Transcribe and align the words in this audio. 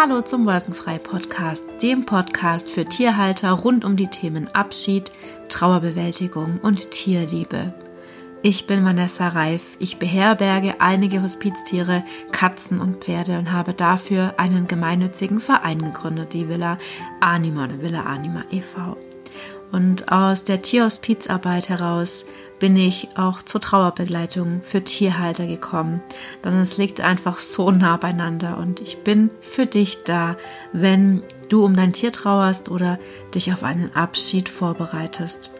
Hallo 0.00 0.22
zum 0.22 0.46
Wolkenfrei 0.46 1.00
Podcast, 1.00 1.64
dem 1.82 2.06
Podcast 2.06 2.70
für 2.70 2.84
Tierhalter 2.84 3.50
rund 3.50 3.84
um 3.84 3.96
die 3.96 4.06
Themen 4.06 4.46
Abschied, 4.54 5.10
Trauerbewältigung 5.48 6.60
und 6.62 6.92
Tierliebe. 6.92 7.74
Ich 8.40 8.68
bin 8.68 8.84
Vanessa 8.84 9.26
Reif. 9.26 9.76
Ich 9.80 9.98
beherberge 9.98 10.80
einige 10.80 11.20
Hospiztiere, 11.20 12.04
Katzen 12.30 12.80
und 12.80 13.02
Pferde 13.02 13.40
und 13.40 13.50
habe 13.50 13.74
dafür 13.74 14.34
einen 14.36 14.68
gemeinnützigen 14.68 15.40
Verein 15.40 15.82
gegründet, 15.82 16.32
die 16.32 16.48
Villa 16.48 16.78
Anima 17.18 17.64
oder 17.64 17.82
Villa 17.82 18.04
Anima 18.04 18.44
e.V. 18.52 18.96
Und 19.70 20.10
aus 20.10 20.44
der 20.44 20.62
Tierhospizarbeit 20.62 21.68
heraus 21.68 22.24
bin 22.58 22.76
ich 22.76 23.08
auch 23.16 23.42
zur 23.42 23.60
Trauerbegleitung 23.60 24.62
für 24.62 24.82
Tierhalter 24.82 25.46
gekommen. 25.46 26.02
Denn 26.44 26.54
es 26.58 26.76
liegt 26.78 27.00
einfach 27.00 27.38
so 27.38 27.70
nah 27.70 27.96
beieinander 27.96 28.58
und 28.58 28.80
ich 28.80 28.98
bin 29.04 29.30
für 29.40 29.66
dich 29.66 30.04
da, 30.04 30.36
wenn 30.72 31.22
du 31.48 31.64
um 31.64 31.76
dein 31.76 31.92
Tier 31.92 32.12
trauerst 32.12 32.70
oder 32.70 32.98
dich 33.34 33.52
auf 33.52 33.62
einen 33.62 33.94
Abschied 33.94 34.48
vorbereitest. 34.48 35.50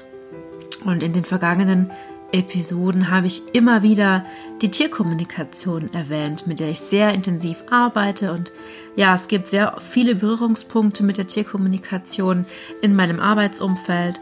Und 0.84 1.02
in 1.02 1.12
den 1.12 1.24
vergangenen 1.24 1.90
Episoden 2.32 3.10
habe 3.10 3.26
ich 3.26 3.54
immer 3.54 3.82
wieder 3.82 4.24
die 4.60 4.70
Tierkommunikation 4.70 5.92
erwähnt, 5.94 6.46
mit 6.46 6.60
der 6.60 6.70
ich 6.70 6.80
sehr 6.80 7.14
intensiv 7.14 7.64
arbeite. 7.70 8.32
Und 8.32 8.52
ja, 8.96 9.14
es 9.14 9.28
gibt 9.28 9.48
sehr 9.48 9.76
viele 9.78 10.14
Berührungspunkte 10.14 11.04
mit 11.04 11.16
der 11.16 11.26
Tierkommunikation 11.26 12.44
in 12.82 12.94
meinem 12.94 13.20
Arbeitsumfeld. 13.20 14.20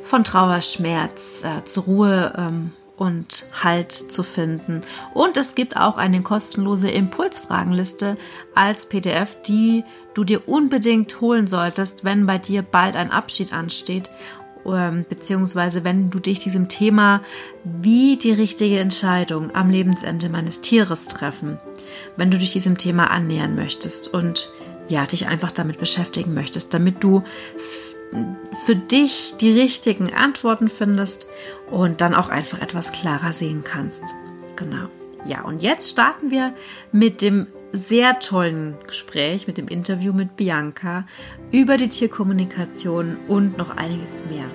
von 0.01 0.23
Trauerschmerz 0.23 1.43
äh, 1.43 1.63
zur 1.65 1.83
Ruhe 1.83 2.33
ähm, 2.35 2.71
und 2.97 3.45
Halt 3.63 3.91
zu 3.91 4.23
finden. 4.23 4.81
Und 5.13 5.37
es 5.37 5.53
gibt 5.53 5.77
auch 5.77 5.97
eine 5.97 6.23
kostenlose 6.23 6.89
Impulsfragenliste 6.89 8.17
als 8.55 8.89
PDF, 8.89 9.39
die 9.43 9.83
du 10.15 10.23
dir 10.23 10.47
unbedingt 10.47 11.21
holen 11.21 11.45
solltest, 11.45 12.03
wenn 12.03 12.25
bei 12.25 12.39
dir 12.39 12.63
bald 12.63 12.95
ein 12.95 13.11
Abschied 13.11 13.53
ansteht, 13.53 14.09
beziehungsweise 15.09 15.83
wenn 15.83 16.09
du 16.09 16.19
dich 16.19 16.39
diesem 16.39 16.67
Thema 16.67 17.22
wie 17.63 18.17
die 18.17 18.33
richtige 18.33 18.79
Entscheidung 18.79 19.55
am 19.55 19.69
Lebensende 19.69 20.29
meines 20.29 20.61
Tieres 20.61 21.07
treffen, 21.07 21.57
wenn 22.17 22.31
du 22.31 22.38
dich 22.38 22.51
diesem 22.51 22.77
Thema 22.77 23.09
annähern 23.09 23.56
möchtest 23.56 24.13
und 24.13 24.50
ja, 24.89 25.06
dich 25.06 25.27
einfach 25.27 25.51
damit 25.51 25.79
beschäftigen 25.79 26.33
möchtest, 26.33 26.73
damit 26.73 27.03
du 27.03 27.23
für 28.66 28.75
dich 28.75 29.35
die 29.39 29.51
richtigen 29.51 30.13
Antworten 30.13 30.69
findest 30.69 31.27
und 31.69 32.01
dann 32.01 32.16
auch 32.16 32.29
einfach 32.29 32.61
etwas 32.61 32.91
klarer 32.91 33.33
sehen 33.33 33.63
kannst. 33.63 34.03
Genau. 34.56 34.88
Ja, 35.25 35.41
und 35.44 35.61
jetzt 35.61 35.89
starten 35.89 36.31
wir 36.31 36.53
mit 36.91 37.22
dem 37.22 37.47
sehr 37.72 38.19
tollen 38.19 38.75
Gespräch, 38.88 39.47
mit 39.47 39.57
dem 39.57 39.67
Interview 39.67 40.13
mit 40.13 40.35
Bianca 40.35 41.05
über 41.51 41.78
die 41.78 41.89
Tierkommunikation 41.89 43.17
und 43.28 43.57
noch 43.57 43.75
einiges 43.75 44.25
mehr. 44.25 44.45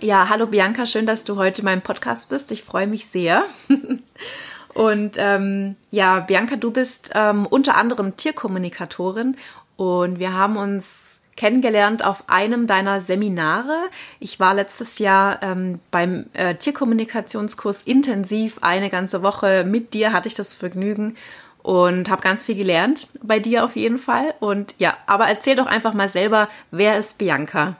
Ja, 0.00 0.28
hallo 0.28 0.46
Bianca, 0.46 0.84
schön, 0.84 1.06
dass 1.06 1.24
du 1.24 1.36
heute 1.36 1.64
meinem 1.64 1.82
Podcast 1.82 2.28
bist. 2.28 2.52
Ich 2.52 2.62
freue 2.62 2.86
mich 2.86 3.06
sehr. 3.06 3.44
Und 4.74 5.16
ähm, 5.16 5.76
ja, 5.90 6.20
Bianca, 6.20 6.56
du 6.56 6.70
bist 6.70 7.12
ähm, 7.14 7.46
unter 7.46 7.78
anderem 7.78 8.14
Tierkommunikatorin 8.14 9.36
und 9.76 10.18
wir 10.18 10.34
haben 10.34 10.58
uns 10.58 11.05
kennengelernt 11.36 12.04
auf 12.04 12.28
einem 12.28 12.66
deiner 12.66 13.00
Seminare. 13.00 13.76
Ich 14.20 14.40
war 14.40 14.54
letztes 14.54 14.98
Jahr 14.98 15.42
ähm, 15.42 15.80
beim 15.90 16.26
äh, 16.32 16.54
Tierkommunikationskurs 16.54 17.82
intensiv 17.82 18.58
eine 18.62 18.90
ganze 18.90 19.22
Woche 19.22 19.64
mit 19.64 19.94
dir, 19.94 20.12
hatte 20.12 20.28
ich 20.28 20.34
das 20.34 20.54
Vergnügen 20.54 21.16
und 21.62 22.08
habe 22.08 22.22
ganz 22.22 22.44
viel 22.44 22.54
gelernt 22.54 23.08
bei 23.22 23.40
dir 23.40 23.64
auf 23.64 23.76
jeden 23.76 23.98
Fall. 23.98 24.34
Und 24.40 24.74
ja, 24.78 24.96
aber 25.06 25.26
erzähl 25.26 25.56
doch 25.56 25.66
einfach 25.66 25.94
mal 25.94 26.08
selber, 26.08 26.48
wer 26.70 26.98
ist 26.98 27.18
Bianca? 27.18 27.76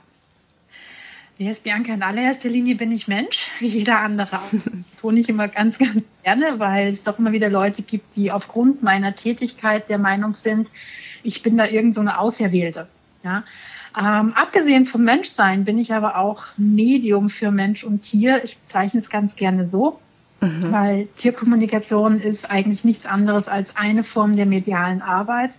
Wer 1.38 1.52
ist 1.52 1.64
Bianca? 1.64 1.92
In 1.92 2.02
allererster 2.02 2.48
Linie 2.48 2.76
bin 2.76 2.90
ich 2.90 3.08
Mensch, 3.08 3.48
wie 3.60 3.66
jeder 3.66 4.00
andere. 4.00 4.40
Tue 5.00 5.18
ich 5.18 5.28
immer 5.28 5.48
ganz, 5.48 5.78
ganz 5.78 6.02
gerne, 6.24 6.58
weil 6.58 6.88
es 6.88 7.04
doch 7.04 7.18
immer 7.18 7.32
wieder 7.32 7.50
Leute 7.50 7.82
gibt, 7.82 8.16
die 8.16 8.32
aufgrund 8.32 8.82
meiner 8.82 9.14
Tätigkeit 9.14 9.88
der 9.88 9.98
Meinung 9.98 10.34
sind, 10.34 10.70
ich 11.22 11.42
bin 11.42 11.56
da 11.56 11.66
irgend 11.66 11.94
so 11.94 12.00
eine 12.00 12.18
Auserwählte. 12.18 12.88
Ja? 13.26 13.42
Ähm, 13.98 14.32
abgesehen 14.34 14.86
vom 14.86 15.02
Menschsein 15.02 15.64
bin 15.64 15.78
ich 15.78 15.92
aber 15.92 16.16
auch 16.16 16.44
Medium 16.56 17.28
für 17.28 17.50
Mensch 17.50 17.82
und 17.82 18.02
Tier. 18.02 18.42
Ich 18.44 18.58
bezeichne 18.58 19.00
es 19.00 19.10
ganz 19.10 19.34
gerne 19.34 19.68
so, 19.68 19.98
mhm. 20.40 20.70
weil 20.70 21.08
Tierkommunikation 21.16 22.20
ist 22.20 22.48
eigentlich 22.48 22.84
nichts 22.84 23.04
anderes 23.04 23.48
als 23.48 23.76
eine 23.76 24.04
Form 24.04 24.36
der 24.36 24.46
medialen 24.46 25.02
Arbeit. 25.02 25.58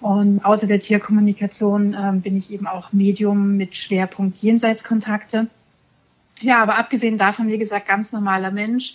Und 0.00 0.44
außer 0.44 0.66
der 0.66 0.80
Tierkommunikation 0.80 1.94
ähm, 1.98 2.20
bin 2.22 2.36
ich 2.36 2.52
eben 2.52 2.66
auch 2.66 2.92
Medium 2.92 3.56
mit 3.56 3.76
Schwerpunkt 3.76 4.38
Jenseitskontakte. 4.38 5.48
Ja, 6.40 6.62
aber 6.62 6.78
abgesehen 6.78 7.18
davon, 7.18 7.48
wie 7.48 7.58
gesagt, 7.58 7.86
ganz 7.86 8.12
normaler 8.12 8.50
Mensch, 8.50 8.94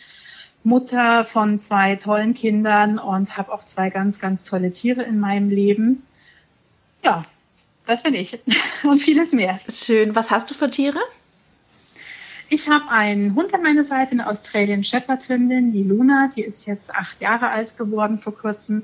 Mutter 0.64 1.24
von 1.24 1.60
zwei 1.60 1.96
tollen 1.96 2.34
Kindern 2.34 3.00
und 3.00 3.38
habe 3.38 3.54
auch 3.54 3.64
zwei 3.64 3.90
ganz, 3.90 4.20
ganz 4.20 4.44
tolle 4.44 4.72
Tiere 4.72 5.04
in 5.04 5.20
meinem 5.20 5.48
Leben. 5.48 6.04
Ja, 7.04 7.24
das 7.88 8.04
bin 8.04 8.14
ich. 8.14 8.40
Und 8.84 9.00
vieles 9.00 9.34
mehr. 9.34 9.60
Schön. 9.70 10.16
Was 10.16 10.30
hast 10.30 10.52
du 10.52 10.54
für 10.54 10.70
Tiere? 10.70 11.00
Ich 12.50 12.70
habe 12.70 12.90
einen 12.90 13.36
Hund 13.36 13.54
an 13.54 13.62
meiner 13.62 13.84
Seite, 13.84 14.12
eine 14.12 14.28
Australian 14.28 14.84
Shepherd 14.84 15.28
Hündin, 15.28 15.72
die 15.72 15.84
Luna, 15.84 16.30
die 16.34 16.44
ist 16.44 16.66
jetzt 16.66 16.96
acht 16.96 17.20
Jahre 17.20 17.50
alt 17.50 17.78
geworden 17.78 18.20
vor 18.20 18.38
kurzem 18.38 18.84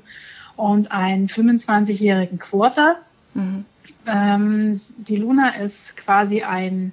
und 0.56 0.92
einen 0.92 1.28
25-jährigen 1.28 2.38
Quarter. 2.38 2.96
Mhm. 3.32 3.64
Ähm, 4.06 4.80
die 4.98 5.16
Luna 5.16 5.50
ist 5.50 5.96
quasi 5.96 6.42
ein 6.42 6.92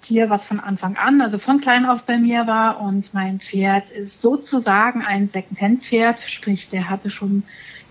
Tier, 0.00 0.30
was 0.30 0.44
von 0.44 0.60
Anfang 0.60 0.96
an, 0.96 1.20
also 1.20 1.38
von 1.38 1.60
klein 1.60 1.84
auf 1.84 2.04
bei 2.04 2.18
mir 2.18 2.46
war 2.46 2.80
und 2.80 3.12
mein 3.14 3.40
Pferd 3.40 3.90
ist 3.90 4.20
sozusagen 4.20 5.02
ein 5.02 5.26
Second-Hand-Pferd, 5.26 6.20
sprich, 6.20 6.68
der 6.70 6.88
hatte 6.88 7.10
schon 7.10 7.42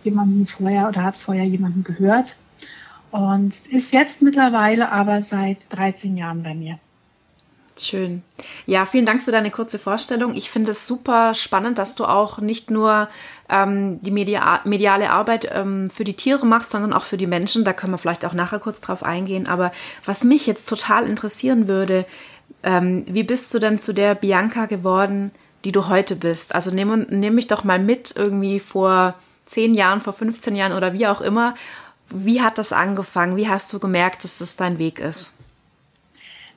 jemanden 0.05 0.45
vorher 0.45 0.88
oder 0.88 1.03
hat 1.03 1.17
vorher 1.17 1.44
jemanden 1.44 1.83
gehört 1.83 2.38
und 3.12 3.48
ist 3.48 3.94
jetzt 3.94 4.21
mittlerweile 4.21 4.92
aber 4.92 5.21
seit 5.21 5.74
13 5.75 6.18
Jahren 6.18 6.44
bei 6.44 6.54
mir. 6.54 6.80
Schön. 7.80 8.24
Ja, 8.65 8.86
vielen 8.86 9.06
Dank 9.06 9.21
für 9.21 9.31
deine 9.31 9.51
kurze 9.51 9.77
Vorstellung. 9.77 10.36
Ich 10.36 10.50
finde 10.50 10.71
es 10.71 10.88
super 10.88 11.36
spannend, 11.36 11.77
dass 11.77 11.95
du 11.95 12.06
auch 12.06 12.39
nicht 12.39 12.71
nur 12.71 13.07
ähm, 13.50 14.01
die 14.01 14.12
media 14.12 14.62
mediale 14.63 15.12
Arbeit 15.12 15.48
ähm, 15.51 15.89
für 15.92 16.04
die 16.04 16.15
Tiere 16.15 16.45
machst, 16.45 16.71
sondern 16.71 16.94
auch 16.94 17.04
für 17.04 17.18
die 17.18 17.27
Menschen. 17.27 17.63
Da 17.63 17.74
können 17.74 17.94
wir 17.94 18.00
vielleicht 18.00 18.25
auch 18.25 18.33
nachher 18.33 18.59
kurz 18.59 18.81
drauf 18.81 19.04
eingehen. 19.04 19.48
Aber 19.48 19.71
was 20.06 20.24
mich 20.24 20.48
jetzt 20.48 20.68
total 20.68 21.07
interessieren 21.07 21.68
würde, 21.68 22.06
ähm, 22.63 23.06
wie 23.07 23.24
bist 23.24 23.54
du 23.54 23.59
denn 23.59 23.77
zu 23.77 23.94
der 23.94 24.15
Bianca 24.15 24.65
geworden, 24.65 25.31
die 25.63 25.71
du 25.71 25.88
heute 25.88 26.15
bist? 26.15 26.56
Also 26.56 26.71
nimm, 26.71 27.06
nimm 27.09 27.36
mich 27.36 27.48
doch 27.48 27.63
mal 27.63 27.80
mit 27.80 28.15
irgendwie 28.15 28.59
vor 28.59 29.13
zehn 29.45 29.75
Jahren, 29.75 30.01
vor 30.01 30.13
15 30.13 30.56
Jahren 30.56 30.74
oder 30.74 30.94
wie 30.94 31.07
auch 31.07 31.21
immer. 31.21 31.54
Wie 32.09 32.42
hat 32.42 32.57
das 32.57 32.71
angefangen? 32.71 33.36
Wie 33.36 33.48
hast 33.48 33.71
du 33.74 33.80
gemerkt, 33.80 34.24
dass 34.24 34.38
das 34.38 34.56
dein 34.56 34.77
Weg 34.80 35.00
ist? 35.00 35.33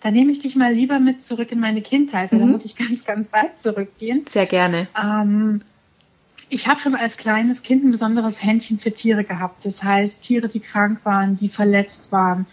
Da 0.00 0.10
nehme 0.10 0.32
ich 0.32 0.38
dich 0.38 0.56
mal 0.56 0.72
lieber 0.72 0.98
mit 0.98 1.20
zurück 1.20 1.52
in 1.52 1.60
meine 1.60 1.82
Kindheit. 1.82 2.32
Mhm. 2.32 2.38
Da 2.38 2.46
muss 2.46 2.64
ich 2.64 2.76
ganz, 2.76 3.04
ganz 3.04 3.32
weit 3.32 3.58
zurückgehen. 3.58 4.24
Sehr 4.30 4.46
gerne. 4.46 4.88
Ähm, 5.00 5.62
ich 6.48 6.66
habe 6.68 6.80
schon 6.80 6.94
als 6.94 7.16
kleines 7.16 7.62
Kind 7.62 7.84
ein 7.84 7.90
besonderes 7.90 8.42
Händchen 8.42 8.78
für 8.78 8.92
Tiere 8.92 9.24
gehabt. 9.24 9.64
Das 9.64 9.84
heißt, 9.84 10.20
Tiere, 10.22 10.48
die 10.48 10.60
krank 10.60 11.04
waren, 11.04 11.34
die 11.34 11.48
verletzt 11.48 12.12
waren. 12.12 12.46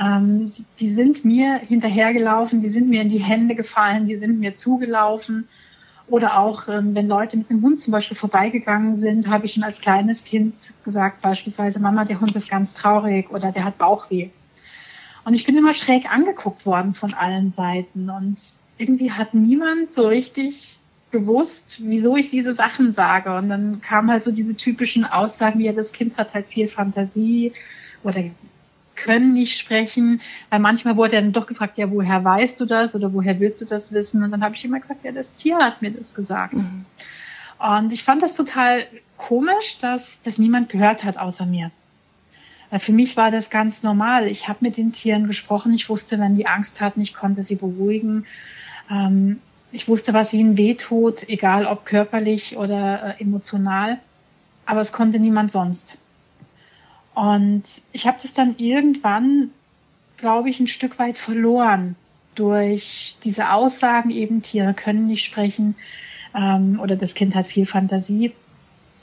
Ähm, 0.00 0.50
die, 0.50 0.64
die 0.78 0.88
sind 0.88 1.24
mir 1.24 1.58
hinterhergelaufen, 1.58 2.60
die 2.60 2.68
sind 2.68 2.88
mir 2.88 3.02
in 3.02 3.08
die 3.08 3.22
Hände 3.22 3.54
gefallen, 3.54 4.06
die 4.06 4.16
sind 4.16 4.40
mir 4.40 4.54
zugelaufen. 4.54 5.48
Oder 6.10 6.38
auch, 6.38 6.66
ähm, 6.68 6.94
wenn 6.96 7.06
Leute 7.06 7.36
mit 7.36 7.50
einem 7.50 7.62
Hund 7.62 7.80
zum 7.80 7.92
Beispiel 7.92 8.16
vorbeigegangen 8.16 8.96
sind, 8.96 9.28
habe 9.28 9.46
ich 9.46 9.52
schon 9.52 9.62
als 9.62 9.80
kleines 9.80 10.24
Kind 10.24 10.54
gesagt, 10.84 11.22
beispielsweise, 11.22 11.80
Mama, 11.80 12.04
der 12.04 12.20
Hund 12.20 12.34
ist 12.34 12.50
ganz 12.50 12.74
traurig 12.74 13.30
oder 13.30 13.52
der 13.52 13.64
hat 13.64 13.78
Bauchweh. 13.78 14.30
Und 15.24 15.34
ich 15.34 15.44
bin 15.44 15.56
immer 15.56 15.72
schräg 15.72 16.12
angeguckt 16.12 16.66
worden 16.66 16.94
von 16.94 17.14
allen 17.14 17.52
Seiten. 17.52 18.10
Und 18.10 18.38
irgendwie 18.76 19.12
hat 19.12 19.34
niemand 19.34 19.92
so 19.92 20.08
richtig 20.08 20.80
gewusst, 21.12 21.82
wieso 21.84 22.16
ich 22.16 22.28
diese 22.28 22.54
Sachen 22.54 22.92
sage. 22.92 23.32
Und 23.36 23.48
dann 23.48 23.80
kamen 23.80 24.10
halt 24.10 24.24
so 24.24 24.32
diese 24.32 24.56
typischen 24.56 25.04
Aussagen, 25.04 25.60
wie 25.60 25.66
ja, 25.66 25.72
das 25.72 25.92
Kind 25.92 26.16
hat 26.16 26.34
halt 26.34 26.46
viel 26.46 26.66
Fantasie 26.66 27.52
oder 28.02 28.24
können 29.00 29.32
nicht 29.32 29.58
sprechen. 29.58 30.20
Weil 30.50 30.60
manchmal 30.60 30.96
wurde 30.96 31.16
er 31.16 31.22
dann 31.22 31.32
doch 31.32 31.46
gefragt, 31.46 31.78
ja, 31.78 31.90
woher 31.90 32.24
weißt 32.24 32.60
du 32.60 32.66
das 32.66 32.94
oder 32.94 33.12
woher 33.12 33.40
willst 33.40 33.60
du 33.60 33.64
das 33.64 33.92
wissen? 33.92 34.22
Und 34.22 34.30
dann 34.30 34.44
habe 34.44 34.54
ich 34.54 34.64
immer 34.64 34.80
gesagt, 34.80 35.04
ja, 35.04 35.12
das 35.12 35.34
Tier 35.34 35.58
hat 35.58 35.82
mir 35.82 35.90
das 35.90 36.14
gesagt. 36.14 36.54
Mhm. 36.54 36.84
Und 37.58 37.92
ich 37.92 38.04
fand 38.04 38.22
das 38.22 38.34
total 38.34 38.84
komisch, 39.16 39.78
dass 39.78 40.22
das 40.22 40.38
niemand 40.38 40.68
gehört 40.70 41.04
hat 41.04 41.18
außer 41.18 41.46
mir. 41.46 41.70
Für 42.72 42.92
mich 42.92 43.16
war 43.16 43.30
das 43.30 43.50
ganz 43.50 43.82
normal. 43.82 44.26
Ich 44.28 44.48
habe 44.48 44.60
mit 44.62 44.76
den 44.76 44.92
Tieren 44.92 45.26
gesprochen. 45.26 45.74
Ich 45.74 45.88
wusste, 45.88 46.20
wenn 46.20 46.36
die 46.36 46.46
Angst 46.46 46.80
hatten, 46.80 47.00
ich 47.00 47.14
konnte 47.14 47.42
sie 47.42 47.56
beruhigen. 47.56 48.26
Ähm, 48.88 49.40
ich 49.72 49.88
wusste, 49.88 50.14
was 50.14 50.32
ihnen 50.32 50.56
wehtut, 50.56 51.28
egal 51.28 51.66
ob 51.66 51.84
körperlich 51.84 52.56
oder 52.56 53.16
äh, 53.18 53.22
emotional. 53.22 53.98
Aber 54.66 54.80
es 54.80 54.92
konnte 54.92 55.18
niemand 55.18 55.50
sonst. 55.50 55.98
Und 57.14 57.64
ich 57.92 58.06
habe 58.06 58.18
das 58.20 58.34
dann 58.34 58.54
irgendwann, 58.58 59.50
glaube 60.16 60.50
ich, 60.50 60.60
ein 60.60 60.68
Stück 60.68 60.98
weit 60.98 61.18
verloren 61.18 61.96
durch 62.34 63.16
diese 63.24 63.52
Aussagen, 63.52 64.10
eben 64.10 64.42
Tiere 64.42 64.74
können 64.74 65.06
nicht 65.06 65.24
sprechen 65.24 65.74
ähm, 66.34 66.78
oder 66.80 66.96
das 66.96 67.14
Kind 67.14 67.34
hat 67.34 67.46
viel 67.46 67.66
Fantasie. 67.66 68.32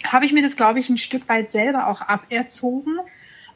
Habe 0.06 0.26
ich 0.26 0.34
mir 0.34 0.42
das, 0.42 0.56
glaube 0.56 0.80
ich, 0.80 0.90
ein 0.90 0.98
Stück 0.98 1.28
weit 1.28 1.52
selber 1.52 1.88
auch 1.88 2.02
aberzogen 2.02 2.98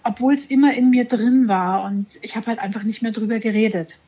obwohl 0.04 0.34
es 0.34 0.48
immer 0.48 0.74
in 0.74 0.90
mir 0.90 1.06
drin 1.06 1.48
war 1.48 1.84
und 1.84 2.08
ich 2.22 2.36
habe 2.36 2.48
halt 2.48 2.60
einfach 2.60 2.84
nicht 2.84 3.02
mehr 3.02 3.12
drüber 3.12 3.40
geredet. 3.40 4.00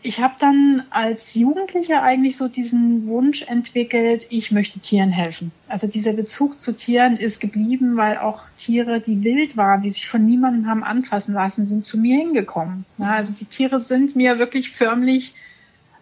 Ich 0.00 0.20
habe 0.20 0.34
dann 0.38 0.84
als 0.90 1.34
Jugendliche 1.34 2.02
eigentlich 2.02 2.36
so 2.36 2.46
diesen 2.46 3.08
Wunsch 3.08 3.42
entwickelt, 3.42 4.28
ich 4.30 4.52
möchte 4.52 4.78
Tieren 4.78 5.10
helfen. 5.10 5.50
Also 5.66 5.88
dieser 5.88 6.12
Bezug 6.12 6.60
zu 6.60 6.76
Tieren 6.76 7.16
ist 7.16 7.40
geblieben, 7.40 7.96
weil 7.96 8.18
auch 8.18 8.42
Tiere, 8.56 9.00
die 9.00 9.24
wild 9.24 9.56
waren, 9.56 9.80
die 9.80 9.90
sich 9.90 10.08
von 10.08 10.24
niemandem 10.24 10.68
haben 10.68 10.84
anfassen 10.84 11.34
lassen, 11.34 11.66
sind 11.66 11.84
zu 11.84 11.98
mir 11.98 12.16
hingekommen. 12.16 12.84
Ja, 12.98 13.14
also 13.14 13.32
die 13.32 13.44
Tiere 13.44 13.80
sind 13.80 14.14
mir 14.14 14.38
wirklich 14.38 14.70
förmlich 14.70 15.34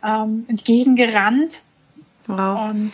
ähm, 0.05 0.45
entgegengerannt 0.47 1.63
wow. 2.27 2.71
und 2.71 2.93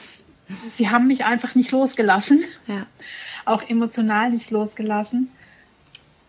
sie 0.68 0.88
haben 0.88 1.08
mich 1.08 1.24
einfach 1.24 1.56
nicht 1.56 1.72
losgelassen, 1.72 2.40
ja. 2.68 2.86
auch 3.44 3.68
emotional 3.68 4.30
nicht 4.30 4.52
losgelassen. 4.52 5.30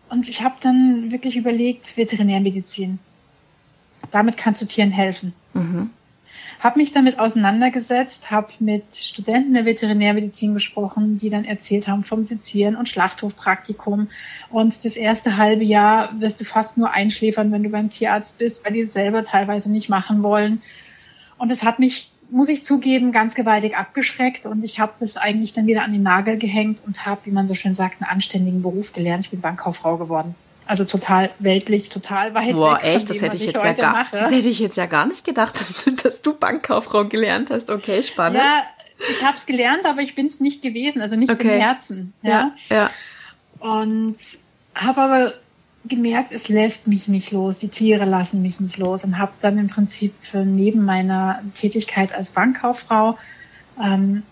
Und 0.08 0.28
ich 0.28 0.42
habe 0.42 0.56
dann 0.60 1.12
wirklich 1.12 1.36
überlegt, 1.36 1.96
Veterinärmedizin. 1.96 2.98
Damit 4.10 4.36
kannst 4.36 4.62
du 4.62 4.66
Tieren 4.66 4.90
helfen. 4.90 5.32
Mhm. 5.52 5.90
Habe 6.60 6.78
mich 6.78 6.92
damit 6.92 7.18
auseinandergesetzt, 7.18 8.30
habe 8.30 8.48
mit 8.60 8.94
Studenten 8.94 9.52
der 9.52 9.66
Veterinärmedizin 9.66 10.54
gesprochen, 10.54 11.18
die 11.18 11.28
dann 11.28 11.44
erzählt 11.44 11.88
haben 11.88 12.04
vom 12.04 12.24
Sezieren 12.24 12.76
und 12.76 12.88
Schlachthofpraktikum. 12.88 14.08
Und 14.50 14.84
das 14.84 14.96
erste 14.96 15.36
halbe 15.36 15.64
Jahr 15.64 16.18
wirst 16.20 16.40
du 16.40 16.44
fast 16.44 16.78
nur 16.78 16.92
einschläfern, 16.92 17.52
wenn 17.52 17.62
du 17.62 17.68
beim 17.68 17.90
Tierarzt 17.90 18.38
bist, 18.38 18.64
weil 18.64 18.72
die 18.72 18.80
es 18.80 18.92
selber 18.92 19.24
teilweise 19.24 19.70
nicht 19.70 19.88
machen 19.88 20.22
wollen. 20.22 20.62
Und 21.36 21.50
es 21.50 21.64
hat 21.64 21.78
mich 21.78 22.12
muss 22.30 22.48
ich 22.48 22.64
zugeben, 22.64 23.12
ganz 23.12 23.34
gewaltig 23.34 23.76
abgeschreckt 23.76 24.46
und 24.46 24.64
ich 24.64 24.80
habe 24.80 24.92
das 24.98 25.16
eigentlich 25.16 25.52
dann 25.52 25.66
wieder 25.66 25.82
an 25.82 25.92
den 25.92 26.02
Nagel 26.02 26.38
gehängt 26.38 26.82
und 26.84 27.06
habe, 27.06 27.20
wie 27.24 27.30
man 27.30 27.48
so 27.48 27.54
schön 27.54 27.74
sagt, 27.74 28.00
einen 28.00 28.10
anständigen 28.10 28.62
Beruf 28.62 28.92
gelernt. 28.92 29.24
Ich 29.24 29.30
bin 29.30 29.40
Bankkauffrau 29.40 29.98
geworden. 29.98 30.34
Also 30.66 30.84
total 30.84 31.30
weltlich, 31.38 31.88
total 31.88 32.34
weit 32.34 32.56
Boah, 32.56 32.76
weg 32.76 32.84
echt, 32.84 33.10
das 33.10 33.20
hätte 33.20 33.36
ich 33.36 33.46
jetzt 33.46 33.62
ja 33.62 33.72
gar, 33.72 33.92
mache. 33.92 34.16
das 34.16 34.30
hätte 34.30 34.48
ich 34.48 34.58
jetzt 34.58 34.76
ja 34.76 34.86
gar 34.86 35.06
nicht 35.06 35.24
gedacht, 35.24 35.58
dass 35.60 35.84
du, 35.84 35.90
dass 35.92 36.22
du 36.22 36.34
Bankkauffrau 36.34 37.04
gelernt 37.04 37.50
hast. 37.50 37.70
Okay, 37.70 38.02
spannend. 38.02 38.38
Ja, 38.38 38.62
ich 39.10 39.24
habe 39.24 39.36
es 39.36 39.46
gelernt, 39.46 39.84
aber 39.84 40.00
ich 40.00 40.14
bin 40.14 40.26
es 40.26 40.40
nicht 40.40 40.62
gewesen, 40.62 41.02
also 41.02 41.16
nicht 41.16 41.32
okay. 41.32 41.54
im 41.54 41.60
Herzen. 41.60 42.14
Ja, 42.22 42.52
ja. 42.70 42.76
ja. 42.76 42.90
Und 43.58 44.16
habe 44.74 45.00
aber 45.00 45.34
gemerkt, 45.84 46.32
es 46.32 46.48
lässt 46.48 46.88
mich 46.88 47.08
nicht 47.08 47.30
los, 47.32 47.58
die 47.58 47.68
Tiere 47.68 48.04
lassen 48.04 48.42
mich 48.42 48.60
nicht 48.60 48.78
los 48.78 49.04
und 49.04 49.18
habe 49.18 49.32
dann 49.40 49.58
im 49.58 49.66
Prinzip 49.66 50.14
neben 50.32 50.84
meiner 50.84 51.42
Tätigkeit 51.52 52.14
als 52.14 52.32
Bankkauffrau 52.32 53.16
ähm, 53.82 54.22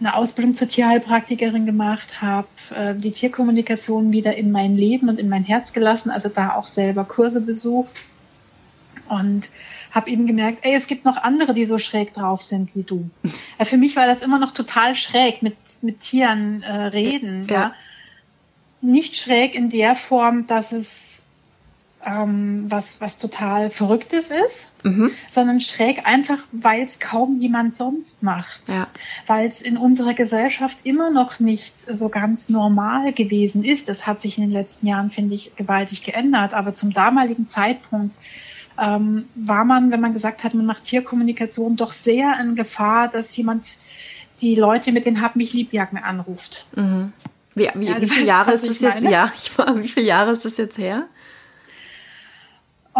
eine 0.00 0.14
Ausbildung 0.14 0.54
zur 0.54 0.68
Tierheilpraktikerin 0.68 1.66
gemacht, 1.66 2.22
habe 2.22 2.48
äh, 2.74 2.94
die 2.94 3.10
Tierkommunikation 3.10 4.12
wieder 4.12 4.36
in 4.36 4.52
mein 4.52 4.76
Leben 4.76 5.08
und 5.08 5.18
in 5.18 5.28
mein 5.28 5.44
Herz 5.44 5.72
gelassen, 5.72 6.10
also 6.10 6.28
da 6.28 6.54
auch 6.54 6.66
selber 6.66 7.04
Kurse 7.04 7.40
besucht 7.40 8.02
und 9.08 9.50
habe 9.90 10.10
eben 10.10 10.26
gemerkt, 10.26 10.58
ey, 10.62 10.74
es 10.74 10.86
gibt 10.86 11.04
noch 11.04 11.16
andere, 11.16 11.54
die 11.54 11.64
so 11.64 11.78
schräg 11.78 12.12
drauf 12.12 12.42
sind 12.42 12.74
wie 12.74 12.82
du. 12.82 13.10
Ja, 13.58 13.64
für 13.64 13.76
mich 13.76 13.96
war 13.96 14.06
das 14.06 14.22
immer 14.22 14.38
noch 14.38 14.52
total 14.52 14.94
schräg, 14.94 15.42
mit, 15.42 15.56
mit 15.82 15.98
Tieren 15.98 16.62
äh, 16.62 16.72
reden, 16.72 17.48
ja. 17.50 17.54
ja 17.54 17.74
nicht 18.80 19.16
schräg 19.16 19.54
in 19.54 19.70
der 19.70 19.94
Form, 19.94 20.46
dass 20.46 20.72
es 20.72 21.27
ähm, 22.08 22.64
was, 22.68 23.00
was 23.00 23.18
total 23.18 23.70
Verrücktes 23.70 24.30
ist, 24.30 24.84
mhm. 24.84 25.10
sondern 25.28 25.60
schräg 25.60 26.06
einfach, 26.06 26.38
weil 26.52 26.82
es 26.82 27.00
kaum 27.00 27.40
jemand 27.40 27.74
sonst 27.74 28.22
macht. 28.22 28.68
Ja. 28.68 28.86
Weil 29.26 29.46
es 29.46 29.60
in 29.60 29.76
unserer 29.76 30.14
Gesellschaft 30.14 30.78
immer 30.84 31.10
noch 31.10 31.40
nicht 31.40 31.80
so 31.80 32.08
ganz 32.08 32.48
normal 32.48 33.12
gewesen 33.12 33.64
ist. 33.64 33.88
Das 33.88 34.06
hat 34.06 34.22
sich 34.22 34.38
in 34.38 34.44
den 34.44 34.52
letzten 34.52 34.86
Jahren, 34.86 35.10
finde 35.10 35.34
ich, 35.34 35.54
gewaltig 35.56 36.02
geändert. 36.02 36.54
Aber 36.54 36.74
zum 36.74 36.92
damaligen 36.92 37.46
Zeitpunkt 37.46 38.16
ähm, 38.80 39.26
war 39.34 39.64
man, 39.64 39.90
wenn 39.90 40.00
man 40.00 40.12
gesagt 40.12 40.44
hat, 40.44 40.54
man 40.54 40.66
macht 40.66 40.84
Tierkommunikation, 40.84 41.76
doch 41.76 41.92
sehr 41.92 42.38
in 42.40 42.56
Gefahr, 42.56 43.08
dass 43.08 43.36
jemand 43.36 43.76
die 44.40 44.54
Leute 44.54 44.92
mit 44.92 45.04
den 45.04 45.20
Hab 45.20 45.36
mich 45.36 45.52
liebjacken 45.52 45.98
anruft. 45.98 46.68
Mhm. 46.74 47.12
Wie, 47.54 47.68
wie, 47.74 47.86
ja, 47.86 48.00
wie 48.00 48.08
viele 48.08 48.26
Jahre 48.26 48.52
ist 48.52 48.68
das 48.68 48.80
jetzt? 48.80 49.02
Ja, 49.02 49.32
ich, 49.36 49.50
wie 49.58 49.88
viele 49.88 50.06
Jahre 50.06 50.30
ist 50.30 50.44
das 50.44 50.56
jetzt 50.56 50.78
her? 50.78 51.08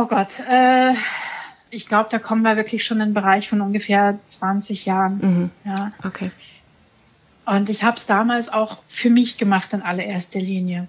Oh 0.00 0.06
Gott, 0.06 0.38
äh, 0.48 0.92
ich 1.70 1.88
glaube, 1.88 2.08
da 2.08 2.20
kommen 2.20 2.42
wir 2.42 2.54
wirklich 2.54 2.84
schon 2.84 3.00
in 3.00 3.08
den 3.08 3.14
Bereich 3.14 3.48
von 3.48 3.60
ungefähr 3.60 4.16
20 4.26 4.86
Jahren. 4.86 5.18
Mhm. 5.18 5.50
Ja. 5.64 5.92
Okay. 6.06 6.30
Und 7.44 7.68
ich 7.68 7.82
habe 7.82 7.96
es 7.96 8.06
damals 8.06 8.52
auch 8.52 8.78
für 8.86 9.10
mich 9.10 9.38
gemacht 9.38 9.72
in 9.72 9.82
allererster 9.82 10.38
Linie. 10.38 10.86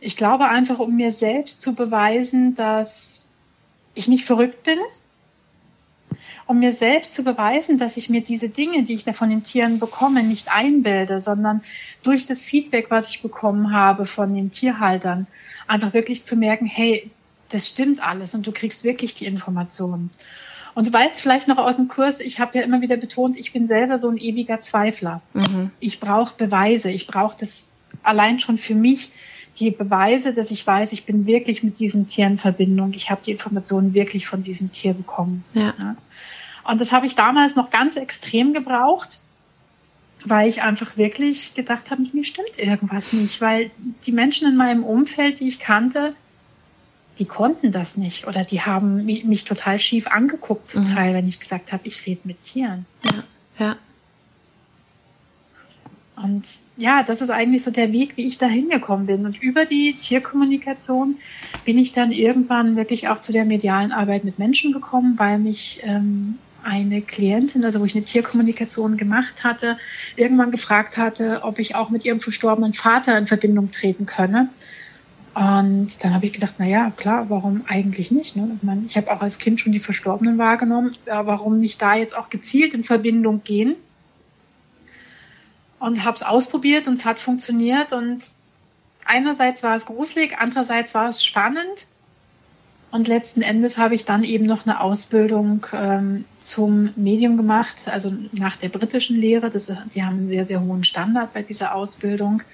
Ich 0.00 0.16
glaube 0.16 0.46
einfach, 0.46 0.80
um 0.80 0.96
mir 0.96 1.12
selbst 1.12 1.62
zu 1.62 1.76
beweisen, 1.76 2.56
dass 2.56 3.28
ich 3.94 4.08
nicht 4.08 4.24
verrückt 4.24 4.64
bin, 4.64 4.78
um 6.46 6.58
mir 6.58 6.72
selbst 6.72 7.14
zu 7.14 7.22
beweisen, 7.22 7.78
dass 7.78 7.96
ich 7.96 8.10
mir 8.10 8.22
diese 8.22 8.48
Dinge, 8.48 8.82
die 8.82 8.94
ich 8.94 9.04
da 9.04 9.12
von 9.12 9.30
den 9.30 9.44
Tieren 9.44 9.78
bekomme, 9.78 10.24
nicht 10.24 10.48
einbilde, 10.52 11.20
sondern 11.20 11.62
durch 12.02 12.26
das 12.26 12.42
Feedback, 12.42 12.90
was 12.90 13.10
ich 13.10 13.22
bekommen 13.22 13.72
habe 13.72 14.04
von 14.04 14.34
den 14.34 14.50
Tierhaltern, 14.50 15.28
einfach 15.68 15.94
wirklich 15.94 16.24
zu 16.24 16.34
merken, 16.34 16.66
hey, 16.66 17.08
das 17.54 17.68
stimmt 17.68 18.04
alles 18.04 18.34
und 18.34 18.46
du 18.46 18.52
kriegst 18.52 18.82
wirklich 18.82 19.14
die 19.14 19.26
Informationen. 19.26 20.10
Und 20.74 20.88
du 20.88 20.92
weißt 20.92 21.20
vielleicht 21.20 21.46
noch 21.46 21.58
aus 21.58 21.76
dem 21.76 21.86
Kurs, 21.86 22.18
ich 22.20 22.40
habe 22.40 22.58
ja 22.58 22.64
immer 22.64 22.80
wieder 22.80 22.96
betont, 22.96 23.36
ich 23.38 23.52
bin 23.52 23.68
selber 23.68 23.96
so 23.96 24.08
ein 24.08 24.16
ewiger 24.16 24.60
Zweifler. 24.60 25.22
Mhm. 25.34 25.70
Ich 25.78 26.00
brauche 26.00 26.34
Beweise, 26.36 26.90
ich 26.90 27.06
brauche 27.06 27.36
das 27.38 27.70
allein 28.02 28.40
schon 28.40 28.58
für 28.58 28.74
mich, 28.74 29.12
die 29.60 29.70
Beweise, 29.70 30.34
dass 30.34 30.50
ich 30.50 30.66
weiß, 30.66 30.92
ich 30.92 31.06
bin 31.06 31.28
wirklich 31.28 31.62
mit 31.62 31.78
diesem 31.78 32.08
Tier 32.08 32.26
in 32.26 32.38
Verbindung. 32.38 32.92
Ich 32.92 33.10
habe 33.10 33.22
die 33.24 33.30
Informationen 33.30 33.94
wirklich 33.94 34.26
von 34.26 34.42
diesem 34.42 34.72
Tier 34.72 34.94
bekommen. 34.94 35.44
Ja. 35.54 35.74
ja. 35.78 35.96
Und 36.64 36.80
das 36.80 36.90
habe 36.90 37.06
ich 37.06 37.14
damals 37.14 37.54
noch 37.54 37.70
ganz 37.70 37.96
extrem 37.96 38.52
gebraucht, 38.52 39.20
weil 40.24 40.48
ich 40.48 40.62
einfach 40.62 40.96
wirklich 40.96 41.54
gedacht 41.54 41.92
habe, 41.92 42.02
mir 42.12 42.24
stimmt 42.24 42.58
irgendwas 42.58 43.12
nicht, 43.12 43.40
weil 43.40 43.70
die 44.06 44.12
Menschen 44.12 44.48
in 44.48 44.56
meinem 44.56 44.82
Umfeld, 44.82 45.38
die 45.38 45.46
ich 45.46 45.60
kannte, 45.60 46.16
die 47.18 47.26
konnten 47.26 47.72
das 47.72 47.96
nicht 47.96 48.26
oder 48.26 48.44
die 48.44 48.60
haben 48.60 49.04
mich, 49.04 49.24
mich 49.24 49.44
total 49.44 49.78
schief 49.78 50.08
angeguckt 50.08 50.66
zum 50.66 50.82
mhm. 50.82 50.94
Teil, 50.94 51.14
wenn 51.14 51.28
ich 51.28 51.40
gesagt 51.40 51.72
habe, 51.72 51.86
ich 51.86 52.06
rede 52.06 52.22
mit 52.24 52.42
Tieren. 52.42 52.86
Ja. 53.04 53.24
ja. 53.58 53.76
Und 56.16 56.44
ja, 56.76 57.02
das 57.02 57.20
ist 57.20 57.30
eigentlich 57.30 57.64
so 57.64 57.70
der 57.70 57.92
Weg, 57.92 58.16
wie 58.16 58.26
ich 58.26 58.38
da 58.38 58.46
hingekommen 58.46 59.06
bin. 59.06 59.26
Und 59.26 59.42
über 59.42 59.64
die 59.64 59.94
Tierkommunikation 59.94 61.16
bin 61.64 61.78
ich 61.78 61.92
dann 61.92 62.12
irgendwann 62.12 62.76
wirklich 62.76 63.08
auch 63.08 63.18
zu 63.18 63.32
der 63.32 63.44
medialen 63.44 63.92
Arbeit 63.92 64.24
mit 64.24 64.38
Menschen 64.38 64.72
gekommen, 64.72 65.18
weil 65.18 65.38
mich 65.38 65.80
ähm, 65.82 66.38
eine 66.62 67.02
Klientin, 67.02 67.64
also 67.64 67.80
wo 67.80 67.84
ich 67.84 67.94
eine 67.94 68.04
Tierkommunikation 68.04 68.96
gemacht 68.96 69.44
hatte, 69.44 69.76
irgendwann 70.16 70.50
gefragt 70.50 70.98
hatte, 70.98 71.42
ob 71.42 71.58
ich 71.58 71.74
auch 71.74 71.90
mit 71.90 72.04
ihrem 72.04 72.20
verstorbenen 72.20 72.72
Vater 72.72 73.18
in 73.18 73.26
Verbindung 73.26 73.70
treten 73.70 74.06
könne. 74.06 74.48
Und 75.34 76.04
dann 76.04 76.14
habe 76.14 76.26
ich 76.26 76.32
gedacht, 76.32 76.54
na 76.58 76.66
ja, 76.66 76.90
klar, 76.90 77.28
warum 77.28 77.64
eigentlich 77.66 78.12
nicht? 78.12 78.36
Ne? 78.36 78.56
Ich, 78.86 78.96
habe 78.96 79.10
auch 79.10 79.20
als 79.20 79.38
Kind 79.38 79.60
schon 79.60 79.72
die 79.72 79.80
Verstorbenen 79.80 80.38
wahrgenommen. 80.38 80.96
Ja, 81.06 81.26
warum 81.26 81.58
nicht 81.58 81.82
da 81.82 81.96
jetzt 81.96 82.16
auch 82.16 82.30
gezielt 82.30 82.72
in 82.72 82.84
Verbindung 82.84 83.42
gehen? 83.42 83.74
Und 85.80 86.04
habe 86.04 86.16
es 86.16 86.22
ausprobiert 86.22 86.86
und 86.86 86.94
es 86.94 87.04
hat 87.04 87.18
funktioniert. 87.18 87.92
Und 87.92 88.24
einerseits 89.06 89.64
war 89.64 89.74
es 89.74 89.86
gruselig, 89.86 90.38
andererseits 90.38 90.94
war 90.94 91.08
es 91.08 91.24
spannend. 91.24 91.88
Und 92.92 93.08
letzten 93.08 93.42
Endes 93.42 93.76
habe 93.76 93.96
ich 93.96 94.04
dann 94.04 94.22
eben 94.22 94.46
noch 94.46 94.66
eine 94.66 94.80
Ausbildung 94.80 95.66
ähm, 95.72 96.26
zum 96.42 96.90
Medium 96.94 97.36
gemacht, 97.36 97.88
also 97.90 98.12
nach 98.30 98.54
der 98.54 98.68
britischen 98.68 99.20
Lehre. 99.20 99.50
Das, 99.50 99.72
die 99.92 100.04
haben 100.04 100.18
einen 100.18 100.28
sehr, 100.28 100.46
sehr 100.46 100.60
hohen 100.60 100.84
Standard 100.84 101.32
bei 101.32 101.42
dieser 101.42 101.74
Ausbildung. 101.74 102.44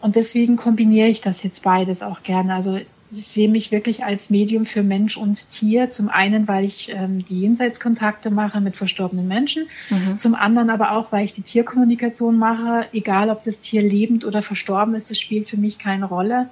Und 0.00 0.16
deswegen 0.16 0.56
kombiniere 0.56 1.08
ich 1.08 1.20
das 1.20 1.42
jetzt 1.42 1.64
beides 1.64 2.02
auch 2.02 2.22
gerne. 2.22 2.54
Also 2.54 2.78
ich 3.12 3.26
sehe 3.26 3.48
mich 3.48 3.72
wirklich 3.72 4.04
als 4.04 4.30
Medium 4.30 4.64
für 4.64 4.82
Mensch 4.82 5.16
und 5.16 5.50
Tier. 5.50 5.90
Zum 5.90 6.08
einen, 6.08 6.46
weil 6.46 6.64
ich 6.64 6.92
ähm, 6.94 7.24
die 7.24 7.40
Jenseitskontakte 7.40 8.30
mache 8.30 8.60
mit 8.60 8.76
verstorbenen 8.76 9.26
Menschen. 9.26 9.66
Mhm. 9.90 10.16
Zum 10.16 10.34
anderen 10.34 10.70
aber 10.70 10.92
auch, 10.92 11.10
weil 11.12 11.24
ich 11.24 11.34
die 11.34 11.42
Tierkommunikation 11.42 12.38
mache. 12.38 12.86
Egal, 12.92 13.30
ob 13.30 13.42
das 13.42 13.60
Tier 13.60 13.82
lebend 13.82 14.24
oder 14.24 14.42
verstorben 14.42 14.94
ist, 14.94 15.10
das 15.10 15.18
spielt 15.18 15.48
für 15.48 15.56
mich 15.56 15.78
keine 15.78 16.06
Rolle, 16.06 16.48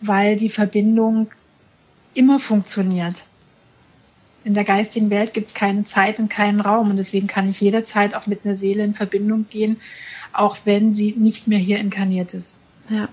weil 0.00 0.36
die 0.36 0.50
Verbindung 0.50 1.28
immer 2.14 2.38
funktioniert. 2.38 3.24
In 4.44 4.54
der 4.54 4.64
geistigen 4.64 5.10
Welt 5.10 5.34
gibt 5.34 5.48
es 5.48 5.54
keine 5.54 5.84
Zeit 5.84 6.20
und 6.20 6.30
keinen 6.30 6.60
Raum. 6.60 6.90
Und 6.90 6.96
deswegen 6.96 7.26
kann 7.26 7.48
ich 7.48 7.60
jederzeit 7.60 8.14
auch 8.14 8.26
mit 8.26 8.44
einer 8.44 8.56
Seele 8.56 8.84
in 8.84 8.94
Verbindung 8.94 9.46
gehen, 9.50 9.78
auch 10.32 10.58
wenn 10.64 10.92
sie 10.92 11.14
nicht 11.16 11.48
mehr 11.48 11.58
hier 11.58 11.78
inkarniert 11.78 12.34
ist. 12.34 12.60
Ja. 12.88 13.08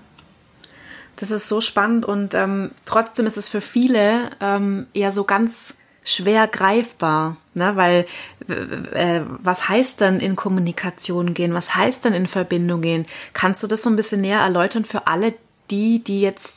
Das 1.16 1.30
ist 1.30 1.48
so 1.48 1.60
spannend 1.60 2.04
und 2.04 2.34
ähm, 2.34 2.72
trotzdem 2.84 3.26
ist 3.26 3.38
es 3.38 3.48
für 3.48 3.62
viele 3.62 4.30
ähm, 4.40 4.86
eher 4.92 5.12
so 5.12 5.24
ganz 5.24 5.74
schwer 6.04 6.46
greifbar, 6.46 7.36
ne? 7.54 7.74
weil 7.74 8.06
äh, 8.48 9.22
was 9.42 9.68
heißt 9.68 10.00
dann 10.00 10.20
in 10.20 10.36
Kommunikation 10.36 11.34
gehen, 11.34 11.52
was 11.52 11.74
heißt 11.74 12.04
dann 12.04 12.14
in 12.14 12.26
Verbindung 12.26 12.80
gehen? 12.80 13.06
Kannst 13.32 13.62
du 13.62 13.66
das 13.66 13.82
so 13.82 13.90
ein 13.90 13.96
bisschen 13.96 14.20
näher 14.20 14.40
erläutern 14.40 14.84
für 14.84 15.06
alle 15.06 15.34
die, 15.70 16.04
die 16.04 16.20
jetzt 16.20 16.52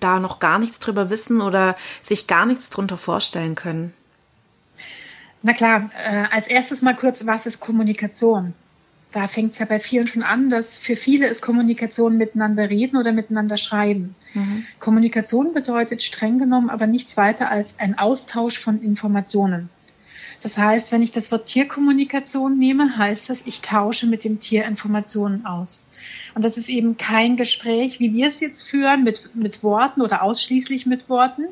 da 0.00 0.18
noch 0.18 0.40
gar 0.40 0.58
nichts 0.58 0.80
drüber 0.80 1.10
wissen 1.10 1.40
oder 1.40 1.76
sich 2.02 2.26
gar 2.26 2.44
nichts 2.44 2.70
drunter 2.70 2.98
vorstellen 2.98 3.54
können? 3.54 3.94
Na 5.42 5.52
klar, 5.52 5.88
äh, 6.04 6.24
als 6.34 6.48
erstes 6.48 6.82
mal 6.82 6.96
kurz, 6.96 7.24
was 7.26 7.46
ist 7.46 7.60
Kommunikation? 7.60 8.54
Da 9.12 9.26
fängt 9.26 9.52
es 9.52 9.58
ja 9.58 9.66
bei 9.66 9.80
vielen 9.80 10.06
schon 10.06 10.22
an, 10.22 10.50
dass 10.50 10.76
für 10.76 10.94
viele 10.94 11.26
ist 11.26 11.40
Kommunikation 11.40 12.18
miteinander 12.18 12.68
reden 12.68 12.98
oder 12.98 13.12
miteinander 13.12 13.56
schreiben. 13.56 14.14
Mhm. 14.34 14.66
Kommunikation 14.78 15.54
bedeutet 15.54 16.02
streng 16.02 16.38
genommen 16.38 16.68
aber 16.68 16.86
nichts 16.86 17.16
weiter 17.16 17.50
als 17.50 17.78
ein 17.78 17.98
Austausch 17.98 18.58
von 18.58 18.82
Informationen. 18.82 19.70
Das 20.42 20.56
heißt, 20.56 20.92
wenn 20.92 21.02
ich 21.02 21.10
das 21.10 21.32
Wort 21.32 21.46
Tierkommunikation 21.46 22.58
nehme, 22.58 22.96
heißt 22.96 23.28
das, 23.28 23.46
ich 23.46 23.60
tausche 23.60 24.06
mit 24.06 24.24
dem 24.24 24.38
Tier 24.38 24.64
Informationen 24.66 25.46
aus. 25.46 25.84
Und 26.34 26.44
das 26.44 26.58
ist 26.58 26.68
eben 26.68 26.96
kein 26.96 27.36
Gespräch, 27.36 27.98
wie 27.98 28.12
wir 28.12 28.28
es 28.28 28.40
jetzt 28.40 28.62
führen, 28.62 29.02
mit, 29.02 29.34
mit 29.34 29.62
Worten 29.62 30.00
oder 30.00 30.22
ausschließlich 30.22 30.86
mit 30.86 31.08
Worten, 31.08 31.46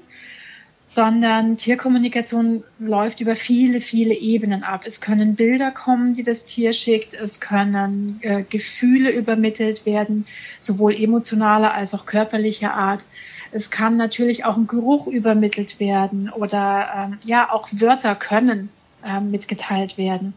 sondern 0.86 1.56
Tierkommunikation 1.56 2.62
läuft 2.78 3.20
über 3.20 3.34
viele, 3.34 3.80
viele 3.80 4.14
Ebenen 4.14 4.62
ab. 4.62 4.84
Es 4.86 5.00
können 5.00 5.34
Bilder 5.34 5.72
kommen, 5.72 6.14
die 6.14 6.22
das 6.22 6.44
Tier 6.44 6.72
schickt, 6.72 7.12
es 7.12 7.40
können 7.40 8.20
äh, 8.22 8.44
Gefühle 8.48 9.10
übermittelt 9.10 9.84
werden, 9.84 10.26
sowohl 10.60 10.94
emotionaler 10.94 11.74
als 11.74 11.92
auch 11.92 12.06
körperlicher 12.06 12.72
Art. 12.72 13.04
Es 13.50 13.70
kann 13.70 13.96
natürlich 13.96 14.44
auch 14.44 14.56
ein 14.56 14.68
Geruch 14.68 15.08
übermittelt 15.08 15.80
werden 15.80 16.30
oder 16.30 17.10
ähm, 17.10 17.18
ja, 17.24 17.50
auch 17.50 17.68
Wörter 17.72 18.14
können 18.14 18.68
ähm, 19.04 19.32
mitgeteilt 19.32 19.98
werden. 19.98 20.34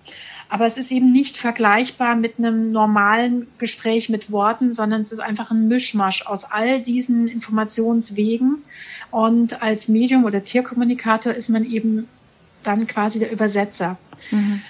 Aber 0.50 0.66
es 0.66 0.78
ist 0.78 0.92
eben 0.92 1.12
nicht 1.12 1.38
vergleichbar 1.38 2.16
mit 2.16 2.40
einem 2.40 2.72
normalen 2.72 3.48
Gespräch 3.60 4.10
mit 4.10 4.32
Worten, 4.32 4.74
sondern 4.74 5.04
es 5.04 5.12
ist 5.12 5.20
einfach 5.20 5.52
ein 5.52 5.68
Mischmasch 5.68 6.26
aus 6.26 6.46
all 6.46 6.82
diesen 6.82 7.28
Informationswegen. 7.28 8.64
Und 9.12 9.62
als 9.62 9.90
Medium 9.90 10.26
oder 10.26 10.44
Tierkommunikator 10.44 11.34
ist 11.34 11.50
man 11.50 11.64
eben 11.66 12.08
dann 12.64 12.88
quasi 12.88 13.20
der 13.20 13.32
Übersetzer. 13.32 13.98
Mhm. 14.32 14.62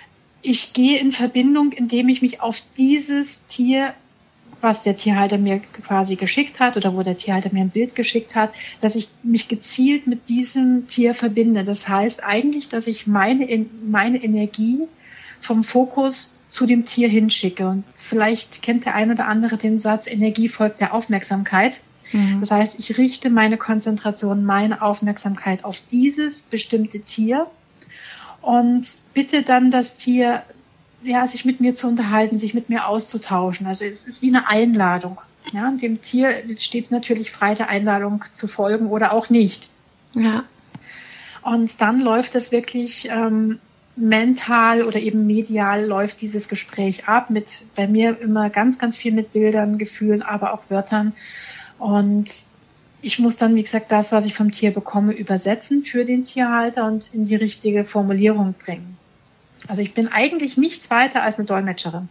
Ich 0.42 0.74
gehe 0.74 1.00
in 1.00 1.12
Verbindung, 1.12 1.72
indem 1.72 2.10
ich 2.10 2.22
mich 2.22 2.42
auf 2.42 2.62
dieses 2.78 3.46
Tier 3.48 3.94
was 4.62 4.84
der 4.84 4.98
Tierhalter 4.98 5.38
mir 5.38 5.60
quasi 5.60 6.16
geschickt 6.16 6.60
hat 6.60 6.78
oder 6.78 6.96
wo 6.96 7.04
der 7.04 7.18
Tierhalter 7.18 7.50
mir 7.54 7.62
ein 7.62 7.70
Bild 7.70 7.96
geschickt 7.96 8.36
hat, 8.36 8.52
dass 8.82 8.96
ich 8.96 9.10
mich 9.24 9.48
gezielt 9.48 10.08
mit 10.08 10.30
diesem 10.30 10.88
Tier 10.88 11.14
verbinde. 11.14 11.64
Das 11.64 11.88
heißt 11.88 12.24
eigentlich, 12.24 12.70
dass 12.70 12.88
ich 12.88 13.08
meine, 13.08 13.66
meine 13.86 14.22
Energie 14.24 14.80
vom 15.40 15.64
Fokus 15.64 16.36
zu 16.48 16.66
dem 16.66 16.84
Tier 16.86 17.08
hinschicke. 17.08 17.68
Und 17.68 17.84
vielleicht 17.96 18.62
kennt 18.62 18.86
der 18.86 18.96
ein 18.96 19.12
oder 19.12 19.28
andere 19.28 19.58
den 19.58 19.80
Satz, 19.80 20.08
Energie 20.08 20.50
folgt 20.50 20.80
der 20.80 20.94
Aufmerksamkeit. 20.94 21.82
Mhm. 22.12 22.40
Das 22.40 22.52
heißt, 22.52 22.80
ich 22.80 22.98
richte 22.98 23.30
meine 23.30 23.58
Konzentration, 23.58 24.44
meine 24.44 24.82
Aufmerksamkeit 24.82 25.64
auf 25.64 25.82
dieses 25.92 26.44
bestimmte 26.44 27.02
Tier 27.02 27.48
und 28.42 28.86
bitte 29.14 29.44
dann 29.44 29.70
das 29.72 29.98
Tier, 29.98 30.44
ja, 31.04 31.28
sich 31.28 31.46
mit 31.46 31.62
mir 31.62 31.76
zu 31.76 31.88
unterhalten, 31.88 32.40
sich 32.40 32.54
mit 32.54 32.70
mir 32.70 32.88
auszutauschen. 32.88 33.68
Also 33.68 33.86
es 33.86 34.08
ist 34.08 34.22
wie 34.22 34.30
eine 34.30 34.48
Einladung. 34.48 35.22
Ja, 35.54 35.72
dem 35.72 36.02
Tier 36.02 36.34
steht 36.58 36.86
es 36.86 36.92
natürlich 36.92 37.32
frei, 37.32 37.56
der 37.56 37.70
Einladung 37.70 38.24
zu 38.24 38.48
folgen 38.48 38.88
oder 38.88 39.14
auch 39.14 39.30
nicht. 39.30 39.70
Ja. 40.14 40.44
Und 41.42 41.82
dann 41.82 42.02
läuft 42.02 42.36
es 42.36 42.52
wirklich 42.52 43.08
ähm, 43.10 43.60
mental 44.00 44.84
oder 44.84 45.00
eben 45.00 45.28
medial 45.28 45.86
läuft 45.86 46.22
dieses 46.22 46.48
Gespräch 46.48 47.08
ab 47.08 47.30
mit 47.30 47.66
bei 47.76 47.88
mir 47.88 48.20
immer 48.20 48.50
ganz, 48.50 48.80
ganz 48.80 48.96
viel 48.96 49.12
mit 49.12 49.34
Bildern, 49.34 49.78
Gefühlen, 49.78 50.22
aber 50.22 50.54
auch 50.54 50.70
Wörtern. 50.70 51.14
Und 51.78 52.30
ich 53.02 53.20
muss 53.20 53.38
dann, 53.38 53.56
wie 53.56 53.64
gesagt, 53.64 53.92
das, 53.92 54.12
was 54.12 54.26
ich 54.26 54.34
vom 54.34 54.52
Tier 54.52 54.72
bekomme, 54.72 55.14
übersetzen 55.14 55.84
für 55.84 56.06
den 56.06 56.24
Tierhalter 56.24 56.86
und 56.86 57.14
in 57.14 57.26
die 57.26 57.36
richtige 57.36 57.84
Formulierung 57.84 58.54
bringen. 58.54 58.98
Also 59.68 59.82
ich 59.82 59.94
bin 59.94 60.08
eigentlich 60.08 60.58
nichts 60.58 60.90
weiter 60.90 61.22
als 61.22 61.38
eine 61.38 61.46
Dolmetscherin. 61.46 62.10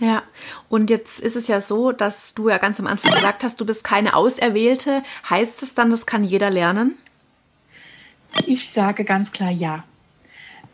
Ja, 0.00 0.22
und 0.68 0.90
jetzt 0.90 1.18
ist 1.18 1.34
es 1.34 1.48
ja 1.48 1.60
so, 1.60 1.90
dass 1.90 2.34
du 2.34 2.48
ja 2.48 2.58
ganz 2.58 2.78
am 2.78 2.86
Anfang 2.86 3.10
gesagt 3.12 3.42
hast, 3.42 3.60
du 3.60 3.66
bist 3.66 3.82
keine 3.82 4.14
Auserwählte. 4.14 5.02
Heißt 5.28 5.64
es 5.64 5.74
dann, 5.74 5.90
das 5.90 6.06
kann 6.06 6.22
jeder 6.22 6.50
lernen? 6.50 6.96
Ich 8.46 8.70
sage 8.70 9.04
ganz 9.04 9.32
klar 9.32 9.50
ja 9.50 9.82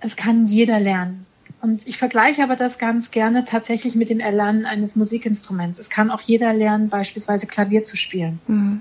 es 0.05 0.17
kann 0.17 0.47
jeder 0.47 0.79
lernen. 0.79 1.25
Und 1.63 1.87
ich 1.87 1.97
vergleiche 1.97 2.43
aber 2.43 2.57
das 2.57 2.79
ganz 2.79 3.11
gerne 3.11 3.45
tatsächlich 3.45 3.95
mit 3.95 4.11
dem 4.11 4.21
Erlernen 4.21 4.67
eines 4.67 4.97
Musikinstruments. 4.97 5.79
Es 5.79 5.89
kann 5.89 6.11
auch 6.11 6.21
jeder 6.21 6.53
lernen, 6.53 6.91
beispielsweise 6.91 7.47
Klavier 7.47 7.85
zu 7.85 7.97
spielen. 7.97 8.39
Mhm. 8.47 8.81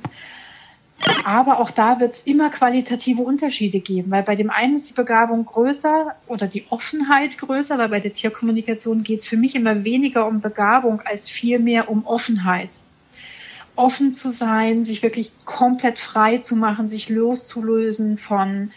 Aber 1.24 1.62
auch 1.62 1.72
da 1.72 2.02
wird 2.02 2.14
es 2.14 2.24
immer 2.24 2.50
qualitative 2.50 3.22
Unterschiede 3.22 3.80
geben, 3.80 4.12
weil 4.12 4.24
bei 4.24 4.36
dem 4.36 4.50
einen 4.50 4.76
ist 4.76 4.90
die 4.90 4.94
Begabung 4.94 5.46
größer 5.46 6.14
oder 6.28 6.48
die 6.48 6.66
Offenheit 6.70 7.38
größer, 7.38 7.78
weil 7.78 7.88
bei 7.88 8.02
der 8.02 8.12
Tierkommunikation 8.12 9.04
geht 9.04 9.22
es 9.22 9.26
für 9.26 9.38
mich 9.38 9.56
immer 9.56 9.86
weniger 9.86 10.28
um 10.28 10.42
Begabung 10.42 11.00
als 11.00 11.30
vielmehr 11.30 11.90
um 11.90 12.06
Offenheit. 12.06 12.82
Offen 13.78 14.14
zu 14.14 14.32
sein, 14.32 14.84
sich 14.84 15.02
wirklich 15.02 15.32
komplett 15.46 15.98
frei 15.98 16.40
zu 16.40 16.58
machen, 16.58 16.90
sich 16.90 17.08
loszulösen 17.08 18.18
von 18.18 18.72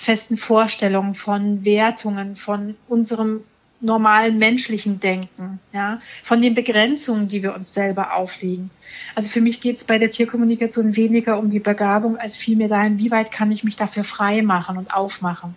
festen 0.00 0.38
Vorstellungen, 0.38 1.12
von 1.12 1.62
Wertungen, 1.66 2.34
von 2.34 2.74
unserem 2.88 3.42
normalen 3.82 4.38
menschlichen 4.38 4.98
Denken, 4.98 5.60
ja, 5.74 6.00
von 6.22 6.40
den 6.40 6.54
Begrenzungen, 6.54 7.28
die 7.28 7.42
wir 7.42 7.54
uns 7.54 7.74
selber 7.74 8.14
auflegen. 8.14 8.70
Also 9.14 9.28
für 9.28 9.42
mich 9.42 9.60
geht 9.60 9.76
es 9.76 9.84
bei 9.84 9.98
der 9.98 10.10
Tierkommunikation 10.10 10.96
weniger 10.96 11.38
um 11.38 11.50
die 11.50 11.60
Begabung, 11.60 12.16
als 12.16 12.38
vielmehr 12.38 12.68
dahin, 12.68 12.98
wie 12.98 13.10
weit 13.10 13.30
kann 13.30 13.52
ich 13.52 13.62
mich 13.62 13.76
dafür 13.76 14.02
frei 14.02 14.40
machen 14.40 14.78
und 14.78 14.94
aufmachen. 14.94 15.54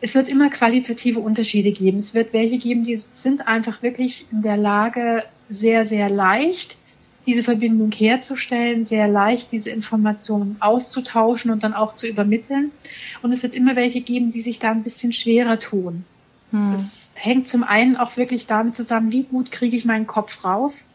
Es 0.00 0.14
wird 0.14 0.28
immer 0.28 0.50
qualitative 0.50 1.18
Unterschiede 1.18 1.72
geben. 1.72 1.98
Es 1.98 2.14
wird 2.14 2.32
welche 2.32 2.58
geben, 2.58 2.84
die 2.84 2.94
sind 2.94 3.48
einfach 3.48 3.82
wirklich 3.82 4.26
in 4.30 4.42
der 4.42 4.56
Lage, 4.56 5.24
sehr, 5.48 5.84
sehr 5.84 6.08
leicht 6.08 6.78
diese 7.28 7.42
Verbindung 7.42 7.92
herzustellen, 7.92 8.86
sehr 8.86 9.06
leicht 9.06 9.52
diese 9.52 9.68
Informationen 9.68 10.56
auszutauschen 10.60 11.50
und 11.50 11.62
dann 11.62 11.74
auch 11.74 11.92
zu 11.92 12.06
übermitteln. 12.06 12.72
Und 13.20 13.32
es 13.32 13.42
wird 13.42 13.54
immer 13.54 13.76
welche 13.76 14.00
geben, 14.00 14.30
die 14.30 14.40
sich 14.40 14.58
da 14.58 14.70
ein 14.70 14.82
bisschen 14.82 15.12
schwerer 15.12 15.60
tun. 15.60 16.06
Hm. 16.52 16.72
Das 16.72 17.10
hängt 17.12 17.46
zum 17.46 17.64
einen 17.64 17.98
auch 17.98 18.16
wirklich 18.16 18.46
damit 18.46 18.74
zusammen, 18.74 19.12
wie 19.12 19.24
gut 19.24 19.50
kriege 19.50 19.76
ich 19.76 19.84
meinen 19.84 20.06
Kopf 20.06 20.42
raus 20.42 20.92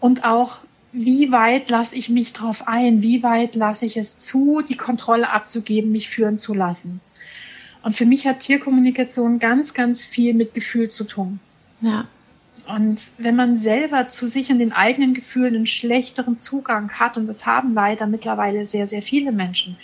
und 0.00 0.24
auch 0.24 0.58
wie 0.90 1.30
weit 1.30 1.70
lasse 1.70 1.94
ich 1.94 2.08
mich 2.08 2.32
drauf 2.32 2.66
ein, 2.66 3.00
wie 3.00 3.22
weit 3.22 3.54
lasse 3.54 3.86
ich 3.86 3.96
es 3.96 4.18
zu, 4.18 4.60
die 4.68 4.76
Kontrolle 4.76 5.30
abzugeben, 5.30 5.92
mich 5.92 6.08
führen 6.08 6.36
zu 6.36 6.52
lassen. 6.52 7.00
Und 7.82 7.94
für 7.94 8.06
mich 8.06 8.26
hat 8.26 8.40
Tierkommunikation 8.40 9.38
ganz, 9.38 9.72
ganz 9.72 10.04
viel 10.04 10.34
mit 10.34 10.52
Gefühl 10.52 10.90
zu 10.90 11.04
tun. 11.04 11.38
Ja. 11.80 12.08
Und 12.68 13.12
wenn 13.18 13.36
man 13.36 13.56
selber 13.56 14.08
zu 14.08 14.26
sich 14.26 14.50
und 14.50 14.58
den 14.58 14.72
eigenen 14.72 15.14
Gefühlen 15.14 15.54
einen 15.54 15.66
schlechteren 15.66 16.36
Zugang 16.36 16.92
hat, 16.92 17.16
und 17.16 17.26
das 17.26 17.46
haben 17.46 17.74
leider 17.74 18.06
mittlerweile 18.06 18.64
sehr, 18.64 18.88
sehr 18.88 19.02
viele 19.02 19.30
Menschen, 19.30 19.76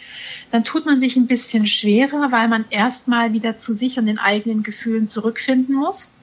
dann 0.51 0.65
tut 0.65 0.85
man 0.85 1.01
sich 1.01 1.17
ein 1.17 1.29
bisschen 1.29 1.67
schwerer, 1.67 2.33
weil 2.33 2.49
man 2.49 2.65
erstmal 2.71 3.33
wieder 3.33 3.57
zu 3.57 3.75
sich 3.75 3.99
und 3.99 4.07
den 4.07 4.19
eigenen 4.19 4.65
Gefühlen 4.65 5.07
zurückfinden 5.07 5.77
muss. 5.77 6.17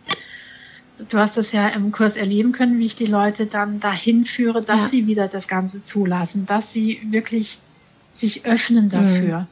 Du 1.08 1.18
hast 1.18 1.38
das 1.38 1.54
ja 1.54 1.70
im 1.70 1.94
Kurs 1.94 2.18
erleben 2.18 2.51
können, 2.51 2.78
wie 2.78 2.86
ich 2.86 2.98
die 2.98 3.06
Leute 3.06 3.46
dann 3.46 3.80
dahin 3.80 4.25
führe, 4.25 4.62
dass 4.62 4.84
ja. 4.84 4.89
sie 4.89 5.08
wieder 5.08 5.30
das 5.30 5.48
Ganze 5.48 5.86
zulassen, 5.86 6.46
dass 6.46 6.74
sie 6.74 7.00
wirklich 7.10 7.60
sich 8.13 8.46
öffnen 8.46 8.89
dafür. 8.89 9.48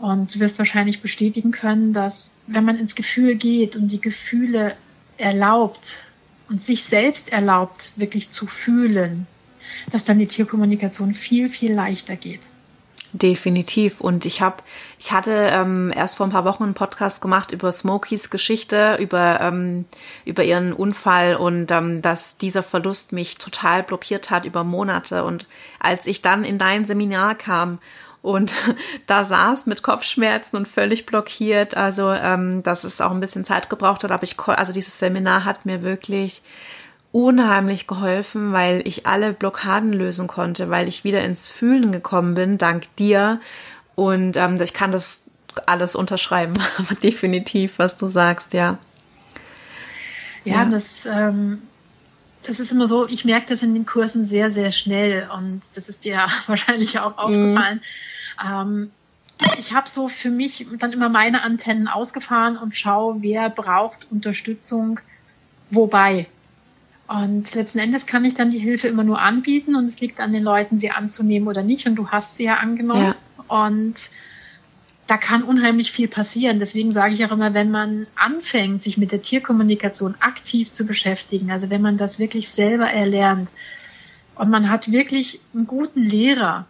Mhm. 0.00 0.06
Und 0.06 0.34
du 0.34 0.40
wirst 0.40 0.58
wahrscheinlich 0.58 1.02
bestätigen 1.02 1.50
können, 1.50 1.92
dass 1.92 2.32
wenn 2.46 2.64
man 2.64 2.78
ins 2.78 2.94
Gefühl 2.94 3.34
geht 3.34 3.76
und 3.76 3.88
die 3.88 4.00
Gefühle 4.00 4.74
erlaubt, 5.18 6.09
und 6.50 6.62
sich 6.62 6.84
selbst 6.84 7.32
erlaubt, 7.32 7.92
wirklich 7.96 8.30
zu 8.30 8.46
fühlen, 8.46 9.26
dass 9.90 10.04
dann 10.04 10.18
die 10.18 10.26
Tierkommunikation 10.26 11.14
viel, 11.14 11.48
viel 11.48 11.72
leichter 11.72 12.16
geht. 12.16 12.40
Definitiv. 13.12 14.00
Und 14.00 14.24
ich 14.24 14.40
habe, 14.40 14.62
ich 14.98 15.10
hatte 15.10 15.32
ähm, 15.32 15.92
erst 15.94 16.16
vor 16.16 16.26
ein 16.26 16.32
paar 16.32 16.44
Wochen 16.44 16.62
einen 16.62 16.74
Podcast 16.74 17.20
gemacht 17.20 17.50
über 17.50 17.72
Smokies 17.72 18.30
Geschichte, 18.30 18.98
über 19.00 19.40
ähm, 19.40 19.84
über 20.24 20.44
ihren 20.44 20.72
Unfall 20.72 21.34
und 21.34 21.72
ähm, 21.72 22.02
dass 22.02 22.36
dieser 22.36 22.62
Verlust 22.62 23.12
mich 23.12 23.38
total 23.38 23.82
blockiert 23.82 24.30
hat 24.30 24.44
über 24.44 24.62
Monate. 24.62 25.24
Und 25.24 25.46
als 25.80 26.06
ich 26.06 26.22
dann 26.22 26.44
in 26.44 26.58
dein 26.58 26.84
Seminar 26.84 27.34
kam 27.34 27.78
und 28.22 28.52
da 29.06 29.24
saß 29.24 29.66
mit 29.66 29.82
Kopfschmerzen 29.82 30.56
und 30.56 30.68
völlig 30.68 31.06
blockiert. 31.06 31.76
Also, 31.76 32.10
ähm, 32.12 32.62
dass 32.62 32.84
es 32.84 33.00
auch 33.00 33.10
ein 33.10 33.20
bisschen 33.20 33.44
Zeit 33.44 33.70
gebraucht 33.70 34.04
hat, 34.04 34.10
aber 34.10 34.24
ich, 34.24 34.38
also 34.38 34.72
dieses 34.72 34.98
Seminar 34.98 35.44
hat 35.44 35.66
mir 35.66 35.82
wirklich 35.82 36.42
unheimlich 37.12 37.86
geholfen, 37.86 38.52
weil 38.52 38.86
ich 38.86 39.06
alle 39.06 39.32
Blockaden 39.32 39.92
lösen 39.92 40.28
konnte, 40.28 40.70
weil 40.70 40.86
ich 40.86 41.02
wieder 41.02 41.24
ins 41.24 41.48
Fühlen 41.48 41.90
gekommen 41.90 42.34
bin, 42.34 42.58
dank 42.58 42.84
dir. 42.96 43.40
Und 43.96 44.36
ähm, 44.36 44.60
ich 44.60 44.72
kann 44.72 44.92
das 44.92 45.22
alles 45.66 45.96
unterschreiben, 45.96 46.54
definitiv, 47.02 47.78
was 47.78 47.96
du 47.96 48.06
sagst, 48.06 48.52
ja. 48.52 48.78
Ja, 50.44 50.62
ja. 50.62 50.64
das 50.66 51.06
ähm, 51.06 51.62
das 52.46 52.60
ist 52.60 52.72
immer 52.72 52.88
so, 52.88 53.06
ich 53.06 53.24
merke 53.24 53.46
das 53.48 53.62
in 53.62 53.74
den 53.74 53.86
Kursen 53.86 54.26
sehr, 54.26 54.50
sehr 54.50 54.72
schnell 54.72 55.28
und 55.36 55.60
das 55.74 55.88
ist 55.88 56.04
dir 56.04 56.26
wahrscheinlich 56.46 56.98
auch 56.98 57.18
aufgefallen. 57.18 57.80
Mhm. 58.42 58.46
Ähm, 58.46 58.90
ich 59.58 59.72
habe 59.72 59.88
so 59.88 60.08
für 60.08 60.30
mich 60.30 60.66
dann 60.78 60.92
immer 60.92 61.08
meine 61.08 61.42
Antennen 61.42 61.88
ausgefahren 61.88 62.56
und 62.56 62.76
schaue, 62.76 63.22
wer 63.22 63.48
braucht 63.48 64.10
Unterstützung, 64.10 65.00
wobei. 65.70 66.26
Und 67.08 67.54
letzten 67.54 67.80
Endes 67.80 68.06
kann 68.06 68.24
ich 68.24 68.34
dann 68.34 68.50
die 68.50 68.58
Hilfe 68.58 68.88
immer 68.88 69.02
nur 69.02 69.20
anbieten 69.20 69.74
und 69.74 69.86
es 69.86 70.00
liegt 70.00 70.20
an 70.20 70.32
den 70.32 70.44
Leuten, 70.44 70.78
sie 70.78 70.90
anzunehmen 70.90 71.48
oder 71.48 71.62
nicht. 71.62 71.86
Und 71.88 71.96
du 71.96 72.08
hast 72.08 72.36
sie 72.36 72.44
ja 72.44 72.58
angenommen. 72.58 73.14
Ja. 73.48 73.64
Und 73.66 74.10
da 75.10 75.16
kann 75.16 75.42
unheimlich 75.42 75.90
viel 75.90 76.06
passieren. 76.06 76.60
Deswegen 76.60 76.92
sage 76.92 77.14
ich 77.14 77.24
auch 77.24 77.32
immer, 77.32 77.52
wenn 77.52 77.72
man 77.72 78.06
anfängt, 78.14 78.80
sich 78.80 78.96
mit 78.96 79.10
der 79.10 79.20
Tierkommunikation 79.20 80.14
aktiv 80.20 80.70
zu 80.70 80.86
beschäftigen, 80.86 81.50
also 81.50 81.68
wenn 81.68 81.82
man 81.82 81.96
das 81.96 82.20
wirklich 82.20 82.48
selber 82.48 82.88
erlernt 82.88 83.50
und 84.36 84.50
man 84.50 84.70
hat 84.70 84.92
wirklich 84.92 85.40
einen 85.52 85.66
guten 85.66 86.00
Lehrer, 86.00 86.66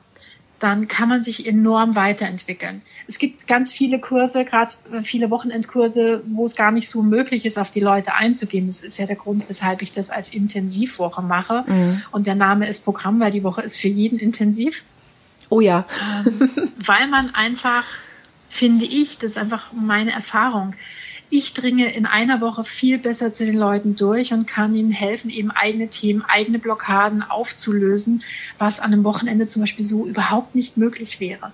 dann 0.58 0.88
kann 0.88 1.10
man 1.10 1.22
sich 1.22 1.46
enorm 1.46 1.96
weiterentwickeln. 1.96 2.80
Es 3.06 3.18
gibt 3.18 3.46
ganz 3.46 3.74
viele 3.74 3.98
Kurse, 3.98 4.46
gerade 4.46 4.74
viele 5.02 5.28
Wochenendkurse, 5.28 6.22
wo 6.26 6.46
es 6.46 6.56
gar 6.56 6.72
nicht 6.72 6.88
so 6.88 7.02
möglich 7.02 7.44
ist, 7.44 7.58
auf 7.58 7.70
die 7.70 7.80
Leute 7.80 8.14
einzugehen. 8.14 8.66
Das 8.66 8.82
ist 8.82 8.98
ja 8.98 9.04
der 9.04 9.16
Grund, 9.16 9.50
weshalb 9.50 9.82
ich 9.82 9.92
das 9.92 10.08
als 10.08 10.32
Intensivwoche 10.32 11.20
mache. 11.20 11.64
Mhm. 11.66 12.02
Und 12.10 12.26
der 12.26 12.36
Name 12.36 12.66
ist 12.66 12.86
Programm, 12.86 13.20
weil 13.20 13.32
die 13.32 13.42
Woche 13.42 13.60
ist 13.60 13.76
für 13.76 13.88
jeden 13.88 14.18
intensiv. 14.18 14.84
Oh 15.50 15.60
ja. 15.60 15.84
Ähm, 16.24 16.48
weil 16.78 17.06
man 17.08 17.34
einfach 17.34 17.84
finde 18.50 18.84
ich, 18.84 19.16
das 19.18 19.32
ist 19.32 19.38
einfach 19.38 19.72
meine 19.72 20.10
Erfahrung. 20.10 20.74
Ich 21.30 21.54
dringe 21.54 21.94
in 21.94 22.06
einer 22.06 22.40
Woche 22.40 22.64
viel 22.64 22.98
besser 22.98 23.32
zu 23.32 23.46
den 23.46 23.56
Leuten 23.56 23.94
durch 23.94 24.32
und 24.32 24.46
kann 24.46 24.74
ihnen 24.74 24.90
helfen, 24.90 25.30
eben 25.30 25.52
eigene 25.52 25.88
Themen, 25.88 26.24
eigene 26.26 26.58
Blockaden 26.58 27.22
aufzulösen, 27.22 28.24
was 28.58 28.80
an 28.80 28.92
einem 28.92 29.04
Wochenende 29.04 29.46
zum 29.46 29.62
Beispiel 29.62 29.84
so 29.84 30.06
überhaupt 30.06 30.56
nicht 30.56 30.76
möglich 30.76 31.20
wäre. 31.20 31.52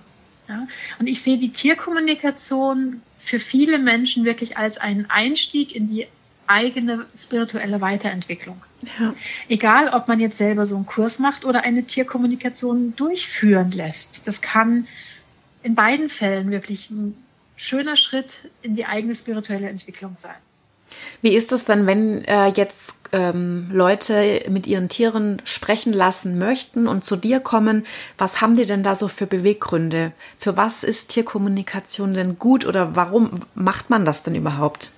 Ja? 0.49 0.67
Und 0.97 1.05
ich 1.05 1.21
sehe 1.21 1.37
die 1.37 1.51
Tierkommunikation 1.51 3.01
für 3.19 3.37
viele 3.37 3.77
Menschen 3.77 4.25
wirklich 4.25 4.57
als 4.57 4.79
einen 4.79 5.05
Einstieg 5.09 5.75
in 5.75 5.87
die 5.87 6.07
eigene 6.47 7.05
spirituelle 7.15 7.79
Weiterentwicklung. 7.81 8.63
Ja. 8.99 9.13
Egal, 9.49 9.89
ob 9.89 10.07
man 10.07 10.19
jetzt 10.19 10.37
selber 10.37 10.65
so 10.65 10.75
einen 10.77 10.85
Kurs 10.85 11.19
macht 11.19 11.45
oder 11.45 11.63
eine 11.63 11.83
Tierkommunikation 11.83 12.95
durchführen 12.95 13.71
lässt. 13.71 14.27
Das 14.27 14.41
kann 14.41 14.87
in 15.67 15.75
beiden 15.75 16.07
Fällen 16.07 16.49
wirklich 16.49 16.89
ein 16.89 17.13
schöner 17.57 17.97
Schritt 17.97 18.49
in 18.61 18.73
die 18.73 18.85
eigene 18.85 19.13
spirituelle 19.13 19.67
Entwicklung 19.67 20.15
sein. 20.15 20.35
Wie 21.21 21.35
ist 21.35 21.51
es 21.51 21.65
denn, 21.65 21.85
wenn 21.85 22.23
äh, 22.23 22.47
jetzt 22.55 22.95
ähm, 23.11 23.67
Leute 23.73 24.45
mit 24.49 24.65
ihren 24.65 24.87
Tieren 24.87 25.41
sprechen 25.43 25.91
lassen 25.91 26.37
möchten 26.37 26.87
und 26.87 27.03
zu 27.03 27.17
dir 27.17 27.41
kommen? 27.41 27.85
Was 28.17 28.39
haben 28.39 28.55
die 28.55 28.65
denn 28.65 28.81
da 28.83 28.95
so 28.95 29.09
für 29.09 29.27
Beweggründe? 29.27 30.13
Für 30.39 30.55
was 30.55 30.85
ist 30.85 31.09
Tierkommunikation 31.09 32.13
denn 32.13 32.39
gut 32.39 32.65
oder 32.65 32.95
warum 32.95 33.41
macht 33.53 33.89
man 33.89 34.05
das 34.05 34.23
denn 34.23 34.35
überhaupt? 34.35 34.91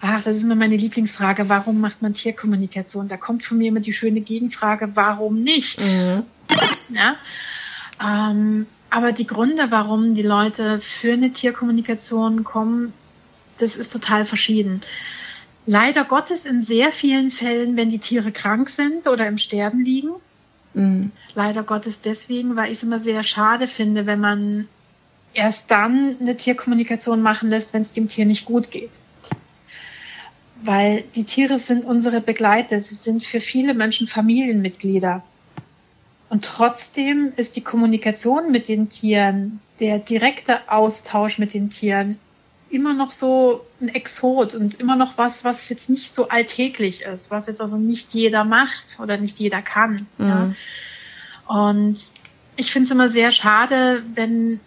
Ach, 0.00 0.24
das 0.24 0.38
ist 0.38 0.42
immer 0.42 0.56
meine 0.56 0.76
Lieblingsfrage. 0.76 1.48
Warum 1.48 1.80
macht 1.80 2.02
man 2.02 2.14
Tierkommunikation? 2.14 3.06
Da 3.06 3.16
kommt 3.16 3.44
von 3.44 3.58
mir 3.58 3.68
immer 3.68 3.80
die 3.80 3.92
schöne 3.92 4.22
Gegenfrage, 4.22 4.90
warum 4.94 5.44
nicht? 5.44 5.80
Mhm. 5.86 6.24
Ja. 6.92 7.16
Ähm, 8.02 8.66
aber 8.90 9.12
die 9.12 9.26
Gründe, 9.26 9.70
warum 9.70 10.14
die 10.14 10.22
Leute 10.22 10.80
für 10.80 11.12
eine 11.12 11.32
Tierkommunikation 11.32 12.44
kommen, 12.44 12.92
das 13.58 13.76
ist 13.76 13.92
total 13.92 14.24
verschieden. 14.24 14.80
Leider 15.66 16.04
Gottes 16.04 16.46
in 16.46 16.62
sehr 16.62 16.90
vielen 16.90 17.30
Fällen, 17.30 17.76
wenn 17.76 17.90
die 17.90 17.98
Tiere 17.98 18.32
krank 18.32 18.68
sind 18.68 19.06
oder 19.06 19.26
im 19.28 19.38
Sterben 19.38 19.84
liegen. 19.84 20.10
Mhm. 20.74 21.12
Leider 21.34 21.62
Gottes 21.62 22.00
deswegen, 22.00 22.56
weil 22.56 22.66
ich 22.66 22.78
es 22.78 22.82
immer 22.82 22.98
sehr 22.98 23.22
schade 23.22 23.66
finde, 23.66 24.06
wenn 24.06 24.20
man 24.20 24.68
erst 25.34 25.70
dann 25.70 26.16
eine 26.20 26.36
Tierkommunikation 26.36 27.22
machen 27.22 27.50
lässt, 27.50 27.72
wenn 27.74 27.82
es 27.82 27.92
dem 27.92 28.08
Tier 28.08 28.26
nicht 28.26 28.46
gut 28.46 28.70
geht. 28.70 28.98
Weil 30.62 31.04
die 31.14 31.24
Tiere 31.24 31.58
sind 31.58 31.84
unsere 31.84 32.20
Begleiter, 32.20 32.80
sie 32.80 32.96
sind 32.96 33.24
für 33.24 33.40
viele 33.40 33.74
Menschen 33.74 34.08
Familienmitglieder. 34.08 35.22
Und 36.30 36.44
trotzdem 36.44 37.32
ist 37.36 37.56
die 37.56 37.60
Kommunikation 37.60 38.52
mit 38.52 38.68
den 38.68 38.88
Tieren, 38.88 39.60
der 39.80 39.98
direkte 39.98 40.70
Austausch 40.70 41.38
mit 41.38 41.52
den 41.54 41.70
Tieren 41.70 42.18
immer 42.70 42.94
noch 42.94 43.10
so 43.10 43.66
ein 43.80 43.88
Exot 43.88 44.54
und 44.54 44.78
immer 44.78 44.94
noch 44.94 45.18
was, 45.18 45.44
was 45.44 45.68
jetzt 45.70 45.90
nicht 45.90 46.14
so 46.14 46.28
alltäglich 46.28 47.02
ist, 47.02 47.32
was 47.32 47.48
jetzt 47.48 47.60
also 47.60 47.76
nicht 47.76 48.14
jeder 48.14 48.44
macht 48.44 49.00
oder 49.02 49.16
nicht 49.16 49.40
jeder 49.40 49.60
kann. 49.60 50.06
Mhm. 50.18 50.26
Ja. 50.28 50.54
Und 51.48 51.98
ich 52.54 52.70
finde 52.70 52.84
es 52.84 52.92
immer 52.92 53.08
sehr 53.08 53.32
schade, 53.32 54.04
wenn 54.14 54.60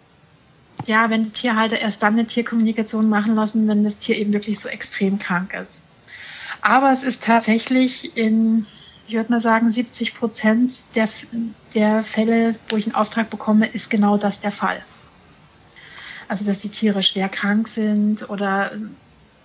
ja, 0.86 1.08
wenn 1.08 1.22
die 1.22 1.30
Tierhalter 1.30 1.80
erst 1.80 2.02
dann 2.02 2.12
eine 2.12 2.26
Tierkommunikation 2.26 3.08
machen 3.08 3.36
lassen, 3.36 3.66
wenn 3.68 3.84
das 3.84 4.00
Tier 4.00 4.18
eben 4.18 4.34
wirklich 4.34 4.60
so 4.60 4.68
extrem 4.68 5.18
krank 5.18 5.54
ist. 5.54 5.88
Aber 6.60 6.92
es 6.92 7.04
ist 7.04 7.24
tatsächlich 7.24 8.18
in 8.18 8.66
ich 9.06 9.14
würde 9.14 9.30
mal 9.30 9.40
sagen, 9.40 9.70
70 9.70 10.14
Prozent 10.14 10.94
der, 10.94 11.08
der 11.74 12.02
Fälle, 12.02 12.54
wo 12.68 12.76
ich 12.76 12.86
einen 12.86 12.94
Auftrag 12.94 13.30
bekomme, 13.30 13.66
ist 13.66 13.90
genau 13.90 14.16
das 14.16 14.40
der 14.40 14.50
Fall. 14.50 14.82
Also, 16.28 16.44
dass 16.44 16.60
die 16.60 16.70
Tiere 16.70 17.02
schwer 17.02 17.28
krank 17.28 17.68
sind 17.68 18.28
oder 18.30 18.72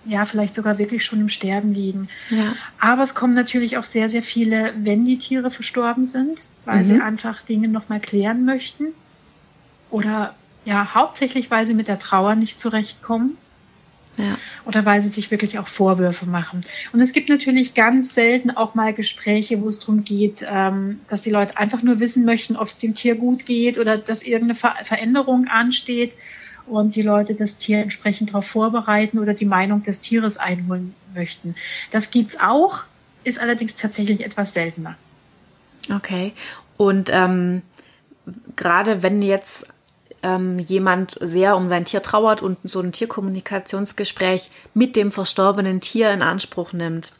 ja, 0.06 0.24
vielleicht 0.24 0.54
sogar 0.54 0.78
wirklich 0.78 1.04
schon 1.04 1.20
im 1.20 1.28
Sterben 1.28 1.74
liegen. 1.74 2.08
Ja. 2.30 2.54
Aber 2.78 3.02
es 3.02 3.14
kommen 3.14 3.34
natürlich 3.34 3.76
auch 3.76 3.82
sehr, 3.82 4.08
sehr 4.08 4.22
viele, 4.22 4.72
wenn 4.78 5.04
die 5.04 5.18
Tiere 5.18 5.50
verstorben 5.50 6.06
sind, 6.06 6.46
weil 6.64 6.80
mhm. 6.80 6.84
sie 6.86 7.00
einfach 7.00 7.42
Dinge 7.42 7.68
nochmal 7.68 8.00
klären 8.00 8.46
möchten. 8.46 8.88
Oder 9.90 10.34
ja, 10.64 10.94
hauptsächlich, 10.94 11.50
weil 11.50 11.66
sie 11.66 11.74
mit 11.74 11.88
der 11.88 11.98
Trauer 11.98 12.34
nicht 12.34 12.60
zurechtkommen. 12.60 13.36
Oder 14.64 14.84
weil 14.84 15.00
sie 15.00 15.08
sich 15.08 15.30
wirklich 15.30 15.58
auch 15.58 15.66
Vorwürfe 15.66 16.26
machen. 16.26 16.60
Und 16.92 17.00
es 17.00 17.12
gibt 17.12 17.28
natürlich 17.28 17.74
ganz 17.74 18.14
selten 18.14 18.50
auch 18.50 18.74
mal 18.74 18.92
Gespräche, 18.92 19.60
wo 19.62 19.68
es 19.68 19.78
darum 19.78 20.04
geht, 20.04 20.44
ähm, 20.48 21.00
dass 21.08 21.22
die 21.22 21.30
Leute 21.30 21.56
einfach 21.58 21.82
nur 21.82 22.00
wissen 22.00 22.24
möchten, 22.24 22.56
ob 22.56 22.68
es 22.68 22.78
dem 22.78 22.94
Tier 22.94 23.14
gut 23.14 23.46
geht 23.46 23.78
oder 23.78 23.96
dass 23.96 24.22
irgendeine 24.22 24.54
Ver 24.54 24.74
Veränderung 24.84 25.46
ansteht 25.48 26.14
und 26.66 26.96
die 26.96 27.02
Leute 27.02 27.34
das 27.34 27.58
Tier 27.58 27.78
entsprechend 27.78 28.30
darauf 28.30 28.46
vorbereiten 28.46 29.18
oder 29.18 29.34
die 29.34 29.44
Meinung 29.44 29.82
des 29.82 30.00
Tieres 30.00 30.38
einholen 30.38 30.94
möchten. 31.14 31.54
Das 31.90 32.10
gibt's 32.10 32.38
auch, 32.40 32.80
ist 33.24 33.40
allerdings 33.40 33.76
tatsächlich 33.76 34.24
etwas 34.24 34.54
seltener. 34.54 34.96
Okay. 35.92 36.32
Und 36.76 37.10
ähm, 37.12 37.62
gerade 38.56 39.02
wenn 39.02 39.22
jetzt 39.22 39.68
ähm, 40.22 40.58
jemand 40.58 41.16
sehr 41.20 41.56
um 41.56 41.68
sein 41.68 41.84
Tier 41.84 42.02
trauert 42.02 42.42
und 42.42 42.58
so 42.64 42.80
ein 42.80 42.92
Tierkommunikationsgespräch 42.92 44.50
mit 44.74 44.96
dem 44.96 45.12
verstorbenen 45.12 45.80
Tier 45.80 46.10
in 46.10 46.22
Anspruch 46.22 46.72
nimmt, 46.72 47.12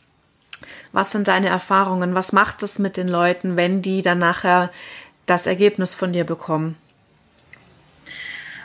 was 0.92 1.12
sind 1.12 1.28
deine 1.28 1.48
Erfahrungen? 1.48 2.14
Was 2.14 2.32
macht 2.32 2.62
es 2.62 2.78
mit 2.78 2.96
den 2.96 3.08
Leuten, 3.08 3.56
wenn 3.56 3.82
die 3.82 4.02
dann 4.02 4.18
nachher 4.18 4.70
das 5.26 5.46
Ergebnis 5.46 5.94
von 5.94 6.12
dir 6.12 6.24
bekommen? 6.24 6.76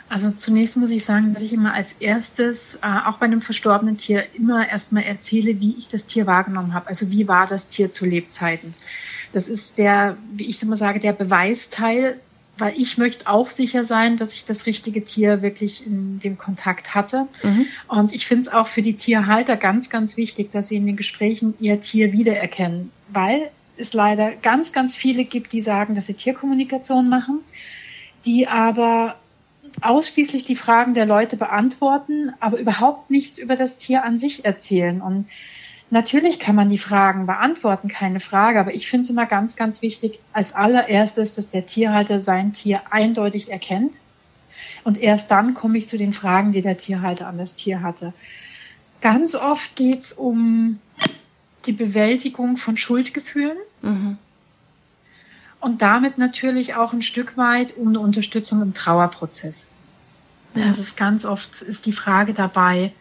Also 0.08 0.30
zunächst 0.30 0.76
muss 0.76 0.90
ich 0.90 1.04
sagen, 1.04 1.34
dass 1.34 1.42
ich 1.42 1.52
immer 1.52 1.74
als 1.74 1.94
erstes, 1.94 2.76
äh, 2.76 3.06
auch 3.06 3.18
bei 3.18 3.26
einem 3.26 3.40
verstorbenen 3.40 3.96
Tier, 3.96 4.24
immer 4.34 4.68
erstmal 4.68 5.02
erzähle, 5.02 5.58
wie 5.60 5.76
ich 5.76 5.88
das 5.88 6.06
Tier 6.06 6.26
wahrgenommen 6.26 6.74
habe. 6.74 6.86
Also 6.88 7.10
wie 7.10 7.26
war 7.26 7.46
das 7.46 7.68
Tier 7.68 7.90
zu 7.90 8.06
Lebzeiten. 8.06 8.74
Das 9.32 9.48
ist 9.48 9.78
der, 9.78 10.16
wie 10.32 10.48
ich 10.48 10.62
immer 10.62 10.76
sage, 10.76 11.00
der 11.00 11.12
Beweisteil, 11.12 12.20
weil 12.58 12.74
ich 12.76 12.96
möchte 12.98 13.28
auch 13.28 13.46
sicher 13.46 13.84
sein, 13.84 14.16
dass 14.16 14.34
ich 14.34 14.44
das 14.44 14.66
richtige 14.66 15.04
Tier 15.04 15.42
wirklich 15.42 15.86
in 15.86 16.18
dem 16.18 16.38
Kontakt 16.38 16.94
hatte. 16.94 17.26
Mhm. 17.42 17.66
Und 17.88 18.12
ich 18.12 18.26
finde 18.26 18.42
es 18.42 18.48
auch 18.48 18.66
für 18.66 18.82
die 18.82 18.94
Tierhalter 18.94 19.56
ganz, 19.56 19.90
ganz 19.90 20.16
wichtig, 20.16 20.50
dass 20.52 20.68
sie 20.68 20.76
in 20.76 20.86
den 20.86 20.96
Gesprächen 20.96 21.54
ihr 21.60 21.80
Tier 21.80 22.12
wiedererkennen, 22.12 22.90
weil 23.08 23.50
es 23.76 23.92
leider 23.92 24.32
ganz, 24.32 24.72
ganz 24.72 24.96
viele 24.96 25.24
gibt, 25.24 25.52
die 25.52 25.60
sagen, 25.60 25.94
dass 25.94 26.06
sie 26.06 26.14
Tierkommunikation 26.14 27.08
machen, 27.08 27.40
die 28.24 28.48
aber 28.48 29.16
ausschließlich 29.82 30.44
die 30.44 30.56
Fragen 30.56 30.94
der 30.94 31.06
Leute 31.06 31.36
beantworten, 31.36 32.32
aber 32.40 32.58
überhaupt 32.58 33.10
nichts 33.10 33.38
über 33.38 33.54
das 33.54 33.76
Tier 33.78 34.04
an 34.04 34.18
sich 34.18 34.44
erzählen. 34.44 35.02
Und 35.02 35.26
natürlich 35.90 36.40
kann 36.40 36.56
man 36.56 36.68
die 36.68 36.78
Fragen 36.78 37.26
beantworten, 37.26 37.88
keine 37.88 38.20
Frage, 38.20 38.60
aber 38.60 38.74
ich 38.74 38.88
finde 38.88 39.04
es 39.04 39.10
immer 39.10 39.26
ganz, 39.26 39.56
ganz 39.56 39.82
wichtig, 39.82 40.18
als 40.32 40.54
allererstes, 40.54 41.34
dass 41.34 41.48
der 41.48 41.66
Tierhalter 41.66 42.20
sein 42.20 42.52
Tier 42.52 42.80
eindeutig 42.90 43.50
erkennt. 43.50 44.00
Und 44.84 44.98
erst 44.98 45.30
dann 45.30 45.54
komme 45.54 45.78
ich 45.78 45.88
zu 45.88 45.98
den 45.98 46.12
Fragen, 46.12 46.52
die 46.52 46.62
der 46.62 46.76
Tierhalter 46.76 47.26
an 47.26 47.38
das 47.38 47.56
Tier 47.56 47.82
hatte. 47.82 48.12
Ganz 49.00 49.34
oft 49.34 49.76
geht 49.76 50.00
es 50.00 50.12
um 50.12 50.80
die 51.66 51.72
Bewältigung 51.72 52.56
von 52.56 52.76
Schuldgefühlen. 52.76 53.56
Mhm 53.82 54.18
und 55.66 55.82
damit 55.82 56.16
natürlich 56.16 56.74
auch 56.74 56.92
ein 56.92 57.02
Stück 57.02 57.36
weit 57.36 57.76
um 57.76 57.88
eine 57.88 58.00
Unterstützung 58.00 58.62
im 58.62 58.72
Trauerprozess. 58.72 59.72
Ja. 60.54 60.66
Also 60.66 60.80
es 60.80 60.94
ganz 60.94 61.24
oft 61.24 61.60
ist 61.62 61.86
die 61.86 61.92
Frage 61.92 62.34
dabei, 62.34 62.92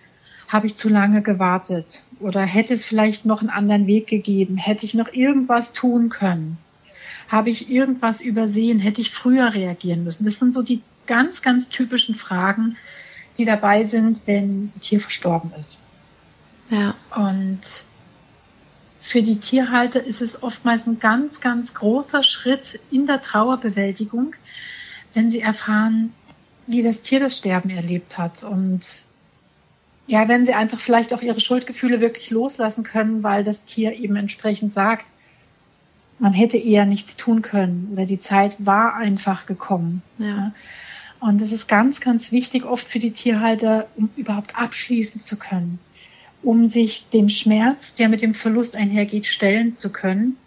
habe 0.55 0.67
ich 0.67 0.77
zu 0.77 0.87
lange 0.87 1.21
gewartet 1.21 2.03
oder 2.21 2.41
hätte 2.45 2.73
es 2.73 2.85
vielleicht 2.85 3.25
noch 3.25 3.41
einen 3.41 3.49
anderen 3.49 3.87
Weg 3.87 4.07
gegeben, 4.07 4.55
hätte 4.55 4.85
ich 4.85 4.93
noch 4.93 5.11
irgendwas 5.11 5.73
tun 5.73 6.07
können, 6.07 6.57
habe 7.27 7.49
ich 7.49 7.69
irgendwas 7.69 8.21
übersehen, 8.21 8.79
hätte 8.79 9.01
ich 9.01 9.11
früher 9.11 9.53
reagieren 9.53 10.05
müssen. 10.05 10.23
Das 10.23 10.39
sind 10.39 10.53
so 10.53 10.63
die 10.63 10.81
ganz, 11.07 11.41
ganz 11.41 11.67
typischen 11.67 12.15
Fragen, 12.15 12.77
die 13.37 13.43
dabei 13.43 13.83
sind, 13.83 14.27
wenn 14.27 14.71
ein 14.75 14.79
Tier 14.79 15.01
verstorben 15.01 15.51
ist. 15.59 15.83
Ja. 16.71 16.95
Und 17.13 17.59
für 19.01 19.21
die 19.21 19.41
Tierhalter 19.41 20.01
ist 20.01 20.21
es 20.21 20.41
oftmals 20.41 20.87
ein 20.87 20.99
ganz, 20.99 21.41
ganz 21.41 21.73
großer 21.73 22.23
Schritt 22.23 22.79
in 22.91 23.07
der 23.07 23.19
Trauerbewältigung, 23.19 24.37
wenn 25.13 25.29
sie 25.29 25.41
erfahren, 25.41 26.13
wie 26.65 26.81
das 26.81 27.01
Tier 27.01 27.19
das 27.19 27.35
Sterben 27.37 27.71
erlebt 27.71 28.17
hat. 28.17 28.43
Und 28.43 28.85
ja, 30.07 30.27
wenn 30.27 30.45
sie 30.45 30.53
einfach 30.53 30.79
vielleicht 30.79 31.13
auch 31.13 31.21
ihre 31.21 31.39
Schuldgefühle 31.39 32.01
wirklich 32.01 32.31
loslassen 32.31 32.83
können, 32.83 33.23
weil 33.23 33.43
das 33.43 33.65
Tier 33.65 33.95
eben 33.97 34.15
entsprechend 34.15 34.71
sagt, 34.71 35.07
man 36.19 36.33
hätte 36.33 36.57
eher 36.57 36.85
nichts 36.85 37.15
tun 37.15 37.41
können 37.41 37.89
oder 37.91 38.05
die 38.05 38.19
Zeit 38.19 38.55
war 38.59 38.95
einfach 38.95 39.45
gekommen. 39.45 40.01
Ja. 40.17 40.53
Und 41.19 41.41
es 41.41 41.51
ist 41.51 41.67
ganz, 41.67 42.01
ganz 42.01 42.31
wichtig 42.31 42.65
oft 42.65 42.87
für 42.87 42.99
die 42.99 43.11
Tierhalter, 43.11 43.87
um 43.95 44.09
überhaupt 44.15 44.57
abschließen 44.57 45.21
zu 45.21 45.37
können 45.37 45.79
um 46.45 46.67
sich 46.67 47.09
dem 47.09 47.27
Schmerz, 47.27 47.95
der 47.95 48.07
mit 48.07 48.21
dem 48.21 48.35
Verlust 48.35 48.75
einhergeht, 48.75 49.25
stellen 49.25 49.75
zu 49.75 49.91
können 49.91 50.37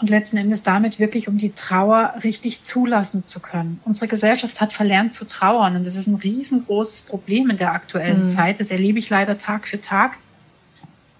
und 0.00 0.08
letzten 0.08 0.38
Endes 0.38 0.62
damit 0.62 0.98
wirklich 0.98 1.28
um 1.28 1.36
die 1.36 1.52
Trauer 1.52 2.14
richtig 2.24 2.62
zulassen 2.62 3.22
zu 3.22 3.40
können. 3.40 3.80
Unsere 3.84 4.08
Gesellschaft 4.08 4.60
hat 4.60 4.72
verlernt 4.72 5.12
zu 5.12 5.28
trauern 5.28 5.76
und 5.76 5.86
das 5.86 5.96
ist 5.96 6.06
ein 6.06 6.14
riesengroßes 6.14 7.02
Problem 7.02 7.50
in 7.50 7.58
der 7.58 7.72
aktuellen 7.72 8.22
mhm. 8.22 8.28
Zeit. 8.28 8.60
Das 8.60 8.70
erlebe 8.70 8.98
ich 8.98 9.10
leider 9.10 9.36
Tag 9.36 9.68
für 9.68 9.80
Tag. 9.80 10.16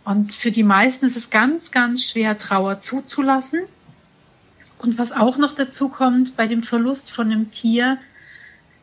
Und 0.04 0.32
für 0.32 0.50
die 0.50 0.62
meisten 0.62 1.06
ist 1.06 1.16
es 1.16 1.30
ganz, 1.30 1.70
ganz 1.70 2.04
schwer, 2.10 2.38
Trauer 2.38 2.80
zuzulassen. 2.80 3.60
Und 4.78 4.98
was 4.98 5.12
auch 5.12 5.36
noch 5.36 5.54
dazu 5.54 5.90
kommt, 5.90 6.36
bei 6.36 6.46
dem 6.46 6.62
Verlust 6.62 7.10
von 7.10 7.30
einem 7.30 7.50
Tier 7.50 7.98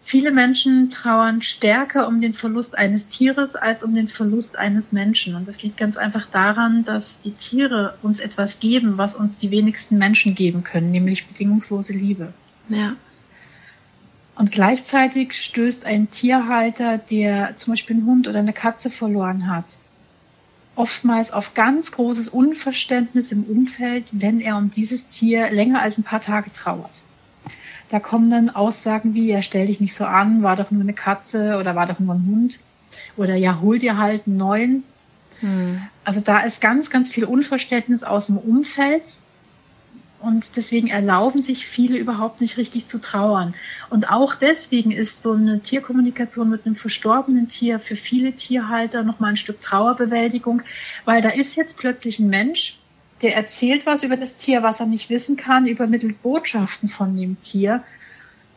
Viele 0.02 0.32
Menschen 0.32 0.90
trauern 0.90 1.42
stärker 1.42 2.08
um 2.08 2.22
den 2.22 2.34
Verlust 2.34 2.78
eines 2.78 3.10
Tieres 3.10 3.56
als 3.56 3.84
um 3.84 3.94
den 3.94 4.08
Verlust 4.08 4.58
eines 4.58 4.94
Menschen. 4.94 5.36
Und 5.36 5.48
das 5.48 5.64
liegt 5.64 5.78
ganz 5.78 5.98
einfach 5.98 6.28
daran, 6.28 6.84
dass 6.84 7.20
die 7.20 7.34
Tiere 7.34 7.98
uns 8.02 8.20
etwas 8.22 8.60
geben, 8.60 8.98
was 8.98 9.18
uns 9.18 9.38
die 9.38 9.52
wenigsten 9.52 9.98
Menschen 9.98 10.34
geben 10.34 10.64
können, 10.64 10.92
nämlich 10.92 11.28
bedingungslose 11.28 11.94
Liebe. 11.94 12.32
Ja. 12.70 12.96
Und 14.36 14.52
gleichzeitig 14.52 15.34
stößt 15.34 15.86
ein 15.86 16.10
Tierhalter, 16.10 17.00
der 17.00 17.56
zum 17.56 17.74
Beispiel 17.74 17.98
einen 17.98 18.06
Hund 18.06 18.28
oder 18.28 18.40
eine 18.40 18.54
Katze 18.54 18.92
verloren 18.92 19.48
hat, 19.48 19.66
oftmals 20.76 21.32
auf 21.32 21.56
ganz 21.56 21.92
großes 21.94 22.30
Unverständnis 22.30 23.32
im 23.32 23.44
Umfeld, 23.46 24.06
wenn 24.12 24.40
er 24.40 24.58
um 24.58 24.70
dieses 24.70 25.08
Tier 25.08 25.50
länger 25.50 25.82
als 25.82 25.98
ein 25.98 26.04
paar 26.04 26.22
Tage 26.22 26.52
trauert. 26.52 27.02
Da 27.90 28.00
kommen 28.00 28.30
dann 28.30 28.50
Aussagen 28.50 29.14
wie, 29.14 29.28
ja, 29.28 29.42
stell 29.42 29.68
dich 29.68 29.80
nicht 29.80 29.96
so 29.96 30.06
an, 30.06 30.44
war 30.44 30.56
doch 30.56 30.72
nur 30.72 30.82
eine 30.82 30.94
Katze 30.94 31.58
oder 31.58 31.76
war 31.76 31.88
doch 31.88 32.00
nur 32.00 32.16
ein 32.16 32.26
Hund. 32.28 32.60
Oder 33.16 33.36
ja, 33.36 33.60
hol 33.62 33.80
dir 33.80 33.98
halt 33.98 34.28
einen 34.28 34.38
neuen. 34.38 34.84
Hm. 35.40 35.82
Also 36.04 36.22
da 36.22 36.40
ist 36.40 36.62
ganz, 36.62 36.90
ganz 36.90 37.12
viel 37.12 37.26
Unverständnis 37.26 38.04
aus 38.04 38.28
dem 38.28 38.38
Umfeld. 38.38 39.04
Und 40.20 40.58
deswegen 40.58 40.88
erlauben 40.88 41.44
sich 41.44 41.68
viele 41.68 41.98
überhaupt 41.98 42.42
nicht 42.42 42.58
richtig 42.58 42.88
zu 42.88 43.00
trauern. 43.00 43.54
Und 43.92 44.10
auch 44.10 44.34
deswegen 44.34 44.92
ist 44.92 45.22
so 45.22 45.34
eine 45.34 45.62
Tierkommunikation 45.62 46.50
mit 46.50 46.66
einem 46.66 46.76
verstorbenen 46.76 47.48
Tier 47.48 47.80
für 47.80 47.96
viele 47.96 48.34
Tierhalter 48.34 49.04
nochmal 49.04 49.32
ein 49.32 49.38
Stück 49.38 49.62
Trauerbewältigung, 49.62 50.64
weil 51.06 51.22
da 51.22 51.30
ist 51.30 51.56
jetzt 51.56 51.78
plötzlich 51.78 52.18
ein 52.18 52.30
Mensch, 52.30 52.80
der 53.22 53.36
erzählt 53.36 53.86
was 53.86 54.04
über 54.04 54.18
das 54.18 54.38
Tier, 54.38 54.64
was 54.64 54.80
er 54.80 54.86
nicht 54.86 55.10
wissen 55.10 55.38
kann, 55.38 55.68
übermittelt 55.68 56.22
Botschaften 56.22 56.88
von 56.90 57.16
dem 57.16 57.42
Tier. 57.42 57.84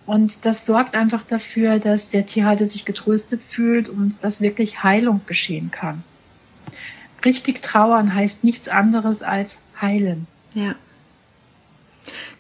Und 0.07 0.44
das 0.44 0.66
sorgt 0.66 0.96
einfach 0.96 1.23
dafür, 1.23 1.79
dass 1.79 2.11
der 2.11 2.27
Tierhalter 2.27 2.66
sich 2.66 2.85
getröstet 2.85 3.42
fühlt 3.42 3.88
und 3.88 4.25
dass 4.25 4.42
wirklich 4.42 4.83
Heilung 4.83 5.20
geschehen 5.27 5.70
kann. 5.70 6.03
Richtig 7.25 7.62
trauern 7.62 8.14
heißt 8.14 8.44
nichts 8.44 8.68
anderes 8.68 9.23
als 9.23 9.62
heilen. 9.81 10.27
Ja. 10.55 10.75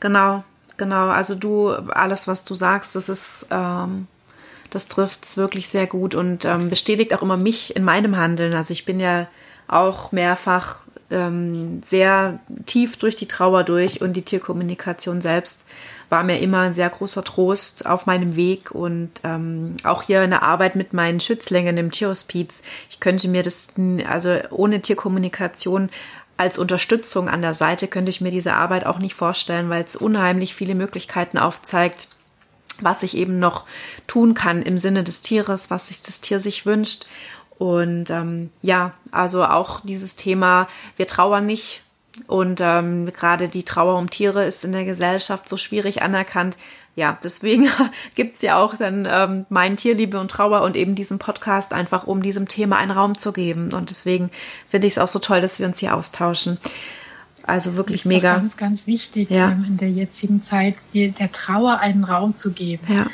Genau, 0.00 0.42
genau. 0.76 1.08
Also 1.08 1.34
du, 1.34 1.68
alles, 1.68 2.26
was 2.26 2.44
du 2.44 2.54
sagst, 2.54 2.96
das 2.96 3.08
ist, 3.08 3.48
ähm, 3.50 4.06
das 4.70 4.88
trifft 4.88 5.24
es 5.26 5.36
wirklich 5.36 5.68
sehr 5.68 5.86
gut 5.86 6.14
und 6.14 6.44
ähm, 6.44 6.70
bestätigt 6.70 7.14
auch 7.14 7.22
immer 7.22 7.36
mich 7.36 7.76
in 7.76 7.84
meinem 7.84 8.16
Handeln. 8.16 8.54
Also 8.54 8.72
ich 8.72 8.84
bin 8.84 9.00
ja 9.00 9.28
auch 9.68 10.12
mehrfach 10.12 10.80
ähm, 11.10 11.82
sehr 11.82 12.40
tief 12.66 12.96
durch 12.96 13.16
die 13.16 13.28
Trauer 13.28 13.64
durch 13.64 14.00
und 14.00 14.14
die 14.14 14.22
Tierkommunikation 14.22 15.20
selbst 15.20 15.64
war 16.08 16.24
mir 16.24 16.40
immer 16.40 16.60
ein 16.60 16.74
sehr 16.74 16.90
großer 16.90 17.22
Trost 17.22 17.86
auf 17.86 18.06
meinem 18.06 18.34
Weg 18.34 18.72
und 18.72 19.10
ähm, 19.22 19.76
auch 19.84 20.02
hier 20.02 20.22
in 20.24 20.30
der 20.30 20.42
Arbeit 20.42 20.74
mit 20.74 20.92
meinen 20.92 21.20
Schützlingen 21.20 21.76
im 21.78 21.92
Tierhospiz. 21.92 22.62
Ich 22.90 22.98
könnte 22.98 23.28
mir 23.28 23.42
das, 23.42 23.68
also 24.08 24.36
ohne 24.50 24.80
Tierkommunikation 24.80 25.88
als 26.36 26.58
Unterstützung 26.58 27.28
an 27.28 27.42
der 27.42 27.54
Seite 27.54 27.86
könnte 27.86 28.10
ich 28.10 28.20
mir 28.20 28.30
diese 28.30 28.54
Arbeit 28.54 28.86
auch 28.86 28.98
nicht 28.98 29.14
vorstellen, 29.14 29.68
weil 29.70 29.84
es 29.84 29.94
unheimlich 29.94 30.54
viele 30.54 30.74
Möglichkeiten 30.74 31.38
aufzeigt, 31.38 32.08
was 32.80 33.02
ich 33.02 33.16
eben 33.16 33.38
noch 33.38 33.66
tun 34.06 34.34
kann 34.34 34.62
im 34.62 34.78
Sinne 34.78 35.04
des 35.04 35.22
Tieres, 35.22 35.70
was 35.70 35.88
sich 35.88 36.02
das 36.02 36.22
Tier 36.22 36.40
sich 36.40 36.66
wünscht 36.66 37.06
Und 37.60 38.08
ähm, 38.08 38.48
ja, 38.62 38.94
also 39.10 39.44
auch 39.44 39.80
dieses 39.80 40.16
Thema, 40.16 40.66
wir 40.96 41.06
trauern 41.06 41.44
nicht. 41.44 41.82
Und 42.26 42.62
ähm, 42.62 43.04
gerade 43.12 43.50
die 43.50 43.64
Trauer 43.64 43.98
um 43.98 44.08
Tiere 44.08 44.46
ist 44.46 44.64
in 44.64 44.72
der 44.72 44.86
Gesellschaft 44.86 45.46
so 45.46 45.58
schwierig 45.58 46.00
anerkannt. 46.00 46.56
Ja, 46.96 47.18
deswegen 47.22 47.68
gibt's 48.14 48.40
ja 48.40 48.56
auch 48.56 48.76
dann 48.76 49.06
ähm, 49.10 49.44
mein 49.50 49.76
Tierliebe 49.76 50.18
und 50.18 50.30
Trauer 50.30 50.62
und 50.62 50.74
eben 50.74 50.94
diesen 50.94 51.18
Podcast 51.18 51.74
einfach, 51.74 52.06
um 52.06 52.22
diesem 52.22 52.48
Thema 52.48 52.78
einen 52.78 52.92
Raum 52.92 53.18
zu 53.18 53.30
geben. 53.30 53.74
Und 53.74 53.90
deswegen 53.90 54.30
finde 54.66 54.86
ich 54.86 54.94
es 54.94 54.98
auch 54.98 55.08
so 55.08 55.18
toll, 55.18 55.42
dass 55.42 55.58
wir 55.58 55.66
uns 55.66 55.80
hier 55.80 55.94
austauschen. 55.94 56.56
Also 57.46 57.76
wirklich 57.76 58.04
das 58.04 58.06
ist 58.10 58.16
mega. 58.16 58.36
Ganz, 58.36 58.56
ganz 58.56 58.86
wichtig 58.86 59.28
ja. 59.28 59.50
in 59.50 59.76
der 59.76 59.90
jetzigen 59.90 60.40
Zeit, 60.40 60.76
die, 60.94 61.10
der 61.10 61.30
Trauer 61.30 61.80
einen 61.80 62.04
Raum 62.04 62.34
zu 62.34 62.54
geben. 62.54 62.86
Ja. 62.88 63.06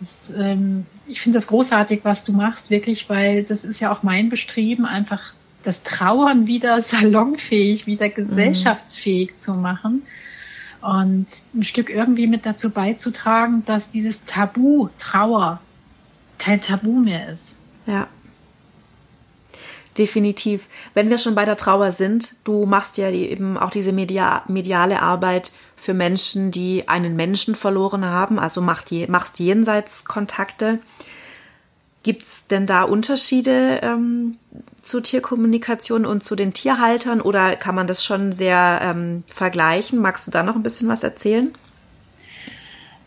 Das, 0.00 0.34
ähm, 0.36 0.86
ich 1.06 1.20
finde 1.20 1.38
das 1.38 1.46
großartig, 1.48 2.00
was 2.02 2.24
du 2.24 2.32
machst, 2.32 2.70
wirklich, 2.70 3.08
weil 3.08 3.44
das 3.44 3.64
ist 3.64 3.80
ja 3.80 3.92
auch 3.92 4.02
mein 4.02 4.30
Bestreben, 4.30 4.86
einfach 4.86 5.34
das 5.62 5.82
Trauern 5.82 6.46
wieder 6.46 6.80
salonfähig, 6.82 7.86
wieder 7.86 8.08
mhm. 8.08 8.14
gesellschaftsfähig 8.14 9.34
mhm. 9.34 9.38
zu 9.38 9.54
machen 9.54 10.02
und 10.80 11.26
ein 11.54 11.62
Stück 11.62 11.90
irgendwie 11.90 12.26
mit 12.26 12.46
dazu 12.46 12.70
beizutragen, 12.70 13.62
dass 13.66 13.90
dieses 13.90 14.24
Tabu 14.24 14.88
Trauer 14.98 15.60
kein 16.38 16.60
Tabu 16.60 16.98
mehr 16.98 17.30
ist. 17.30 17.60
Ja. 17.86 18.08
Definitiv. 19.98 20.66
Wenn 20.94 21.10
wir 21.10 21.18
schon 21.18 21.34
bei 21.34 21.44
der 21.44 21.58
Trauer 21.58 21.92
sind, 21.92 22.36
du 22.44 22.64
machst 22.64 22.96
ja 22.96 23.10
eben 23.10 23.58
auch 23.58 23.70
diese 23.70 23.92
media 23.92 24.42
mediale 24.48 25.02
Arbeit 25.02 25.52
für 25.80 25.94
Menschen, 25.94 26.50
die 26.50 26.88
einen 26.88 27.16
Menschen 27.16 27.54
verloren 27.56 28.04
haben, 28.04 28.38
also 28.38 28.60
macht 28.60 28.90
je, 28.90 29.06
machst 29.06 29.38
Jenseitskontakte. 29.38 30.78
Gibt 32.02 32.22
es 32.22 32.46
denn 32.46 32.66
da 32.66 32.82
Unterschiede 32.82 33.80
ähm, 33.82 34.36
zu 34.82 35.00
Tierkommunikation 35.00 36.04
und 36.04 36.22
zu 36.22 36.36
den 36.36 36.52
Tierhaltern 36.52 37.22
oder 37.22 37.56
kann 37.56 37.74
man 37.74 37.86
das 37.86 38.04
schon 38.04 38.32
sehr 38.32 38.80
ähm, 38.82 39.24
vergleichen? 39.32 40.00
Magst 40.00 40.26
du 40.26 40.30
da 40.30 40.42
noch 40.42 40.54
ein 40.54 40.62
bisschen 40.62 40.88
was 40.88 41.02
erzählen? 41.02 41.52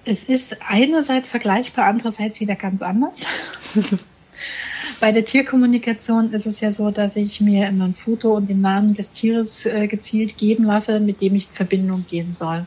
Es 0.05 0.23
ist 0.23 0.57
einerseits 0.67 1.29
vergleichbar, 1.29 1.85
andererseits 1.85 2.39
wieder 2.39 2.55
ganz 2.55 2.81
anders. 2.81 3.27
Bei 4.99 5.11
der 5.11 5.25
Tierkommunikation 5.25 6.33
ist 6.33 6.45
es 6.45 6.59
ja 6.61 6.71
so, 6.71 6.91
dass 6.91 7.15
ich 7.15 7.41
mir 7.41 7.67
immer 7.67 7.85
ein 7.85 7.93
Foto 7.93 8.33
und 8.33 8.49
den 8.49 8.61
Namen 8.61 8.93
des 8.93 9.11
Tieres 9.11 9.65
äh, 9.65 9.87
gezielt 9.87 10.37
geben 10.37 10.63
lasse, 10.63 10.99
mit 10.99 11.21
dem 11.21 11.35
ich 11.35 11.49
in 11.49 11.53
Verbindung 11.53 12.05
gehen 12.09 12.33
soll. 12.33 12.65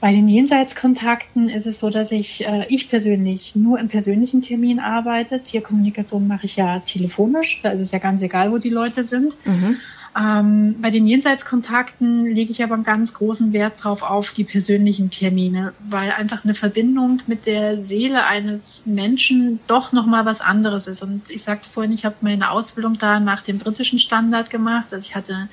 Bei 0.00 0.12
den 0.12 0.28
Jenseitskontakten 0.28 1.48
ist 1.48 1.66
es 1.66 1.78
so, 1.78 1.90
dass 1.90 2.10
ich, 2.10 2.46
äh, 2.46 2.64
ich 2.68 2.88
persönlich 2.88 3.54
nur 3.54 3.78
im 3.78 3.88
persönlichen 3.88 4.40
Termin 4.40 4.78
arbeite. 4.78 5.42
Tierkommunikation 5.42 6.26
mache 6.26 6.46
ich 6.46 6.56
ja 6.56 6.80
telefonisch. 6.80 7.60
Da 7.62 7.70
ist 7.70 7.82
es 7.82 7.92
ja 7.92 7.98
ganz 7.98 8.22
egal, 8.22 8.50
wo 8.50 8.58
die 8.58 8.70
Leute 8.70 9.04
sind. 9.04 9.36
Mhm. 9.44 9.76
Ähm, 10.18 10.78
bei 10.80 10.90
den 10.90 11.06
Jenseitskontakten 11.06 12.26
lege 12.26 12.50
ich 12.50 12.64
aber 12.64 12.74
einen 12.74 12.82
ganz 12.82 13.14
großen 13.14 13.52
Wert 13.52 13.84
drauf 13.84 14.02
auf 14.02 14.32
die 14.32 14.42
persönlichen 14.42 15.10
Termine, 15.10 15.72
weil 15.88 16.10
einfach 16.10 16.44
eine 16.44 16.54
Verbindung 16.54 17.22
mit 17.28 17.46
der 17.46 17.80
Seele 17.80 18.26
eines 18.26 18.86
Menschen 18.86 19.60
doch 19.68 19.92
nochmal 19.92 20.26
was 20.26 20.40
anderes 20.40 20.88
ist. 20.88 21.02
Und 21.04 21.30
ich 21.30 21.42
sagte 21.42 21.68
vorhin, 21.68 21.92
ich 21.92 22.04
habe 22.04 22.16
meine 22.22 22.50
Ausbildung 22.50 22.98
da 22.98 23.20
nach 23.20 23.42
dem 23.42 23.58
britischen 23.58 24.00
Standard 24.00 24.50
gemacht. 24.50 24.86
Also 24.92 25.08
ich 25.08 25.14
hatte 25.14 25.48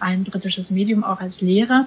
ein 0.00 0.24
britisches 0.24 0.72
Medium 0.72 1.04
auch 1.04 1.20
als 1.20 1.40
Lehrer. 1.40 1.86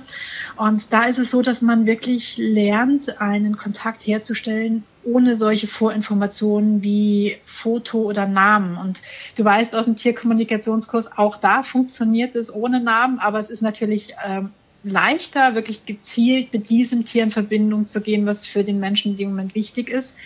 Und 0.56 0.94
da 0.94 1.04
ist 1.04 1.20
es 1.20 1.32
so, 1.32 1.42
dass 1.42 1.62
man 1.62 1.86
wirklich 1.86 2.38
lernt, 2.38 3.20
einen 3.20 3.58
Kontakt 3.58 4.08
herzustellen 4.08 4.86
ohne 5.06 5.36
solche 5.36 5.68
Vorinformationen 5.68 6.82
wie 6.82 7.38
Foto 7.46 8.02
oder 8.02 8.28
Namen. 8.28 8.78
Und 8.78 9.02
du 9.38 9.44
weißt 9.44 9.76
aus 9.76 9.86
dem 9.86 9.96
Tierkommunikationskurs, 9.96 11.18
auch 11.18 11.38
da 11.38 11.63
funktioniert 11.63 12.36
es 12.36 12.54
ohne 12.54 12.80
Namen, 12.80 13.20
aber 13.20 13.39
es 13.39 13.50
ist 13.50 13.62
natürlich 13.62 14.16
ähm, 14.26 14.52
leichter, 14.84 15.56
wirklich 15.56 15.86
gezielt 15.86 16.54
mit 16.54 16.70
diesem 16.70 17.06
Tier 17.06 17.24
in 17.24 17.32
Verbindung 17.32 17.88
zu 17.88 18.02
gehen, 18.02 18.26
was 18.26 18.48
für 18.48 18.63
den 18.63 18.80
Menschen 18.80 19.12
in 19.12 19.18
dem 19.18 19.30
Moment 19.30 19.56
wichtig 19.56 19.89
ist. 19.89 20.18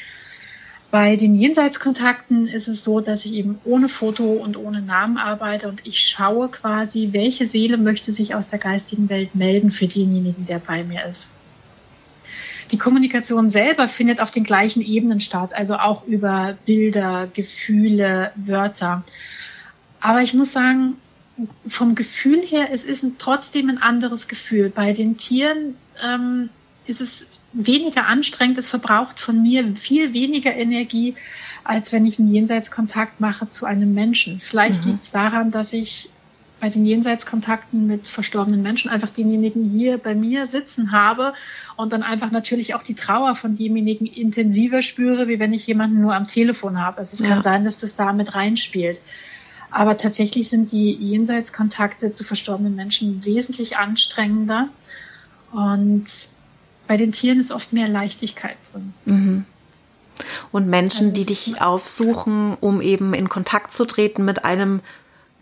Bei 0.90 1.18
den 1.18 1.36
Jenseitskontakten 1.36 2.48
ist 2.48 2.70
es 2.70 2.84
so, 2.84 3.02
dass 3.02 3.26
ich 3.26 3.34
eben 3.34 3.60
ohne 3.66 3.90
Foto 3.90 4.24
und 4.32 4.56
ohne 4.56 4.82
Namen 4.82 5.18
arbeite 5.18 5.68
und 5.68 5.86
ich 5.86 6.00
schaue 6.00 6.48
quasi, 6.48 7.10
welche 7.12 7.46
Seele 7.46 7.78
möchte 7.78 8.13
sich 8.13 8.36
aus 8.36 8.50
der 8.50 8.60
geistigen 8.60 9.10
Welt 9.10 9.36
melden 9.36 9.70
für 9.70 9.88
denjenigen, 9.88 10.46
der 10.46 10.60
bei 10.60 10.86
mir 10.86 11.06
ist. 11.06 11.32
Die 12.71 12.77
Kommunikation 12.77 13.49
selber 13.49 13.88
findet 13.88 14.21
auf 14.21 14.32
den 14.32 14.43
gleichen 14.43 14.82
Ebenen 14.82 15.19
statt, 15.19 15.53
also 15.53 15.75
auch 15.75 16.06
über 16.06 16.58
Bilder, 16.65 17.27
Gefühle, 17.34 18.32
Wörter. 18.36 19.03
Aber 19.99 20.21
ich 20.21 20.34
muss 20.34 20.51
sagen, 20.51 20.97
vom 21.67 21.95
Gefühl 21.95 22.41
her, 22.41 22.69
es 22.71 22.84
ist 22.84 23.06
trotzdem 23.19 23.69
ein 23.69 23.77
anderes 23.77 24.27
Gefühl. 24.27 24.69
Bei 24.69 24.93
den 24.93 25.17
Tieren 25.17 25.75
ähm, 26.03 26.49
ist 26.86 27.01
es 27.01 27.27
weniger 27.53 28.08
anstrengend, 28.08 28.58
es 28.58 28.69
verbraucht 28.69 29.19
von 29.19 29.41
mir 29.41 29.75
viel 29.75 30.13
weniger 30.13 30.53
Energie, 30.53 31.15
als 31.63 31.91
wenn 31.91 32.06
ich 32.06 32.19
einen 32.19 32.34
Jenseitskontakt 32.34 33.19
mache 33.19 33.49
zu 33.49 33.65
einem 33.65 33.93
Menschen. 33.93 34.39
Vielleicht 34.39 34.86
mhm. 34.86 34.91
liegt 34.91 35.06
es 35.06 35.12
daran, 35.12 35.51
dass 35.51 35.73
ich 35.73 36.10
bei 36.60 36.70
den 36.70 36.86
Jenseitskontakten 36.86 37.86
mit 37.86 38.08
verstorbenen 38.08 38.63
Menschen 38.63 38.89
einfach 38.89 39.10
denjenigen 39.10 39.70
hier 39.70 39.98
bei 39.98 40.15
mir 40.15 40.48
sitzen 40.48 40.91
habe 40.91 41.34
und 41.76 41.93
dann 41.93 42.04
einfach 42.04 42.32
natürlich 42.32 42.74
auch 42.74 42.82
die 42.82 42.96
Trauer 42.96 43.36
von 43.36 43.56
demjenigen 43.56 44.08
intensiver 44.08 44.82
spüre, 44.82 45.28
wie 45.28 45.39
wenn 45.39 45.54
ich 45.54 45.67
jemanden 45.67 46.02
nur 46.02 46.15
am 46.15 46.28
Telefon 46.28 46.80
habe. 46.80 46.98
Also 46.98 47.13
es 47.13 47.20
ja. 47.20 47.28
kann 47.28 47.43
sein, 47.43 47.63
dass 47.63 47.78
das 47.78 47.96
da 47.96 48.12
mit 48.13 48.34
reinspielt. 48.34 49.02
Aber 49.70 49.98
tatsächlich 49.98 50.50
sind 50.50 50.72
die 50.72 50.93
Jenseitskontakte 50.93 52.13
zu 52.13 52.24
verstorbenen 52.24 52.76
Menschen 52.76 53.24
wesentlich 53.26 53.78
anstrengender 53.78 54.70
und 55.52 56.06
bei 56.88 56.98
den 56.98 57.12
Tieren 57.12 57.39
ist 57.39 57.52
oft 57.52 57.74
mehr 57.74 57.88
Leichtigkeit 57.88 58.58
drin. 58.72 58.93
Mhm. 59.06 59.46
Und 60.52 60.67
Menschen, 60.67 61.08
also 61.08 61.13
die 61.13 61.26
dich 61.26 61.62
aufsuchen, 61.62 62.58
um 62.60 62.82
eben 62.82 63.13
in 63.13 63.30
Kontakt 63.30 63.72
zu 63.72 63.86
treten 63.86 64.26
mit 64.26 64.46
einem 64.46 64.80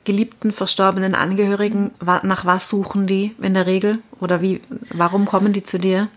geliebten, 0.06 0.52
verstorbenen 0.52 1.15
Angehörigen, 1.15 1.91
nach 2.02 2.46
was 2.46 2.70
suchen 2.70 3.08
die 3.08 3.36
in 3.41 3.54
der 3.54 3.65
Regel? 3.65 4.00
Oder 4.20 4.41
wie, 4.41 4.62
warum 4.89 5.26
kommen 5.26 5.54
die 5.54 5.63
zu 5.63 5.80
dir? 5.80 6.08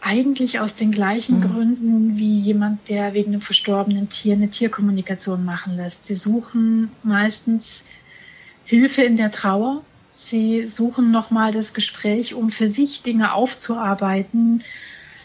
Eigentlich 0.00 0.60
aus 0.60 0.76
den 0.76 0.92
gleichen 0.92 1.38
mhm. 1.38 1.42
Gründen 1.42 2.18
wie 2.18 2.38
jemand, 2.38 2.88
der 2.90 3.14
wegen 3.14 3.32
einem 3.32 3.40
verstorbenen 3.40 4.08
Tier 4.08 4.34
eine 4.34 4.50
Tierkommunikation 4.50 5.44
machen 5.44 5.76
lässt. 5.76 6.06
Sie 6.06 6.14
suchen 6.14 6.90
meistens 7.02 7.86
Hilfe 8.64 9.02
in 9.02 9.16
der 9.16 9.30
Trauer, 9.30 9.82
Sie 10.16 10.66
suchen 10.68 11.10
nochmal 11.10 11.52
das 11.52 11.74
Gespräch, 11.74 12.34
um 12.34 12.50
für 12.50 12.68
sich 12.68 13.02
Dinge 13.02 13.34
aufzuarbeiten, 13.34 14.62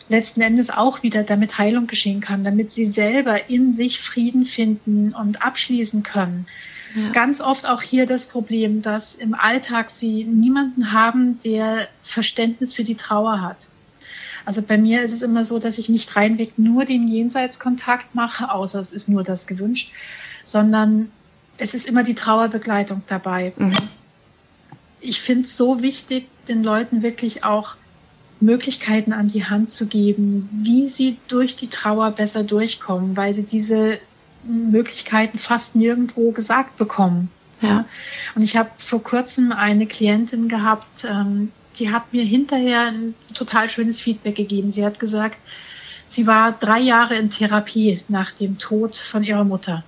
letzten 0.09 0.41
Endes 0.41 0.71
auch 0.71 1.03
wieder, 1.03 1.23
damit 1.23 1.59
Heilung 1.59 1.85
geschehen 1.85 2.21
kann, 2.21 2.43
damit 2.43 2.71
sie 2.71 2.85
selber 2.85 3.49
in 3.49 3.71
sich 3.71 3.99
Frieden 4.01 4.45
finden 4.45 5.13
und 5.13 5.43
abschließen 5.43 6.01
können. 6.01 6.47
Ja. 6.95 7.09
Ganz 7.11 7.41
oft 7.41 7.67
auch 7.67 7.81
hier 7.81 8.05
das 8.05 8.27
Problem, 8.27 8.81
dass 8.81 9.15
im 9.15 9.33
Alltag 9.33 9.89
sie 9.89 10.23
niemanden 10.23 10.91
haben, 10.91 11.39
der 11.39 11.87
Verständnis 12.01 12.73
für 12.73 12.83
die 12.83 12.95
Trauer 12.95 13.41
hat. 13.41 13.67
Also 14.45 14.61
bei 14.61 14.77
mir 14.77 15.01
ist 15.01 15.11
es 15.11 15.21
immer 15.21 15.43
so, 15.43 15.59
dass 15.59 15.77
ich 15.77 15.89
nicht 15.89 16.15
reinweg 16.15 16.57
nur 16.57 16.85
den 16.85 17.07
Jenseitskontakt 17.07 18.15
mache, 18.15 18.51
außer 18.51 18.79
es 18.79 18.93
ist 18.93 19.09
nur 19.09 19.23
das 19.23 19.45
gewünscht, 19.45 19.93
sondern 20.45 21.11
es 21.57 21.73
ist 21.73 21.87
immer 21.87 22.03
die 22.03 22.15
Trauerbegleitung 22.15 23.03
dabei. 23.05 23.53
Mhm 23.57 23.73
ich 25.01 25.21
finde 25.21 25.45
es 25.45 25.57
so 25.57 25.81
wichtig, 25.81 26.27
den 26.47 26.63
Leuten 26.63 27.01
wirklich 27.01 27.43
auch 27.43 27.75
Möglichkeiten 28.39 29.13
an 29.13 29.27
die 29.27 29.45
Hand 29.45 29.71
zu 29.71 29.87
geben, 29.87 30.49
wie 30.51 30.87
sie 30.87 31.17
durch 31.27 31.55
die 31.55 31.67
Trauer 31.67 32.11
besser 32.11 32.43
durchkommen, 32.43 33.17
weil 33.17 33.33
sie 33.33 33.45
diese 33.45 33.99
Möglichkeiten 34.43 35.37
fast 35.37 35.75
nirgendwo 35.75 36.31
gesagt 36.31 36.77
bekommen. 36.77 37.29
Ja. 37.61 37.85
Und 38.35 38.41
ich 38.41 38.55
habe 38.55 38.69
vor 38.77 39.03
kurzem 39.03 39.51
eine 39.51 39.85
Klientin 39.85 40.47
gehabt, 40.47 41.05
ähm, 41.05 41.51
die 41.77 41.91
hat 41.91 42.13
mir 42.13 42.23
hinterher 42.23 42.87
ein 42.87 43.15
total 43.33 43.69
schönes 43.69 44.01
Feedback 44.01 44.35
gegeben. 44.35 44.71
Sie 44.71 44.85
hat 44.85 44.99
gesagt, 44.99 45.37
sie 46.07 46.27
war 46.27 46.51
drei 46.51 46.79
Jahre 46.79 47.15
in 47.15 47.29
Therapie 47.29 48.01
nach 48.07 48.31
dem 48.31 48.59
Tod 48.59 48.95
von 48.95 49.23
ihrer 49.23 49.43
Mutter. 49.43 49.83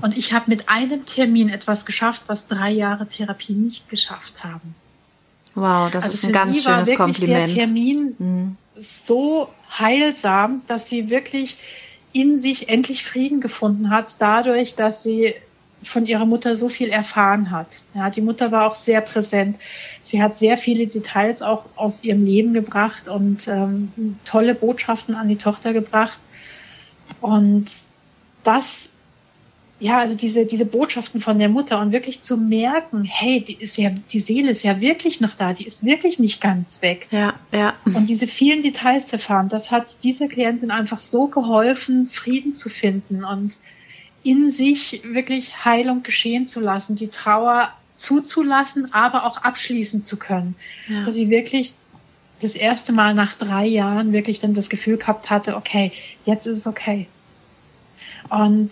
Und 0.00 0.16
ich 0.16 0.32
habe 0.32 0.44
mit 0.48 0.68
einem 0.68 1.04
Termin 1.06 1.48
etwas 1.48 1.84
geschafft, 1.84 2.22
was 2.28 2.48
drei 2.48 2.70
Jahre 2.70 3.08
Therapie 3.08 3.54
nicht 3.54 3.88
geschafft 3.88 4.44
haben. 4.44 4.74
Wow, 5.54 5.90
das 5.90 6.04
also 6.04 6.16
ist 6.16 6.24
ein 6.24 6.32
ganz 6.32 6.62
schönes 6.62 6.94
Kompliment. 6.94 7.48
Der 7.48 7.54
Termin 7.54 8.14
mhm. 8.18 8.56
so 8.76 9.48
heilsam, 9.76 10.62
dass 10.68 10.88
sie 10.88 11.10
wirklich 11.10 11.58
in 12.12 12.38
sich 12.38 12.68
endlich 12.68 13.04
Frieden 13.04 13.40
gefunden 13.40 13.90
hat, 13.90 14.20
dadurch, 14.20 14.74
dass 14.74 15.02
sie 15.02 15.34
von 15.82 16.06
ihrer 16.06 16.26
Mutter 16.26 16.56
so 16.56 16.68
viel 16.68 16.88
erfahren 16.88 17.50
hat. 17.50 17.82
Ja, 17.94 18.10
die 18.10 18.20
Mutter 18.20 18.50
war 18.50 18.66
auch 18.66 18.74
sehr 18.74 19.00
präsent. 19.00 19.58
Sie 20.02 20.22
hat 20.22 20.36
sehr 20.36 20.56
viele 20.56 20.86
Details 20.86 21.42
auch 21.42 21.66
aus 21.76 22.02
ihrem 22.02 22.24
Leben 22.24 22.52
gebracht 22.52 23.08
und 23.08 23.46
ähm, 23.46 23.92
tolle 24.24 24.54
Botschaften 24.54 25.14
an 25.14 25.28
die 25.28 25.36
Tochter 25.36 25.72
gebracht. 25.72 26.18
Und 27.20 27.66
das 28.42 28.94
ja, 29.80 29.98
also 29.98 30.16
diese, 30.16 30.44
diese 30.44 30.66
Botschaften 30.66 31.20
von 31.20 31.38
der 31.38 31.48
Mutter 31.48 31.80
und 31.80 31.92
wirklich 31.92 32.22
zu 32.22 32.36
merken, 32.36 33.04
hey, 33.04 33.40
die 33.40 33.54
ist 33.54 33.78
ja, 33.78 33.90
die 33.90 34.18
Seele 34.18 34.50
ist 34.50 34.64
ja 34.64 34.80
wirklich 34.80 35.20
noch 35.20 35.34
da, 35.34 35.52
die 35.52 35.64
ist 35.64 35.84
wirklich 35.84 36.18
nicht 36.18 36.40
ganz 36.40 36.82
weg. 36.82 37.06
Ja, 37.12 37.34
ja. 37.52 37.74
Und 37.84 38.08
diese 38.08 38.26
vielen 38.26 38.60
Details 38.60 39.06
zu 39.06 39.16
erfahren, 39.16 39.48
das 39.48 39.70
hat 39.70 40.02
dieser 40.02 40.26
Klientin 40.26 40.72
einfach 40.72 40.98
so 40.98 41.28
geholfen, 41.28 42.08
Frieden 42.08 42.54
zu 42.54 42.68
finden 42.68 43.24
und 43.24 43.56
in 44.24 44.50
sich 44.50 45.02
wirklich 45.04 45.64
Heilung 45.64 46.02
geschehen 46.02 46.48
zu 46.48 46.60
lassen, 46.60 46.96
die 46.96 47.08
Trauer 47.08 47.72
zuzulassen, 47.94 48.92
aber 48.92 49.26
auch 49.26 49.38
abschließen 49.38 50.02
zu 50.02 50.16
können. 50.16 50.56
Ja. 50.88 51.04
Dass 51.04 51.14
sie 51.14 51.30
wirklich 51.30 51.74
das 52.40 52.54
erste 52.54 52.92
Mal 52.92 53.14
nach 53.14 53.34
drei 53.34 53.66
Jahren 53.66 54.12
wirklich 54.12 54.40
dann 54.40 54.54
das 54.54 54.68
Gefühl 54.68 54.96
gehabt 54.96 55.30
hatte, 55.30 55.56
okay, 55.56 55.92
jetzt 56.24 56.46
ist 56.46 56.58
es 56.58 56.66
okay. 56.66 57.06
Und 58.28 58.70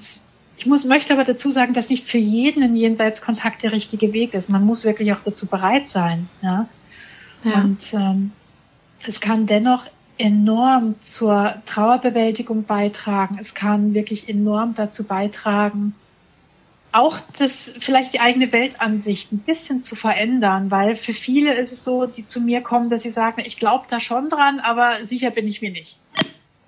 ich 0.59 0.66
muss, 0.66 0.85
möchte 0.85 1.12
aber 1.12 1.25
dazu 1.25 1.51
sagen, 1.51 1.75
dass 1.75 1.90
nicht 1.90 2.09
für 2.09 2.19
jeden 2.19 2.62
ein 2.62 2.77
Jenseitskontakt 2.77 3.62
der 3.62 3.73
richtige 3.73 4.12
Weg 4.12 4.35
ist. 4.35 4.49
Man 4.49 4.64
muss 4.64 4.85
wirklich 4.85 5.12
auch 5.12 5.21
dazu 5.21 5.47
bereit 5.47 5.88
sein. 5.88 6.29
Ja? 6.42 6.69
ja. 7.45 7.61
Und 7.61 7.95
ähm, 7.95 8.33
es 9.07 9.21
kann 9.21 9.47
dennoch 9.47 9.87
enorm 10.19 10.95
zur 11.03 11.55
Trauerbewältigung 11.66 12.64
beitragen. 12.64 13.37
Es 13.38 13.55
kann 13.55 13.92
wirklich 13.92 14.29
enorm 14.29 14.73
dazu 14.75 15.05
beitragen, 15.05 15.95
auch 16.97 17.19
das 17.38 17.75
vielleicht 17.79 18.14
die 18.14 18.21
eigene 18.21 18.53
Weltansicht 18.53 19.31
ein 19.33 19.40
bisschen 19.40 19.83
zu 19.83 19.97
verändern, 19.97 20.71
weil 20.71 20.97
für 20.97 21.12
viele 21.12 21.53
ist 21.53 21.73
es 21.73 21.85
so, 21.85 22.07
die 22.07 22.25
zu 22.25 22.40
mir 22.40 22.62
kommen, 22.62 22.88
dass 22.88 23.03
sie 23.03 23.11
sagen, 23.11 23.42
ich 23.45 23.59
glaube 23.59 23.85
da 23.90 24.01
schon 24.01 24.31
dran, 24.31 24.61
aber 24.61 24.97
sicher 25.05 25.31
bin 25.31 25.47
ich 25.47 25.61
mir 25.61 25.71
nicht. 25.71 25.99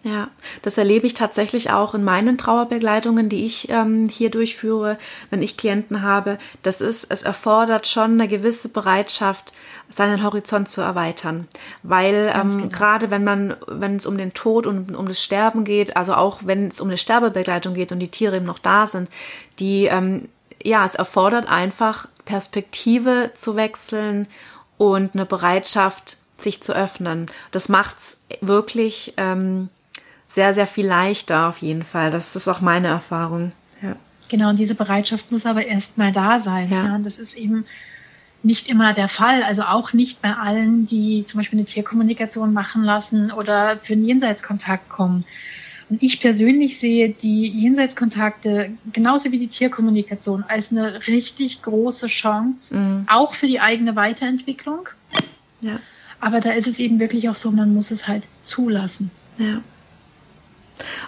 Ja, 0.04 0.28
das 0.62 0.78
erlebe 0.78 1.08
ich 1.08 1.14
tatsächlich 1.14 1.70
auch 1.70 1.92
in 1.92 2.04
meinen 2.04 2.38
Trauerbegleitungen, 2.38 3.28
die 3.28 3.44
ich 3.44 3.68
ähm, 3.68 4.08
hier 4.08 4.30
durchführe, 4.30 4.96
wenn 5.30 5.42
ich 5.42 5.56
Klienten 5.56 6.02
habe. 6.02 6.38
Das 6.62 6.80
ist, 6.80 7.10
es 7.10 7.24
erfordert 7.24 7.88
schon 7.88 8.12
eine 8.12 8.28
gewisse 8.28 8.68
Bereitschaft, 8.68 9.52
seinen 9.90 10.22
Horizont 10.22 10.68
zu 10.68 10.82
erweitern, 10.82 11.48
weil 11.82 12.32
ähm, 12.34 12.50
genau. 12.50 12.68
gerade 12.68 13.10
wenn 13.10 13.24
man, 13.24 13.56
wenn 13.66 13.96
es 13.96 14.06
um 14.06 14.18
den 14.18 14.34
Tod 14.34 14.66
und 14.66 14.94
um 14.94 15.08
das 15.08 15.22
Sterben 15.22 15.64
geht, 15.64 15.96
also 15.96 16.14
auch 16.14 16.40
wenn 16.44 16.68
es 16.68 16.80
um 16.80 16.88
eine 16.88 16.98
Sterbebegleitung 16.98 17.74
geht 17.74 17.90
und 17.90 17.98
die 17.98 18.10
Tiere 18.10 18.36
eben 18.36 18.46
noch 18.46 18.58
da 18.58 18.86
sind, 18.86 19.08
die 19.58 19.86
ähm, 19.86 20.28
ja, 20.62 20.84
es 20.84 20.94
erfordert 20.94 21.48
einfach 21.48 22.06
Perspektive 22.24 23.30
zu 23.34 23.56
wechseln 23.56 24.28
und 24.76 25.14
eine 25.14 25.26
Bereitschaft, 25.26 26.18
sich 26.36 26.62
zu 26.62 26.72
öffnen. 26.72 27.26
Das 27.50 27.68
macht's 27.68 28.18
wirklich 28.40 29.14
ähm, 29.16 29.70
sehr, 30.28 30.54
sehr 30.54 30.66
viel 30.66 30.86
leichter 30.86 31.48
auf 31.48 31.58
jeden 31.58 31.82
Fall. 31.82 32.10
Das 32.10 32.36
ist 32.36 32.48
auch 32.48 32.60
meine 32.60 32.88
Erfahrung. 32.88 33.52
Ja. 33.82 33.96
Genau, 34.28 34.50
und 34.50 34.58
diese 34.58 34.74
Bereitschaft 34.74 35.32
muss 35.32 35.46
aber 35.46 35.66
erst 35.66 35.98
mal 35.98 36.12
da 36.12 36.38
sein. 36.38 36.70
Ja. 36.70 36.84
ja. 36.84 36.98
Das 36.98 37.18
ist 37.18 37.36
eben 37.36 37.64
nicht 38.42 38.68
immer 38.68 38.92
der 38.92 39.08
Fall. 39.08 39.42
Also 39.42 39.62
auch 39.62 39.92
nicht 39.92 40.22
bei 40.22 40.34
allen, 40.34 40.86
die 40.86 41.24
zum 41.24 41.38
Beispiel 41.38 41.58
eine 41.58 41.66
Tierkommunikation 41.66 42.52
machen 42.52 42.84
lassen 42.84 43.32
oder 43.32 43.78
für 43.82 43.94
einen 43.94 44.04
Jenseitskontakt 44.04 44.88
kommen. 44.88 45.20
Und 45.90 46.02
ich 46.02 46.20
persönlich 46.20 46.78
sehe 46.78 47.08
die 47.08 47.48
Jenseitskontakte 47.48 48.70
genauso 48.92 49.32
wie 49.32 49.38
die 49.38 49.48
Tierkommunikation 49.48 50.44
als 50.46 50.70
eine 50.70 51.06
richtig 51.06 51.62
große 51.62 52.08
Chance, 52.08 52.76
mhm. 52.76 53.06
auch 53.08 53.32
für 53.32 53.46
die 53.46 53.60
eigene 53.60 53.96
Weiterentwicklung. 53.96 54.90
Ja. 55.62 55.80
Aber 56.20 56.40
da 56.40 56.50
ist 56.50 56.66
es 56.66 56.78
eben 56.78 57.00
wirklich 57.00 57.28
auch 57.30 57.34
so, 57.34 57.50
man 57.50 57.72
muss 57.72 57.90
es 57.90 58.06
halt 58.06 58.24
zulassen. 58.42 59.10
Ja. 59.38 59.62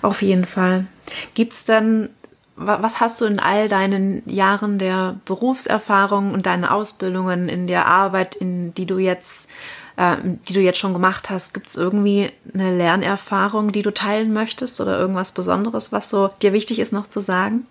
Auf 0.02 0.22
jeden 0.22 0.44
Fall. 0.44 0.86
Gibt's 1.34 1.64
dann, 1.64 2.08
was 2.56 3.00
hast 3.00 3.20
du 3.20 3.24
in 3.24 3.38
all 3.38 3.68
deinen 3.68 4.22
Jahren 4.28 4.78
der 4.78 5.18
Berufserfahrung 5.24 6.32
und 6.32 6.46
deinen 6.46 6.64
Ausbildungen 6.64 7.48
in 7.48 7.66
der 7.66 7.86
Arbeit, 7.86 8.36
in 8.36 8.74
die 8.74 8.86
du 8.86 8.98
jetzt, 8.98 9.50
äh, 9.96 10.16
die 10.48 10.52
du 10.52 10.60
jetzt 10.60 10.78
schon 10.78 10.92
gemacht 10.92 11.30
hast, 11.30 11.54
gibt's 11.54 11.76
irgendwie 11.76 12.30
eine 12.52 12.76
Lernerfahrung, 12.76 13.72
die 13.72 13.82
du 13.82 13.92
teilen 13.92 14.32
möchtest 14.32 14.80
oder 14.80 14.98
irgendwas 14.98 15.32
Besonderes, 15.32 15.92
was 15.92 16.10
so 16.10 16.30
dir 16.42 16.52
wichtig 16.52 16.78
ist 16.78 16.92
noch 16.92 17.08
zu 17.08 17.20
sagen? 17.20 17.66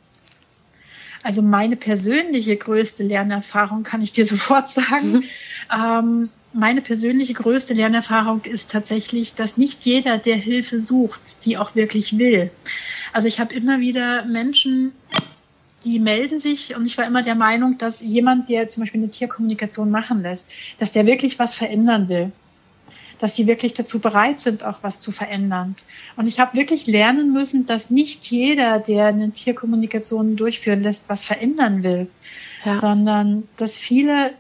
Also 1.22 1.42
meine 1.42 1.76
persönliche 1.76 2.56
größte 2.56 3.04
Lernerfahrung 3.04 3.84
kann 3.84 4.02
ich 4.02 4.12
dir 4.12 4.26
sofort 4.26 4.70
sagen. 4.70 5.12
Mhm. 5.12 5.24
Ähm, 5.74 6.30
meine 6.54 6.82
persönliche 6.82 7.34
größte 7.34 7.74
Lernerfahrung 7.74 8.42
ist 8.44 8.72
tatsächlich, 8.72 9.36
dass 9.36 9.58
nicht 9.58 9.86
jeder, 9.86 10.18
der 10.18 10.36
Hilfe 10.36 10.80
sucht, 10.80 11.46
die 11.46 11.58
auch 11.58 11.76
wirklich 11.76 12.18
will. 12.18 12.50
Also 13.14 13.28
ich 13.28 13.40
habe 13.40 13.54
immer 13.54 13.80
wieder 13.80 14.26
Menschen, 14.26 14.94
die 15.86 16.00
melden 16.00 16.40
sich 16.40 16.76
und 16.76 16.86
ich 16.86 16.98
war 16.98 17.06
immer 17.06 17.24
der 17.24 17.36
Meinung, 17.36 17.78
dass 17.78 18.02
jemand, 18.02 18.50
der 18.50 18.68
zum 18.68 18.82
Beispiel 18.82 19.02
eine 19.02 19.10
Tierkommunikation 19.10 19.92
machen 19.92 20.22
lässt, 20.22 20.52
dass 20.80 20.92
der 20.92 21.06
wirklich 21.06 21.40
was 21.40 21.56
verändern 21.56 22.10
will. 22.10 22.32
Dass 23.20 23.36
die 23.36 23.48
wirklich 23.48 23.74
dazu 23.74 24.00
bereit 24.00 24.40
sind, 24.40 24.64
auch 24.64 24.80
was 24.82 25.02
zu 25.02 25.12
verändern. 25.12 25.76
Und 26.16 26.28
ich 26.28 26.40
habe 26.40 26.58
wirklich 26.58 26.88
lernen 26.88 27.34
müssen, 27.34 27.66
dass 27.66 27.90
nicht 27.90 28.32
jeder, 28.32 28.80
der 28.80 29.08
eine 29.08 29.32
Tierkommunikation 29.32 30.38
durchführen 30.38 30.84
lässt, 30.84 31.10
was 31.10 31.26
verändern 31.26 31.84
will, 31.84 32.08
ja. 32.64 32.76
sondern 32.76 33.44
dass 33.58 33.78
viele 33.78 34.32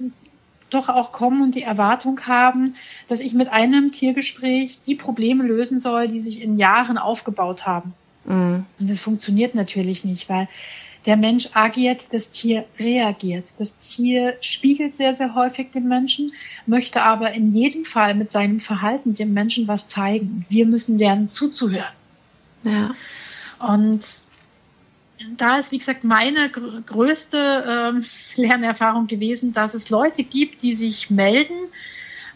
doch 0.69 0.89
auch 0.89 1.11
kommen 1.11 1.41
und 1.41 1.55
die 1.55 1.63
Erwartung 1.63 2.19
haben, 2.27 2.75
dass 3.07 3.19
ich 3.19 3.33
mit 3.33 3.49
einem 3.49 3.91
Tiergespräch 3.91 4.81
die 4.85 4.95
Probleme 4.95 5.43
lösen 5.43 5.79
soll, 5.79 6.07
die 6.07 6.19
sich 6.19 6.41
in 6.41 6.57
Jahren 6.57 6.97
aufgebaut 6.97 7.65
haben. 7.65 7.93
Mhm. 8.25 8.65
Und 8.79 8.89
das 8.89 8.99
funktioniert 8.99 9.55
natürlich 9.55 10.05
nicht, 10.05 10.29
weil 10.29 10.47
der 11.05 11.17
Mensch 11.17 11.49
agiert, 11.53 12.13
das 12.13 12.31
Tier 12.31 12.65
reagiert. 12.77 13.59
Das 13.59 13.77
Tier 13.77 14.35
spiegelt 14.41 14.95
sehr, 14.95 15.15
sehr 15.15 15.33
häufig 15.33 15.71
den 15.71 15.87
Menschen, 15.87 16.33
möchte 16.65 17.01
aber 17.01 17.31
in 17.31 17.53
jedem 17.53 17.85
Fall 17.85 18.15
mit 18.15 18.31
seinem 18.31 18.59
Verhalten 18.59 19.13
dem 19.13 19.33
Menschen 19.33 19.67
was 19.67 19.87
zeigen. 19.87 20.45
Wir 20.49 20.65
müssen 20.65 20.99
lernen 20.99 21.29
zuzuhören. 21.29 21.93
Ja. 22.63 22.93
Und 23.59 24.01
da 25.37 25.57
ist, 25.57 25.71
wie 25.71 25.77
gesagt, 25.77 26.03
meine 26.03 26.49
größte 26.49 27.65
ähm, 27.67 28.03
Lernerfahrung 28.35 29.07
gewesen, 29.07 29.53
dass 29.53 29.73
es 29.73 29.89
Leute 29.89 30.23
gibt, 30.23 30.61
die 30.61 30.73
sich 30.73 31.09
melden, 31.09 31.55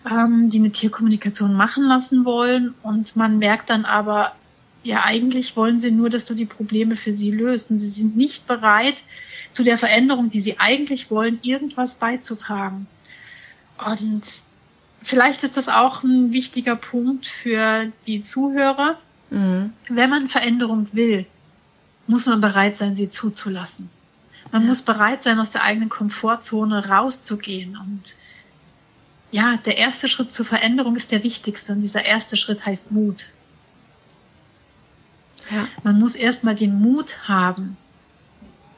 ähm, 0.09 0.49
die 0.49 0.59
eine 0.59 0.71
Tierkommunikation 0.71 1.53
machen 1.53 1.85
lassen 1.85 2.25
wollen 2.25 2.73
und 2.83 3.15
man 3.15 3.39
merkt 3.39 3.69
dann 3.69 3.85
aber, 3.85 4.35
ja, 4.83 5.03
eigentlich 5.05 5.55
wollen 5.55 5.79
sie 5.79 5.91
nur, 5.91 6.09
dass 6.09 6.25
du 6.25 6.33
die 6.33 6.45
Probleme 6.45 6.95
für 6.95 7.13
sie 7.13 7.31
löst 7.31 7.71
und 7.71 7.79
sie 7.79 7.89
sind 7.89 8.17
nicht 8.17 8.47
bereit, 8.47 8.95
zu 9.53 9.63
der 9.63 9.77
Veränderung, 9.77 10.29
die 10.29 10.41
sie 10.41 10.59
eigentlich 10.59 11.09
wollen, 11.09 11.39
irgendwas 11.41 11.95
beizutragen. 11.95 12.87
Und 13.77 14.23
vielleicht 15.01 15.43
ist 15.43 15.57
das 15.57 15.69
auch 15.69 16.03
ein 16.03 16.33
wichtiger 16.33 16.75
Punkt 16.75 17.27
für 17.27 17.91
die 18.07 18.23
Zuhörer. 18.23 18.97
Mhm. 19.29 19.71
Wenn 19.89 20.09
man 20.09 20.27
Veränderung 20.27 20.87
will, 20.91 21.25
muss 22.07 22.25
man 22.25 22.41
bereit 22.41 22.75
sein, 22.75 22.95
sie 22.95 23.09
zuzulassen. 23.09 23.89
Man 24.51 24.63
ja. 24.63 24.67
muss 24.67 24.83
bereit 24.83 25.23
sein, 25.23 25.39
aus 25.39 25.51
der 25.51 25.63
eigenen 25.63 25.89
Komfortzone 25.89 26.89
rauszugehen. 26.89 27.77
Und 27.77 28.15
ja, 29.31 29.57
der 29.65 29.77
erste 29.77 30.07
Schritt 30.07 30.31
zur 30.31 30.45
Veränderung 30.45 30.95
ist 30.95 31.11
der 31.11 31.23
wichtigste. 31.23 31.73
Und 31.73 31.81
dieser 31.81 32.05
erste 32.05 32.37
Schritt 32.37 32.65
heißt 32.65 32.91
Mut. 32.91 33.27
Ja. 35.49 35.67
Man 35.83 35.99
muss 35.99 36.15
erstmal 36.15 36.55
den 36.55 36.79
Mut 36.79 37.27
haben, 37.27 37.77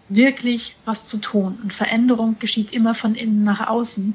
wirklich 0.07 0.75
was 0.85 1.05
zu 1.05 1.17
tun. 1.17 1.59
Und 1.61 1.73
Veränderung 1.73 2.37
geschieht 2.39 2.73
immer 2.73 2.93
von 2.93 3.15
innen 3.15 3.43
nach 3.43 3.67
außen. 3.67 4.13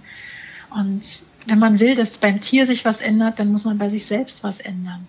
Und 0.71 1.03
wenn 1.47 1.59
man 1.59 1.81
will, 1.81 1.95
dass 1.95 2.19
beim 2.19 2.41
Tier 2.41 2.67
sich 2.67 2.85
was 2.85 3.01
ändert, 3.01 3.41
dann 3.41 3.51
muss 3.51 3.65
man 3.65 3.79
bei 3.79 3.89
sich 3.89 4.07
selbst 4.07 4.45
was 4.45 4.61
ändern. 4.61 5.07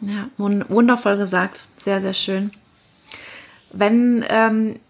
Ja, 0.00 0.28
wundervoll 0.36 1.16
gesagt. 1.16 1.66
Sehr, 1.82 2.00
sehr 2.00 2.14
schön. 2.14 2.50
Wenn 3.72 4.24
ähm, 4.28 4.80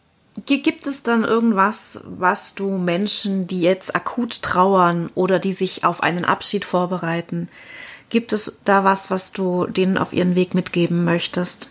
gibt 0.46 0.86
es 0.86 1.02
dann 1.02 1.24
irgendwas, 1.24 2.00
was 2.04 2.54
du 2.54 2.78
Menschen, 2.78 3.46
die 3.46 3.60
jetzt 3.60 3.94
akut 3.94 4.42
trauern 4.42 5.10
oder 5.14 5.38
die 5.38 5.52
sich 5.52 5.84
auf 5.84 6.02
einen 6.02 6.24
Abschied 6.24 6.64
vorbereiten, 6.64 7.48
gibt 8.08 8.32
es 8.32 8.62
da 8.64 8.84
was, 8.84 9.10
was 9.10 9.32
du 9.32 9.66
denen 9.66 9.98
auf 9.98 10.12
ihren 10.12 10.34
Weg 10.34 10.54
mitgeben 10.54 11.04
möchtest? 11.04 11.70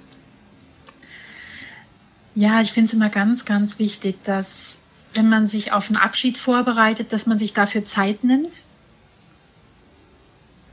Ja, 2.33 2.61
ich 2.61 2.71
finde 2.71 2.87
es 2.87 2.93
immer 2.93 3.09
ganz, 3.09 3.45
ganz 3.45 3.79
wichtig, 3.79 4.17
dass 4.23 4.79
wenn 5.13 5.27
man 5.27 5.47
sich 5.47 5.73
auf 5.73 5.89
einen 5.89 5.97
Abschied 5.97 6.37
vorbereitet, 6.37 7.11
dass 7.11 7.27
man 7.27 7.37
sich 7.37 7.53
dafür 7.53 7.83
Zeit 7.83 8.23
nimmt, 8.23 8.63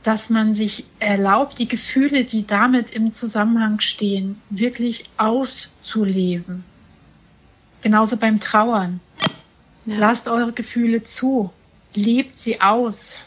dass 0.03 0.29
man 0.29 0.55
sich 0.55 0.85
erlaubt, 0.99 1.59
die 1.59 1.67
Gefühle, 1.67 2.23
die 2.23 2.47
damit 2.47 2.91
im 2.91 3.11
Zusammenhang 3.11 3.79
stehen, 3.79 4.41
wirklich 4.49 5.09
auszuleben. 5.17 6.63
Genauso 7.81 8.17
beim 8.17 8.39
Trauern. 8.39 9.01
Ja. 9.85 9.97
Lasst 9.97 10.27
eure 10.27 10.53
Gefühle 10.53 11.03
zu, 11.03 11.51
lebt 11.93 12.39
sie 12.39 12.61
aus, 12.61 13.17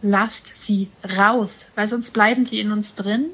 lasst 0.00 0.62
sie 0.62 0.88
raus, 1.18 1.72
weil 1.74 1.88
sonst 1.88 2.12
bleiben 2.12 2.44
die 2.44 2.60
in 2.60 2.72
uns 2.72 2.94
drin 2.94 3.26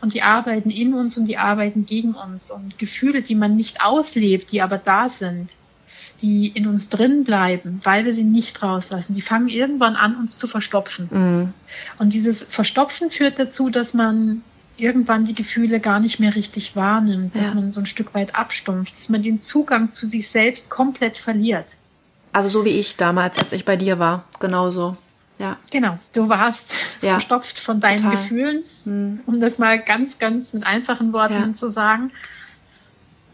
Und 0.00 0.14
die 0.14 0.22
arbeiten 0.22 0.70
in 0.70 0.94
uns 0.94 1.16
und 1.16 1.26
die 1.26 1.38
arbeiten 1.38 1.86
gegen 1.86 2.14
uns. 2.14 2.50
Und 2.50 2.78
Gefühle, 2.78 3.22
die 3.22 3.34
man 3.34 3.56
nicht 3.56 3.84
auslebt, 3.84 4.52
die 4.52 4.62
aber 4.62 4.78
da 4.78 5.08
sind, 5.08 5.54
die 6.22 6.48
in 6.48 6.66
uns 6.66 6.88
drin 6.88 7.24
bleiben, 7.24 7.80
weil 7.82 8.04
wir 8.04 8.12
sie 8.12 8.24
nicht 8.24 8.62
rauslassen, 8.62 9.14
die 9.14 9.20
fangen 9.20 9.48
irgendwann 9.48 9.96
an, 9.96 10.16
uns 10.16 10.38
zu 10.38 10.46
verstopfen. 10.46 11.08
Mhm. 11.10 11.54
Und 11.98 12.12
dieses 12.12 12.42
Verstopfen 12.42 13.10
führt 13.10 13.38
dazu, 13.38 13.68
dass 13.68 13.94
man 13.94 14.42
irgendwann 14.76 15.24
die 15.24 15.34
Gefühle 15.34 15.80
gar 15.80 16.00
nicht 16.00 16.20
mehr 16.20 16.34
richtig 16.34 16.76
wahrnimmt, 16.76 17.36
dass 17.36 17.50
ja. 17.50 17.56
man 17.56 17.72
so 17.72 17.80
ein 17.80 17.86
Stück 17.86 18.14
weit 18.14 18.34
abstumpft, 18.34 18.92
dass 18.92 19.08
man 19.08 19.22
den 19.22 19.40
Zugang 19.40 19.90
zu 19.90 20.08
sich 20.08 20.28
selbst 20.28 20.70
komplett 20.70 21.16
verliert. 21.16 21.76
Also 22.32 22.48
so 22.48 22.64
wie 22.64 22.70
ich 22.70 22.96
damals, 22.96 23.38
als 23.38 23.52
ich 23.52 23.64
bei 23.64 23.76
dir 23.76 23.98
war, 23.98 24.24
genauso. 24.40 24.96
Ja. 25.38 25.58
Genau, 25.70 25.98
du 26.14 26.28
warst 26.28 26.76
ja. 27.02 27.12
verstopft 27.12 27.58
von 27.58 27.80
deinen 27.80 28.02
Total. 28.02 28.16
Gefühlen, 28.16 28.64
hm. 28.84 29.20
um 29.26 29.40
das 29.40 29.58
mal 29.58 29.78
ganz, 29.80 30.18
ganz 30.18 30.52
mit 30.52 30.64
einfachen 30.64 31.12
Worten 31.12 31.48
ja. 31.48 31.54
zu 31.54 31.70
sagen. 31.70 32.12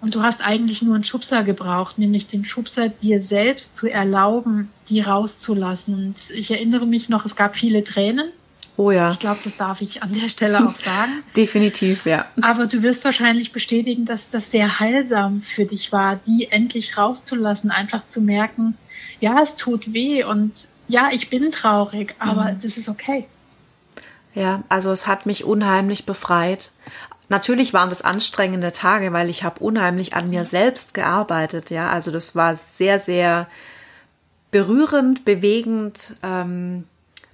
Und 0.01 0.14
du 0.14 0.22
hast 0.22 0.44
eigentlich 0.44 0.82
nur 0.82 0.94
einen 0.94 1.05
Schubser 1.05 1.42
gebraucht, 1.42 1.99
nämlich 1.99 2.28
den 2.28 2.44
Schubser 2.44 2.88
dir 2.88 3.20
selbst 3.20 3.76
zu 3.76 3.90
erlauben, 3.90 4.70
die 4.88 5.01
rauszulassen. 5.01 5.94
Und 5.94 6.30
ich 6.30 6.51
erinnere 6.51 6.86
mich 6.86 7.09
noch, 7.09 7.24
es 7.24 7.34
gab 7.34 7.57
viele 7.57 7.82
Tränen. 7.82 8.30
Oh 8.76 8.92
ja. 8.92 9.11
Ich 9.11 9.18
glaube, 9.18 9.40
das 9.42 9.57
darf 9.57 9.82
ich 9.82 10.05
an 10.05 10.14
der 10.14 10.28
Stelle 10.28 10.64
auch 10.64 10.76
sagen. 10.76 11.24
Definitiv, 11.36 12.07
ja. 12.07 12.26
Aber 12.40 12.68
du 12.68 12.82
wirst 12.82 13.05
wahrscheinlich 13.05 13.51
bestätigen, 13.51 14.05
dass 14.05 14.30
das 14.30 14.53
sehr 14.53 14.78
heilsam 14.78 15.40
für 15.40 15.64
dich 15.64 15.90
war, 15.90 16.14
die 16.14 16.53
endlich 16.53 16.96
rauszulassen, 16.96 17.72
einfach 17.72 18.07
zu 18.07 18.20
merken, 18.20 18.76
ja, 19.20 19.40
es 19.42 19.57
tut 19.57 19.92
weh 19.92 20.22
und 20.22 20.53
ja, 20.86 21.09
ich 21.11 21.28
bin 21.28 21.51
traurig, 21.51 22.14
aber 22.20 22.53
mhm. 22.53 22.61
das 22.62 22.78
ist 22.78 22.88
okay. 22.88 23.26
Ja, 24.34 24.62
also 24.68 24.92
es 24.92 25.09
hat 25.09 25.26
mich 25.26 25.42
unheimlich 25.42 26.07
befreit. 26.07 26.70
Natürlich 27.28 27.74
waren 27.74 27.90
das 27.90 28.02
anstrengende 28.02 28.72
Tage, 28.72 29.12
weil 29.12 29.28
ich 29.28 29.44
habe 29.44 29.60
unheimlich 29.60 30.14
an 30.14 30.30
mir 30.30 30.44
selbst 30.44 30.94
gearbeitet. 30.94 31.70
Ja, 31.70 31.90
also 31.90 32.10
das 32.10 32.34
war 32.34 32.56
sehr, 32.76 32.98
sehr 32.98 33.48
berührend, 34.50 35.24
bewegend. 35.24 36.14
Ähm, 36.22 36.84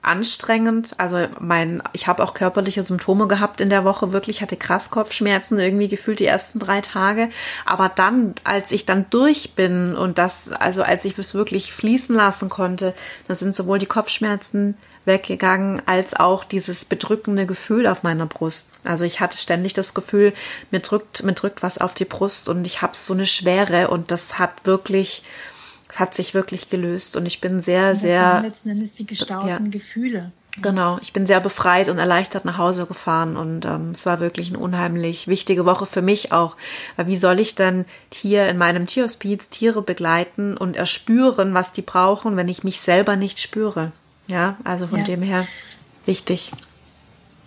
anstrengend. 0.05 0.95
Also 0.99 1.27
mein, 1.41 1.83
ich 1.93 2.07
habe 2.07 2.23
auch 2.23 2.35
körperliche 2.35 2.83
Symptome 2.83 3.27
gehabt 3.27 3.61
in 3.61 3.71
der 3.71 3.85
Woche, 3.85 4.13
wirklich 4.13 4.43
hatte 4.43 4.57
krass 4.57 4.91
Kopfschmerzen 4.91 5.59
irgendwie 5.59 5.89
gefühlt 5.89 6.21
die 6.21 6.27
ersten 6.27 6.59
drei 6.59 6.81
Tage. 6.81 7.31
Aber 7.65 7.89
dann, 7.89 8.35
als 8.45 8.71
ich 8.73 8.87
dann 8.87 9.07
durch 9.11 9.55
bin 9.55 9.97
und 9.97 10.19
das, 10.19 10.53
also 10.53 10.83
als 10.83 11.05
ich 11.05 11.19
es 11.19 11.35
wirklich 11.35 11.73
fließen 11.73 12.15
lassen 12.15 12.49
konnte, 12.49 12.95
da 13.27 13.35
sind 13.35 13.55
sowohl 13.55 13.79
die 13.79 13.87
Kopfschmerzen 13.87 14.77
weggegangen, 15.05 15.83
als 15.87 16.15
auch 16.15 16.45
dieses 16.45 16.85
bedrückende 16.85 17.47
Gefühl 17.47 17.87
auf 17.87 18.03
meiner 18.03 18.27
Brust. 18.27 18.73
Also 18.85 19.05
ich 19.05 19.21
hatte 19.21 19.37
ständig 19.37 19.75
das 19.75 19.95
Gefühl, 19.95 20.33
mir 20.71 20.81
drückt, 20.81 21.23
mir 21.23 21.35
drückt 21.35 21.63
was 21.63 21.79
auf 21.79 21.95
die 21.95 22.05
Brust 22.05 22.49
und 22.49 22.67
ich 22.67 22.83
habe 22.83 22.97
so 22.97 23.13
eine 23.13 23.27
Schwere 23.27 23.89
und 23.89 24.11
das 24.11 24.39
hat 24.39 24.65
wirklich, 24.65 25.23
es 25.91 25.99
hat 25.99 26.15
sich 26.15 26.35
wirklich 26.35 26.71
gelöst 26.71 27.17
und 27.17 27.27
ich 27.27 27.41
bin 27.41 27.63
sehr, 27.63 27.91
das 27.91 28.01
sehr. 28.01 28.41
Letzten 28.43 28.71
Endes 28.71 28.95
die 28.95 29.07
gestauten 29.07 29.49
ja. 29.49 29.59
Gefühle. 29.59 30.33
Genau, 30.63 30.99
ich 31.03 31.13
bin 31.13 31.27
sehr 31.27 31.41
befreit 31.41 31.89
und 31.89 31.99
erleichtert 31.99 32.45
nach 32.45 32.59
Hause 32.59 32.87
gefahren 32.87 33.37
und 33.37 33.65
ähm, 33.65 33.91
es 33.91 34.07
war 34.07 34.21
wirklich 34.21 34.49
eine 34.49 34.59
unheimlich 34.59 35.27
wichtige 35.27 35.67
Woche 35.67 35.85
für 35.85 36.01
mich 36.01 36.31
auch. 36.31 36.57
Weil 36.95 37.09
wie 37.09 37.17
soll 37.17 37.41
ich 37.41 37.57
dann 37.57 37.87
hier 38.13 38.47
in 38.47 38.57
meinem 38.57 38.87
Tierhospiz 38.87 39.49
Tiere 39.49 39.83
begleiten 39.83 40.57
und 40.57 40.77
erspüren, 40.77 41.55
was 41.55 41.73
die 41.73 41.83
brauchen, 41.83 42.37
wenn 42.37 42.49
ich 42.49 42.63
mich 42.63 42.81
selber 42.81 43.17
nicht 43.17 43.41
spüre? 43.41 43.91
Ja, 44.27 44.57
also 44.65 44.87
von 44.87 45.01
ja. 45.01 45.05
dem 45.05 45.23
her 45.23 45.47
wichtig. 46.07 46.53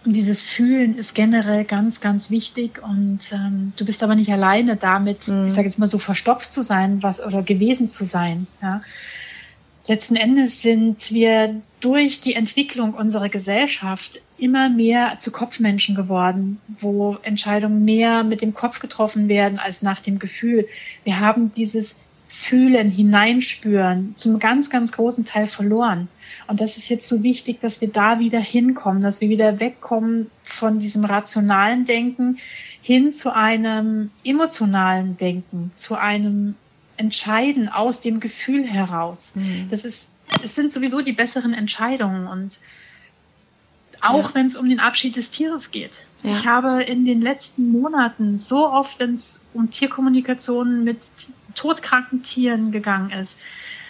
Und 0.05 0.13
dieses 0.13 0.41
Fühlen 0.41 0.97
ist 0.97 1.15
generell 1.15 1.65
ganz, 1.65 1.99
ganz 1.99 2.32
wichtig. 2.32 2.82
Und 2.82 3.19
ähm, 3.34 3.73
du 3.75 3.86
bist 3.86 4.03
aber 4.03 4.15
nicht 4.15 4.32
alleine 4.32 4.78
damit, 4.78 5.28
mhm. 5.28 5.47
ich 5.47 5.53
sage 5.53 5.67
jetzt 5.67 5.80
mal 5.80 5.88
so 5.88 5.97
verstopft 5.97 6.53
zu 6.53 6.61
sein, 6.61 7.03
was 7.03 7.21
oder 7.21 7.43
gewesen 7.43 7.89
zu 7.89 8.05
sein. 8.05 8.47
Ja. 8.61 8.82
Letzten 9.88 10.17
Endes 10.17 10.61
sind 10.61 11.11
wir 11.11 11.61
durch 11.80 12.19
die 12.19 12.36
Entwicklung 12.36 12.93
unserer 12.93 13.30
Gesellschaft 13.30 14.21
immer 14.38 14.69
mehr 14.69 15.17
zu 15.17 15.32
Kopfmenschen 15.32 15.95
geworden, 15.95 16.59
wo 16.80 17.17
Entscheidungen 17.23 17.86
mehr 17.86 18.23
mit 18.23 18.41
dem 18.41 18.53
Kopf 18.53 18.80
getroffen 18.80 19.30
werden 19.30 19.59
als 19.59 19.82
nach 19.82 20.01
dem 20.01 20.19
Gefühl. 20.19 20.67
Wir 21.05 21.21
haben 21.21 21.51
dieses 21.51 21.99
Fühlen, 22.39 22.88
Hineinspüren 22.88 24.13
zum 24.15 24.38
ganz, 24.38 24.69
ganz 24.69 24.91
großen 24.91 25.25
Teil 25.25 25.47
verloren. 25.47 26.07
Und 26.45 26.61
das 26.61 26.77
ist 26.77 26.88
jetzt 26.88 27.09
so 27.09 27.23
wichtig, 27.23 27.59
dass 27.61 27.81
wir 27.81 27.88
da 27.88 28.19
wieder 28.19 28.39
hinkommen, 28.39 29.01
dass 29.01 29.21
wir 29.21 29.29
wieder 29.29 29.59
wegkommen 29.59 30.29
von 30.43 30.77
diesem 30.77 31.03
rationalen 31.03 31.83
Denken 31.85 32.38
hin 32.79 33.11
zu 33.11 33.35
einem 33.35 34.11
emotionalen 34.23 35.17
Denken, 35.17 35.71
zu 35.75 35.95
einem 35.95 36.53
Entscheiden 36.95 37.69
aus 37.69 38.01
dem 38.01 38.19
Gefühl 38.19 38.67
heraus. 38.67 39.35
Mhm. 39.35 39.67
Das 39.71 39.83
ist, 39.83 40.11
es 40.43 40.53
sind 40.53 40.71
sowieso 40.71 41.01
die 41.01 41.13
besseren 41.13 41.55
Entscheidungen 41.55 42.27
und 42.27 42.59
auch 44.01 44.29
ja. 44.29 44.35
wenn 44.35 44.45
es 44.45 44.55
um 44.55 44.69
den 44.69 44.79
Abschied 44.79 45.15
des 45.15 45.31
Tieres 45.31 45.71
geht. 45.71 46.05
Ja. 46.21 46.31
Ich 46.31 46.45
habe 46.45 46.83
in 46.83 47.03
den 47.03 47.19
letzten 47.19 47.71
Monaten 47.71 48.38
so 48.38 48.69
oft, 48.69 48.99
wenn 48.99 49.15
es 49.15 49.47
um 49.55 49.71
Tierkommunikation 49.71 50.83
mit 50.83 50.99
todkranken 51.58 52.22
Tieren 52.22 52.72
gegangen 52.72 53.10
ist, 53.10 53.41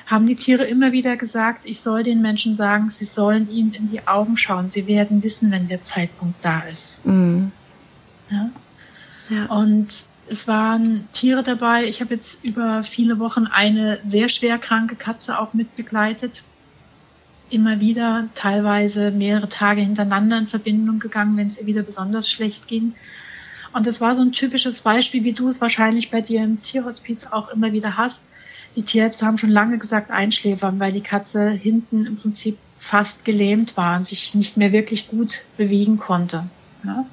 haben 0.07 0.25
die 0.25 0.35
Tiere 0.35 0.63
immer 0.63 0.93
wieder 0.93 1.17
gesagt, 1.17 1.65
ich 1.65 1.81
soll 1.81 2.01
den 2.01 2.21
Menschen 2.21 2.55
sagen, 2.55 2.89
sie 2.89 3.05
sollen 3.05 3.51
ihnen 3.51 3.73
in 3.73 3.91
die 3.91 4.07
Augen 4.07 4.37
schauen. 4.37 4.69
Sie 4.69 4.87
werden 4.87 5.21
wissen, 5.21 5.51
wenn 5.51 5.67
der 5.67 5.83
Zeitpunkt 5.83 6.43
da 6.43 6.61
ist. 6.61 7.05
Mhm. 7.05 7.51
Ja? 8.31 8.49
ja? 9.29 9.45
Und 9.47 9.87
es 10.29 10.47
waren 10.47 11.07
Tiere 11.11 11.43
dabei. 11.43 11.85
Ich 11.85 11.99
habe 11.99 12.13
jetzt 12.13 12.45
über 12.45 12.83
viele 12.83 13.19
Wochen 13.19 13.47
eine 13.47 13.99
sehr 14.05 14.29
schwer 14.29 14.57
kranke 14.57 14.95
Katze 14.95 15.39
auch 15.39 15.53
mit 15.53 15.75
begleitet. 15.75 16.43
Immer 17.49 17.81
wieder, 17.81 18.29
teilweise 18.33 19.11
mehrere 19.11 19.49
Tage 19.49 19.81
hintereinander 19.81 20.37
in 20.37 20.47
Verbindung 20.47 20.99
gegangen, 20.99 21.35
wenn 21.37 21.47
es 21.47 21.59
ihr 21.59 21.65
wieder 21.65 21.83
besonders 21.83 22.29
schlecht 22.29 22.67
ging. 22.67 22.95
Und 23.77 23.87
das 23.87 24.01
war 24.01 24.15
so 24.15 24.23
ein 24.23 24.31
typisches 24.31 24.81
Beispiel, 24.81 25.23
wie 25.23 25.33
du 25.33 25.47
es 25.47 25.61
wahrscheinlich 25.61 26.11
bei 26.11 26.19
dir 26.19 26.43
im 26.43 26.61
Tierhospiz 26.61 27.27
auch 27.27 27.49
immer 27.49 27.71
wieder 27.71 27.95
hast 27.95 28.23
die 28.77 28.83
Tierärzte 28.83 29.25
haben 29.25 29.37
schon 29.37 29.49
lange 29.49 29.79
gesagt 29.79 30.11
einschläfern, 30.11 30.79
weil 30.79 30.91
die 30.91 31.01
Katze 31.01 31.49
hinten 31.49 32.05
im 32.05 32.15
Prinzip 32.15 32.59
fast 32.79 33.25
gelähmt 33.25 33.75
war 33.75 33.97
und 33.97 34.05
sich 34.05 34.35
nicht 34.35 34.55
mehr 34.55 34.71
wirklich 34.71 35.07
gut 35.07 35.45
bewegen 35.57 35.97
konnte. 35.97 36.43
Ja? 36.83 37.05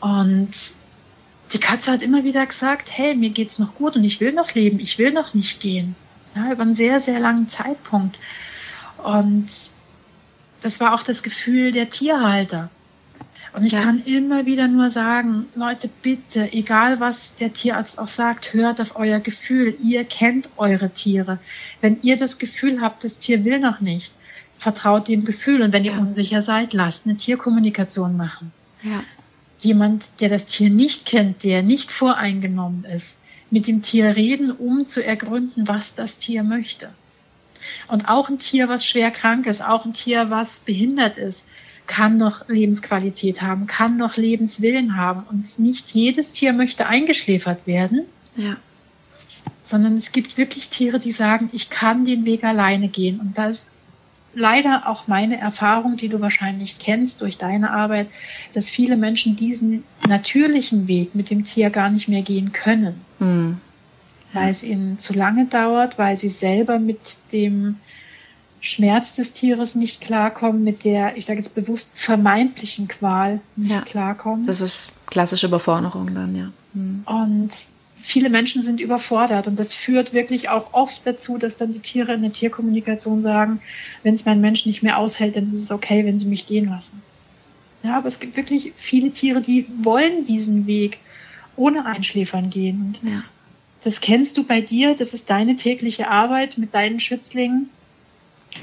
Und 0.00 0.50
die 1.52 1.58
Katze 1.58 1.92
hat 1.92 2.02
immer 2.02 2.24
wieder 2.24 2.44
gesagt, 2.46 2.88
hey, 2.90 3.14
mir 3.14 3.30
geht's 3.30 3.58
noch 3.58 3.74
gut 3.74 3.96
und 3.96 4.04
ich 4.04 4.20
will 4.20 4.32
noch 4.32 4.54
leben, 4.54 4.80
ich 4.80 4.98
will 4.98 5.12
noch 5.12 5.34
nicht 5.34 5.60
gehen. 5.60 5.94
Ja, 6.34 6.50
über 6.50 6.62
einen 6.62 6.74
sehr, 6.74 7.00
sehr 7.00 7.20
langen 7.20 7.48
Zeitpunkt. 7.50 8.18
Und 8.96 9.46
das 10.62 10.80
war 10.80 10.94
auch 10.94 11.02
das 11.02 11.22
Gefühl 11.22 11.72
der 11.72 11.90
Tierhalter. 11.90 12.70
Und 13.56 13.64
ich 13.64 13.72
ja. 13.72 13.80
kann 13.80 14.02
immer 14.04 14.44
wieder 14.44 14.68
nur 14.68 14.90
sagen, 14.90 15.46
Leute, 15.54 15.88
bitte, 16.02 16.52
egal 16.52 17.00
was 17.00 17.36
der 17.36 17.54
Tierarzt 17.54 17.98
auch 17.98 18.08
sagt, 18.08 18.52
hört 18.52 18.82
auf 18.82 18.96
euer 18.96 19.18
Gefühl. 19.18 19.78
Ihr 19.82 20.04
kennt 20.04 20.50
eure 20.58 20.90
Tiere. 20.90 21.38
Wenn 21.80 21.98
ihr 22.02 22.18
das 22.18 22.38
Gefühl 22.38 22.82
habt, 22.82 23.02
das 23.02 23.16
Tier 23.16 23.46
will 23.46 23.58
noch 23.58 23.80
nicht, 23.80 24.12
vertraut 24.58 25.08
dem 25.08 25.24
Gefühl. 25.24 25.62
Und 25.62 25.72
wenn 25.72 25.84
ja. 25.84 25.94
ihr 25.94 25.98
unsicher 25.98 26.42
seid, 26.42 26.74
lasst 26.74 27.06
eine 27.06 27.16
Tierkommunikation 27.16 28.14
machen. 28.14 28.52
Ja. 28.82 29.02
Jemand, 29.60 30.20
der 30.20 30.28
das 30.28 30.44
Tier 30.44 30.68
nicht 30.68 31.06
kennt, 31.06 31.42
der 31.42 31.62
nicht 31.62 31.90
voreingenommen 31.90 32.84
ist, 32.84 33.20
mit 33.50 33.66
dem 33.68 33.80
Tier 33.80 34.16
reden, 34.16 34.50
um 34.50 34.84
zu 34.84 35.02
ergründen, 35.02 35.66
was 35.66 35.94
das 35.94 36.18
Tier 36.18 36.42
möchte. 36.42 36.90
Und 37.88 38.10
auch 38.10 38.28
ein 38.28 38.38
Tier, 38.38 38.68
was 38.68 38.84
schwer 38.84 39.10
krank 39.10 39.46
ist, 39.46 39.64
auch 39.64 39.86
ein 39.86 39.94
Tier, 39.94 40.28
was 40.28 40.60
behindert 40.60 41.16
ist, 41.16 41.48
kann 41.86 42.18
noch 42.18 42.48
Lebensqualität 42.48 43.42
haben, 43.42 43.66
kann 43.66 43.96
noch 43.96 44.16
Lebenswillen 44.16 44.96
haben. 44.96 45.24
Und 45.30 45.58
nicht 45.58 45.88
jedes 45.88 46.32
Tier 46.32 46.52
möchte 46.52 46.86
eingeschläfert 46.86 47.66
werden. 47.66 48.02
Ja. 48.36 48.56
Sondern 49.64 49.94
es 49.94 50.12
gibt 50.12 50.38
wirklich 50.38 50.68
Tiere, 50.68 50.98
die 50.98 51.12
sagen, 51.12 51.50
ich 51.52 51.70
kann 51.70 52.04
den 52.04 52.24
Weg 52.24 52.44
alleine 52.44 52.88
gehen. 52.88 53.20
Und 53.20 53.38
das 53.38 53.50
ist 53.50 53.70
leider 54.36 54.86
auch 54.86 55.08
meine 55.08 55.38
Erfahrung, 55.38 55.96
die 55.96 56.08
du 56.08 56.20
wahrscheinlich 56.20 56.78
kennst 56.78 57.22
durch 57.22 57.38
deine 57.38 57.70
Arbeit, 57.70 58.08
dass 58.52 58.68
viele 58.68 58.96
Menschen 58.96 59.34
diesen 59.34 59.82
natürlichen 60.06 60.86
Weg 60.88 61.14
mit 61.14 61.30
dem 61.30 61.42
Tier 61.42 61.70
gar 61.70 61.90
nicht 61.90 62.08
mehr 62.08 62.22
gehen 62.22 62.52
können. 62.52 63.00
Hm. 63.18 63.58
Ja. 64.34 64.42
Weil 64.42 64.50
es 64.50 64.62
ihnen 64.62 64.98
zu 64.98 65.14
lange 65.14 65.46
dauert, 65.46 65.98
weil 65.98 66.18
sie 66.18 66.28
selber 66.28 66.78
mit 66.78 66.98
dem 67.32 67.78
Schmerz 68.66 69.14
des 69.14 69.32
Tieres 69.32 69.76
nicht 69.76 70.00
klarkommen, 70.00 70.64
mit 70.64 70.82
der, 70.82 71.16
ich 71.16 71.24
sage 71.24 71.38
jetzt 71.38 71.54
bewusst, 71.54 71.92
vermeintlichen 71.96 72.88
Qual 72.88 73.40
nicht 73.54 73.70
ja, 73.70 73.80
klarkommen. 73.82 74.44
Das 74.46 74.60
ist 74.60 74.92
klassische 75.06 75.46
Überforderung 75.46 76.12
dann, 76.14 76.34
ja. 76.34 76.52
Mhm. 76.74 77.02
Und 77.06 77.50
viele 77.96 78.28
Menschen 78.28 78.64
sind 78.64 78.80
überfordert 78.80 79.46
und 79.46 79.60
das 79.60 79.72
führt 79.72 80.12
wirklich 80.12 80.48
auch 80.48 80.74
oft 80.74 81.06
dazu, 81.06 81.38
dass 81.38 81.58
dann 81.58 81.70
die 81.70 81.78
Tiere 81.78 82.14
in 82.14 82.22
der 82.22 82.32
Tierkommunikation 82.32 83.22
sagen, 83.22 83.60
wenn 84.02 84.14
es 84.14 84.26
mein 84.26 84.40
Mensch 84.40 84.66
nicht 84.66 84.82
mehr 84.82 84.98
aushält, 84.98 85.36
dann 85.36 85.54
ist 85.54 85.62
es 85.62 85.70
okay, 85.70 86.04
wenn 86.04 86.18
sie 86.18 86.26
mich 86.26 86.48
gehen 86.48 86.68
lassen. 86.68 87.02
Ja, 87.84 87.96
aber 87.96 88.08
es 88.08 88.18
gibt 88.18 88.36
wirklich 88.36 88.72
viele 88.74 89.12
Tiere, 89.12 89.40
die 89.42 89.66
wollen 89.80 90.26
diesen 90.26 90.66
Weg 90.66 90.98
ohne 91.54 91.86
Einschläfern 91.86 92.50
gehen. 92.50 92.80
Und 93.02 93.08
ja. 93.08 93.22
das 93.84 94.00
kennst 94.00 94.36
du 94.38 94.42
bei 94.42 94.60
dir, 94.60 94.96
das 94.96 95.14
ist 95.14 95.30
deine 95.30 95.54
tägliche 95.54 96.10
Arbeit 96.10 96.58
mit 96.58 96.74
deinen 96.74 96.98
Schützlingen 96.98 97.70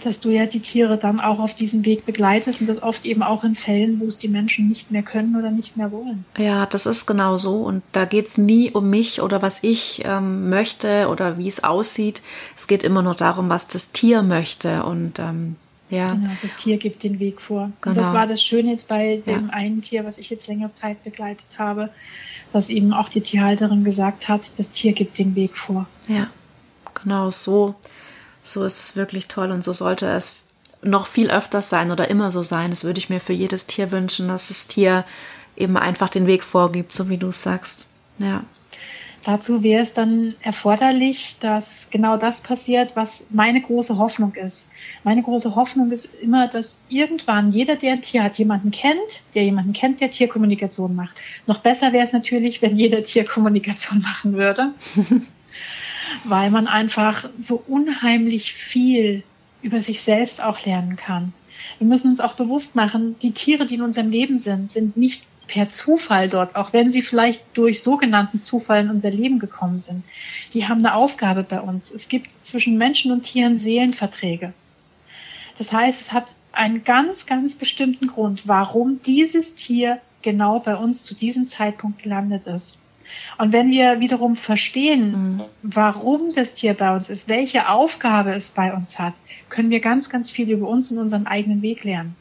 dass 0.04 0.20
du 0.20 0.30
ja 0.30 0.46
die 0.46 0.60
Tiere 0.60 0.98
dann 0.98 1.20
auch 1.20 1.40
auf 1.40 1.54
diesem 1.54 1.86
Weg 1.86 2.06
begleitest 2.06 2.62
und 2.62 2.68
das 2.68 2.82
oft 2.82 3.06
eben 3.06 3.24
auch 3.24 3.44
in 3.44 3.56
Fällen, 3.56 4.00
wo 4.00 4.06
es 4.06 4.18
die 4.18 4.28
Menschen 4.28 4.68
nicht 4.68 4.92
mehr 4.92 5.04
können 5.04 5.36
oder 5.36 5.52
nicht 5.52 5.78
mehr 5.78 5.92
wollen. 5.92 6.26
Ja, 6.38 6.66
das 6.66 6.86
ist 6.86 7.06
genau 7.06 7.38
so. 7.38 7.58
Und 7.58 7.84
da 7.92 8.06
geht 8.06 8.28
es 8.28 8.38
nie 8.38 8.72
um 8.72 8.90
mich 8.90 9.22
oder 9.22 9.42
was 9.42 9.60
ich 9.62 10.04
ähm, 10.06 10.50
möchte 10.50 11.08
oder 11.10 11.38
wie 11.38 11.48
es 11.48 11.64
aussieht. 11.64 12.22
Es 12.58 12.68
geht 12.68 12.84
immer 12.84 13.02
nur 13.02 13.16
darum, 13.16 13.50
was 13.50 13.68
das 13.68 13.92
Tier 13.92 14.24
möchte. 14.24 14.84
Und 14.84 15.20
ähm, 15.20 15.56
ja. 15.90 16.08
Genau, 16.08 16.32
das 16.42 16.56
Tier 16.56 16.78
gibt 16.78 17.04
den 17.04 17.20
Weg 17.20 17.40
vor. 17.40 17.72
Genau. 17.82 17.92
Und 17.92 17.98
das 17.98 18.08
genau. 18.08 18.20
war 18.20 18.28
das 18.28 18.42
Schöne 18.42 18.72
jetzt 18.72 18.88
bei 18.88 19.22
dem 19.26 19.48
ja. 19.48 19.54
einen 19.54 19.82
Tier, 19.82 20.06
was 20.06 20.18
ich 20.18 20.30
jetzt 20.30 20.48
längere 20.48 20.74
Zeit 20.74 21.04
begleitet 21.04 21.60
habe, 21.60 21.90
dass 22.52 22.70
eben 22.70 22.94
auch 22.94 23.10
die 23.10 23.22
Tierhalterin 23.22 23.84
gesagt 23.84 24.28
hat, 24.30 24.58
das 24.58 24.72
Tier 24.72 24.94
gibt 24.94 25.18
den 25.18 25.36
Weg 25.36 25.58
vor. 25.58 25.86
Ja, 26.08 26.30
genau 26.94 27.30
so 27.30 27.76
so 28.44 28.66
ist 28.66 28.80
es 28.80 28.96
wirklich 28.96 29.28
toll 29.28 29.52
und 29.52 29.64
so 29.64 29.74
sollte 29.74 30.08
es 30.08 30.44
noch 30.84 31.08
viel 31.08 31.32
öfters 31.32 31.70
sein 31.70 31.92
oder 31.92 32.10
immer 32.10 32.30
so 32.30 32.44
sein. 32.44 32.70
Das 32.70 32.84
würde 32.84 33.00
ich 33.00 33.10
mir 33.10 33.22
für 33.22 33.34
jedes 33.34 33.66
Tier 33.66 33.92
wünschen, 33.92 34.28
dass 34.28 34.50
das 34.50 34.68
Tier 34.68 35.06
eben 35.56 35.78
einfach 35.78 36.10
den 36.10 36.28
Weg 36.28 36.44
vorgibt, 36.44 36.94
so 36.94 37.10
wie 37.10 37.18
du 37.18 37.30
es 37.30 37.42
sagst. 37.42 37.88
Ja. 38.20 38.44
Dazu 39.24 39.64
wäre 39.64 39.82
es 39.82 39.94
dann 39.94 40.36
erforderlich, 40.42 41.38
dass 41.40 41.90
genau 41.92 42.18
das 42.18 42.42
passiert, 42.42 42.98
was 42.98 43.28
meine 43.30 43.62
große 43.62 43.98
Hoffnung 43.98 44.36
ist. 44.36 44.70
Meine 45.06 45.24
große 45.24 45.56
Hoffnung 45.56 45.92
ist 45.92 46.14
immer, 46.22 46.50
dass 46.50 46.82
irgendwann 46.90 47.50
jeder, 47.52 47.78
der 47.78 47.94
ein 47.94 48.02
Tier 48.02 48.24
hat, 48.24 48.38
jemanden 48.38 48.72
kennt, 48.72 49.22
der 49.34 49.46
jemanden 49.46 49.72
kennt, 49.72 50.02
der 50.02 50.12
Tierkommunikation 50.12 50.94
macht. 50.94 51.22
Noch 51.48 51.60
besser 51.60 51.94
wäre 51.94 52.04
es 52.04 52.12
natürlich, 52.12 52.62
wenn 52.62 52.76
jeder 52.76 53.02
Tierkommunikation 53.02 54.02
machen 54.04 54.34
würde. 54.34 54.74
Weil 56.24 56.52
man 56.52 56.68
einfach 56.68 57.30
so 57.40 57.64
unheimlich 57.68 58.54
viel 58.54 59.24
über 59.62 59.82
sich 59.82 60.02
selbst 60.02 60.44
auch 60.44 60.66
lernen 60.66 60.96
kann. 60.96 61.34
Wir 61.80 61.88
müssen 61.88 62.12
uns 62.12 62.20
auch 62.20 62.36
bewusst 62.36 62.76
machen, 62.76 63.16
die 63.22 63.32
Tiere, 63.32 63.66
die 63.66 63.76
in 63.76 63.82
unserem 63.82 64.10
Leben 64.10 64.38
sind, 64.38 64.72
sind 64.72 64.98
nicht 64.98 65.28
per 65.48 65.70
Zufall 65.70 66.30
dort, 66.30 66.56
auch 66.56 66.74
wenn 66.74 66.92
sie 66.92 67.02
vielleicht 67.02 67.46
durch 67.54 67.84
sogenannten 67.84 68.42
Zufall 68.42 68.84
in 68.84 68.90
unser 68.90 69.12
Leben 69.12 69.40
gekommen 69.40 69.78
sind. 69.78 70.06
Die 70.54 70.68
haben 70.68 70.80
eine 70.80 70.96
Aufgabe 70.96 71.44
bei 71.44 71.60
uns. 71.60 71.92
Es 71.92 72.08
gibt 72.08 72.32
zwischen 72.32 72.78
Menschen 72.78 73.12
und 73.12 73.24
Tieren 73.24 73.60
Seelenverträge. 73.60 74.54
Das 75.58 75.72
heißt, 75.72 76.02
es 76.02 76.14
hat 76.14 76.36
einen 76.52 76.84
ganz, 76.84 77.26
ganz 77.26 77.56
bestimmten 77.56 78.08
Grund, 78.08 78.48
warum 78.48 79.02
dieses 79.02 79.56
Tier 79.56 80.00
genau 80.22 80.60
bei 80.60 80.76
uns 80.76 81.04
zu 81.04 81.14
diesem 81.14 81.50
Zeitpunkt 81.50 82.02
gelandet 82.02 82.48
ist. 82.48 82.80
Und 83.38 83.54
wenn 83.54 83.72
wir 83.72 84.00
wiederum 84.00 84.36
verstehen, 84.36 85.38
mhm. 85.38 85.42
warum 85.62 86.34
das 86.36 86.54
Tier 86.54 86.74
bei 86.74 86.96
uns 86.96 87.10
ist, 87.10 87.30
welche 87.30 87.70
Aufgabe 87.70 88.32
es 88.32 88.52
bei 88.52 88.74
uns 88.74 89.00
hat, 89.00 89.14
können 89.50 89.70
wir 89.70 89.80
ganz, 89.80 90.10
ganz 90.10 90.32
viel 90.32 90.50
über 90.50 90.68
uns 90.68 90.92
und 90.92 90.98
unseren 90.98 91.28
eigenen 91.28 91.62
Weg 91.62 91.84
lernen. 91.84 92.16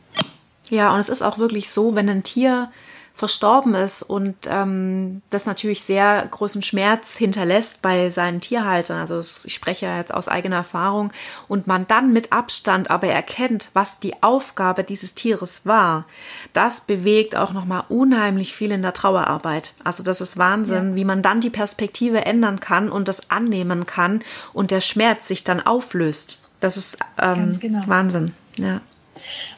Ja, 0.71 0.93
und 0.95 1.01
es 1.01 1.09
ist 1.09 1.23
auch 1.23 1.39
wirklich 1.39 1.71
so, 1.71 1.95
wenn 1.95 2.09
ein 2.09 2.23
Tier 2.23 2.71
verstorben 3.15 3.75
ist 3.75 4.03
und 4.03 4.35
ähm, 4.47 5.23
das 5.31 5.45
natürlich 5.45 5.83
sehr 5.83 6.27
großen 6.31 6.63
Schmerz 6.63 7.17
hinterlässt 7.17 7.83
bei 7.83 8.09
seinen 8.11 8.41
Tierhaltern. 8.41 8.99
Also 8.99 9.21
ich 9.21 9.55
spreche 9.55 9.87
ja 9.87 9.99
jetzt 9.99 10.15
aus 10.15 10.29
eigener 10.29 10.57
Erfahrung 10.57 11.13
und 11.47 11.67
man 11.67 11.87
dann 11.87 12.13
mit 12.13 12.33
Abstand 12.33 12.91
aber 12.91 13.09
erkennt, 13.09 13.69
was 13.75 14.01
die 14.01 14.23
Aufgabe 14.23 14.83
dieses 14.83 15.15
Tieres 15.15 15.67
war. 15.67 16.07
Das 16.53 16.81
bewegt 16.81 17.37
auch 17.37 17.53
noch 17.53 17.67
mal 17.67 17.85
unheimlich 17.89 18.55
viel 18.55 18.73
in 18.73 18.83
der 18.83 18.95
Trauerarbeit. 18.95 19.75
Also 19.85 20.03
das 20.03 20.21
ist 20.21 20.39
Wahnsinn, 20.39 20.91
ja. 20.91 20.97
wie 20.97 21.05
man 21.05 21.23
dann 21.23 21.41
die 21.41 21.51
Perspektive 21.51 22.25
ändern 22.25 22.61
kann 22.61 22.91
und 22.91 23.09
das 23.09 23.31
annehmen 23.31 23.85
kann 23.87 24.21
und 24.55 24.71
der 24.71 24.81
Schmerz 24.81 25.29
sich 25.29 25.45
dann 25.45 25.61
auflöst. 25.61 26.43
Das 26.61 26.77
ist 26.77 26.97
ähm, 27.19 27.59
genau. 27.61 27.83
Wahnsinn. 27.87 28.33
Ja. 28.59 28.81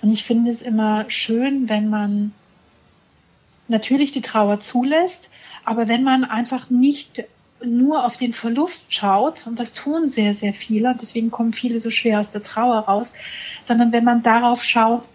Und 0.03 0.11
ich 0.11 0.25
finde 0.25 0.51
es 0.51 0.63
immer 0.63 1.05
schön, 1.09 1.69
wenn 1.69 1.89
man 1.89 2.33
natürlich 3.69 4.13
die 4.13 4.21
Trauer 4.21 4.61
zulässt, 4.61 5.31
aber 5.65 5.89
wenn 5.89 6.03
man 6.03 6.25
einfach 6.25 6.71
nicht 6.71 7.25
nur 7.65 8.05
auf 8.05 8.17
den 8.17 8.33
Verlust 8.33 8.93
schaut, 8.93 9.47
und 9.47 9.59
das 9.59 9.73
tun 9.73 10.11
sehr, 10.11 10.35
sehr 10.35 10.53
viele, 10.53 10.95
deswegen 11.01 11.31
kommen 11.31 11.53
viele 11.53 11.81
so 11.81 11.91
schwer 11.91 12.21
aus 12.21 12.31
der 12.31 12.43
Trauer 12.43 12.81
raus, 12.81 13.15
sondern 13.63 13.93
wenn 13.93 14.05
man 14.05 14.23
darauf 14.23 14.63
schaut, 14.63 15.09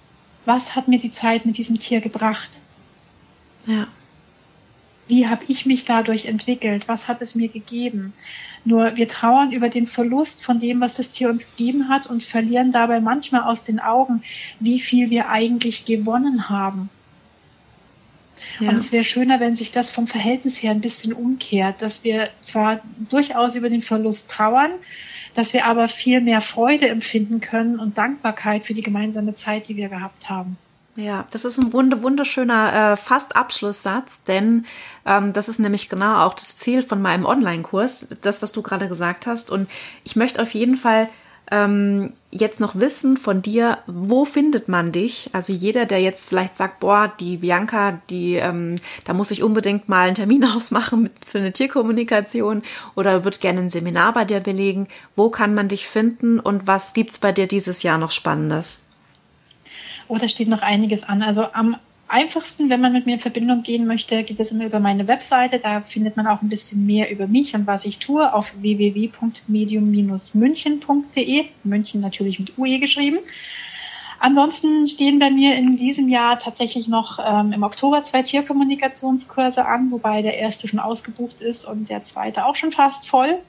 was 0.45 0.76
hat 0.76 0.88
mir 0.88 1.00
die 1.00 1.12
Zeit 1.12 1.45
mit 1.45 1.58
diesem 1.58 1.80
Tier 1.80 2.02
gebracht? 2.02 2.62
Ja. 3.68 3.88
Wie 5.08 5.28
habe 5.28 5.43
ich 5.47 5.66
mich 5.66 5.86
dadurch 5.86 6.26
entwickelt? 6.26 6.88
Was 6.88 7.08
hat 7.08 7.22
es 7.22 7.36
mir 7.36 7.50
gegeben? 7.50 8.14
Nur 8.64 8.95
wir 8.95 9.08
trauern 9.08 9.52
über 9.52 9.70
den 9.70 9.88
Verlust 9.88 10.43
von 10.43 10.60
dem, 10.60 10.82
was 10.82 10.95
das 10.95 11.12
Tier 11.12 11.30
uns 11.30 11.56
gegeben 11.56 11.89
hat 11.89 12.08
und 12.08 12.24
verlieren 12.24 12.72
dabei 12.72 13.00
manchmal 13.00 13.41
aus 13.41 13.64
den 13.64 13.80
Augen, 13.80 14.24
wie 14.60 14.80
viel 14.80 15.10
wir 15.10 15.30
eigentlich 15.30 15.86
gewonnen 15.86 16.50
haben. 16.50 16.89
Ja. 18.60 18.70
Und 18.70 18.76
es 18.76 18.92
wäre 18.92 19.04
schöner, 19.04 19.40
wenn 19.40 19.56
sich 19.56 19.72
das 19.72 19.92
vom 19.92 20.08
Verhältnis 20.08 20.62
her 20.62 20.72
ein 20.72 20.82
bisschen 20.82 21.14
umkehrt, 21.14 21.82
dass 21.82 22.04
wir 22.04 22.30
zwar 22.42 22.82
durchaus 23.10 23.56
über 23.56 23.70
den 23.70 23.82
Verlust 23.82 24.32
trauern, 24.32 24.72
dass 25.34 25.54
wir 25.54 25.66
aber 25.66 25.88
viel 25.88 26.22
mehr 26.22 26.42
Freude 26.42 26.90
empfinden 26.90 27.40
können 27.42 27.80
und 27.80 27.98
Dankbarkeit 27.98 28.66
für 28.66 28.74
die 28.74 28.82
gemeinsame 28.82 29.34
Zeit, 29.34 29.68
die 29.68 29.78
wir 29.78 29.90
gehabt 29.90 30.30
haben. 30.30 30.58
Ja, 30.96 31.26
das 31.32 31.46
ist 31.46 31.58
ein 31.58 31.72
wunderschöner 31.72 32.94
äh, 32.94 32.98
fast 32.98 33.36
Abschlusssatz, 33.36 34.22
denn 34.28 34.66
ähm, 35.06 35.32
das 35.32 35.48
ist 35.48 35.60
nämlich 35.60 35.88
genau 35.88 36.26
auch 36.26 36.34
das 36.34 36.58
Ziel 36.58 36.82
von 36.82 37.02
meinem 37.02 37.26
Online-Kurs, 37.26 38.08
das, 38.22 38.42
was 38.42 38.52
du 38.52 38.62
gerade 38.62 38.90
gesagt 38.90 39.26
hast. 39.26 39.50
Und 39.50 39.70
ich 40.04 40.18
möchte 40.18 40.42
auf 40.42 40.54
jeden 40.54 40.76
Fall 40.76 41.10
ähm, 41.52 42.14
jetzt 42.32 42.60
noch 42.60 42.76
wissen 42.76 43.18
von 43.18 43.41
dir, 43.41 43.80
wo 43.88 44.26
findet 44.26 44.68
man 44.68 44.91
dich? 44.91 45.30
Also 45.34 45.52
jeder, 45.52 45.86
der 45.86 46.02
jetzt 46.02 46.30
vielleicht 46.30 46.56
sagt, 46.56 46.80
boah, 46.80 47.12
die 47.20 47.38
Bianca, 47.38 48.02
die, 48.10 48.36
ähm, 48.36 48.76
da 49.06 49.14
muss 49.14 49.32
ich 49.32 49.41
unbedingt 49.41 49.89
mal 49.89 50.08
einen 50.08 50.16
Termin 50.16 50.45
ausmachen 50.56 51.04
mit, 51.04 51.12
für 51.26 51.39
eine 51.39 51.52
Tierkommunikation 51.52 52.62
oder 52.95 53.24
wird 53.24 53.41
gerne 53.41 53.62
ein 53.62 53.70
Seminar 53.70 54.14
bei 54.14 54.26
dir 54.26 54.39
belegen. 54.39 54.88
Wo 55.16 55.30
kann 55.30 55.54
man 55.56 55.70
dich 55.70 55.88
finden 55.88 56.39
und 56.39 56.68
was 56.68 56.93
gibt's 56.93 57.18
bei 57.18 57.32
dir 57.32 57.47
dieses 57.47 57.84
Jahr 57.84 57.97
noch 57.97 58.12
Spannendes? 58.12 58.84
Oh, 60.08 60.18
da 60.18 60.28
steht 60.28 60.50
noch 60.50 60.62
einiges 60.62 61.04
an. 61.04 61.22
Also 61.22 61.45
am 61.54 61.78
einfachsten, 62.10 62.70
wenn 62.70 62.82
man 62.82 62.91
mit 62.91 63.05
mir 63.05 63.14
in 63.14 63.20
Verbindung 63.20 63.64
gehen 63.64 63.88
möchte, 63.88 64.24
geht 64.24 64.39
es 64.39 64.51
immer 64.51 64.66
über 64.66 64.80
meine 64.80 65.07
Webseite. 65.07 65.60
Da 65.60 65.82
findet 65.82 66.18
man 66.18 66.26
auch 66.28 66.41
ein 66.41 66.49
bisschen 66.49 66.86
mehr 66.86 67.10
über 67.12 67.28
mich 67.28 67.55
und 67.55 67.66
was 67.68 67.86
ich 67.86 67.99
tue 67.99 68.34
auf 68.34 68.62
www.medium-münchen.de. 68.62 71.45
München 71.64 72.01
natürlich 72.01 72.39
mit 72.39 72.57
UE 72.57 72.80
geschrieben. 72.80 73.20
Ansonsten 74.20 74.88
stehen 74.88 75.20
bei 75.20 75.30
mir 75.32 75.55
in 75.55 75.78
diesem 75.78 76.10
Jahr 76.10 76.39
tatsächlich 76.39 76.89
noch 76.89 77.20
ähm, 77.26 77.53
im 77.53 77.64
Oktober 77.64 78.03
zwei 78.03 78.22
Tierkommunikationskurse 78.22 79.66
an, 79.66 79.89
wobei 79.91 80.22
der 80.22 80.38
erste 80.38 80.68
schon 80.68 80.80
ausgebucht 80.80 81.39
ist 81.39 81.66
und 81.66 81.89
der 81.89 82.03
zweite 82.03 82.45
auch 82.45 82.57
schon 82.57 82.74
fast 82.74 83.07
voll. 83.07 83.39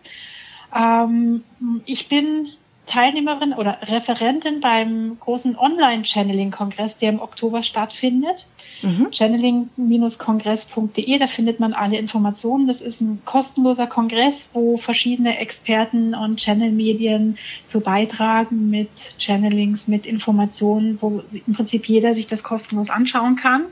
Ähm, 0.75 1.43
ich 1.87 2.09
bin 2.09 2.49
Teilnehmerin 2.91 3.53
oder 3.53 3.79
Referentin 3.83 4.61
beim 4.61 5.17
großen 5.21 5.57
Online-Channeling-Kongress, 5.57 6.99
der 6.99 7.11
im 7.11 7.21
Oktober 7.21 7.63
stattfindet. 7.63 8.49
Mhm. 8.83 9.13
Channeling-kongress.de, 9.13 11.19
da 11.19 11.29
findet 11.29 11.61
man 11.61 11.73
alle 11.73 11.99
Informationen. 11.99 12.67
Das 12.67 12.83
ist 12.83 13.01
ein 13.01 13.23
kostenloser 13.25 13.87
Kongress, 13.87 14.51
wo 14.55 14.77
verschiedene 14.77 15.39
Experten 15.39 16.17
und 16.17 16.41
Channel-Medien 16.41 17.39
zu 17.67 17.81
beitragen 17.81 18.71
mit 18.71 18.91
Channelings, 19.19 19.87
mit 19.87 20.07
Informationen, 20.07 21.01
wo 21.01 21.23
im 21.47 21.55
Prinzip 21.55 21.89
jeder 21.89 22.13
sich 22.15 22.27
das 22.27 22.43
kostenlos 22.43 22.91
anschauen 22.91 23.37
kann. 23.37 23.67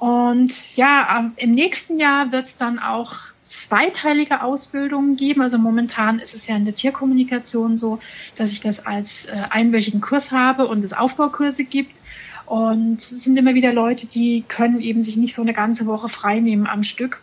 Und 0.00 0.76
ja, 0.76 1.30
im 1.36 1.52
nächsten 1.52 2.00
Jahr 2.00 2.32
wird 2.32 2.46
es 2.46 2.56
dann 2.56 2.80
auch 2.80 3.14
zweiteilige 3.48 4.42
Ausbildungen 4.42 5.16
geben. 5.16 5.42
Also 5.42 5.58
momentan 5.58 6.18
ist 6.18 6.34
es 6.34 6.46
ja 6.46 6.56
in 6.56 6.64
der 6.64 6.74
Tierkommunikation 6.74 7.78
so, 7.78 7.98
dass 8.36 8.52
ich 8.52 8.60
das 8.60 8.86
als 8.86 9.26
äh, 9.26 9.42
einwöchigen 9.50 10.00
Kurs 10.00 10.32
habe 10.32 10.66
und 10.66 10.84
es 10.84 10.92
Aufbaukurse 10.92 11.64
gibt. 11.64 12.00
Und 12.46 13.00
es 13.00 13.10
sind 13.10 13.38
immer 13.38 13.54
wieder 13.54 13.72
Leute, 13.72 14.06
die 14.06 14.44
können 14.46 14.80
eben 14.80 15.04
sich 15.04 15.16
nicht 15.16 15.34
so 15.34 15.42
eine 15.42 15.52
ganze 15.52 15.86
Woche 15.86 16.08
frei 16.08 16.40
nehmen 16.40 16.66
am 16.66 16.82
Stück. 16.82 17.22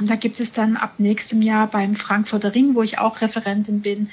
Und 0.00 0.10
da 0.10 0.16
gibt 0.16 0.40
es 0.40 0.52
dann 0.52 0.76
ab 0.76 0.94
nächstem 0.98 1.40
Jahr 1.40 1.66
beim 1.68 1.94
Frankfurter 1.94 2.54
Ring, 2.54 2.74
wo 2.74 2.82
ich 2.82 2.98
auch 2.98 3.20
Referentin 3.20 3.80
bin, 3.80 4.10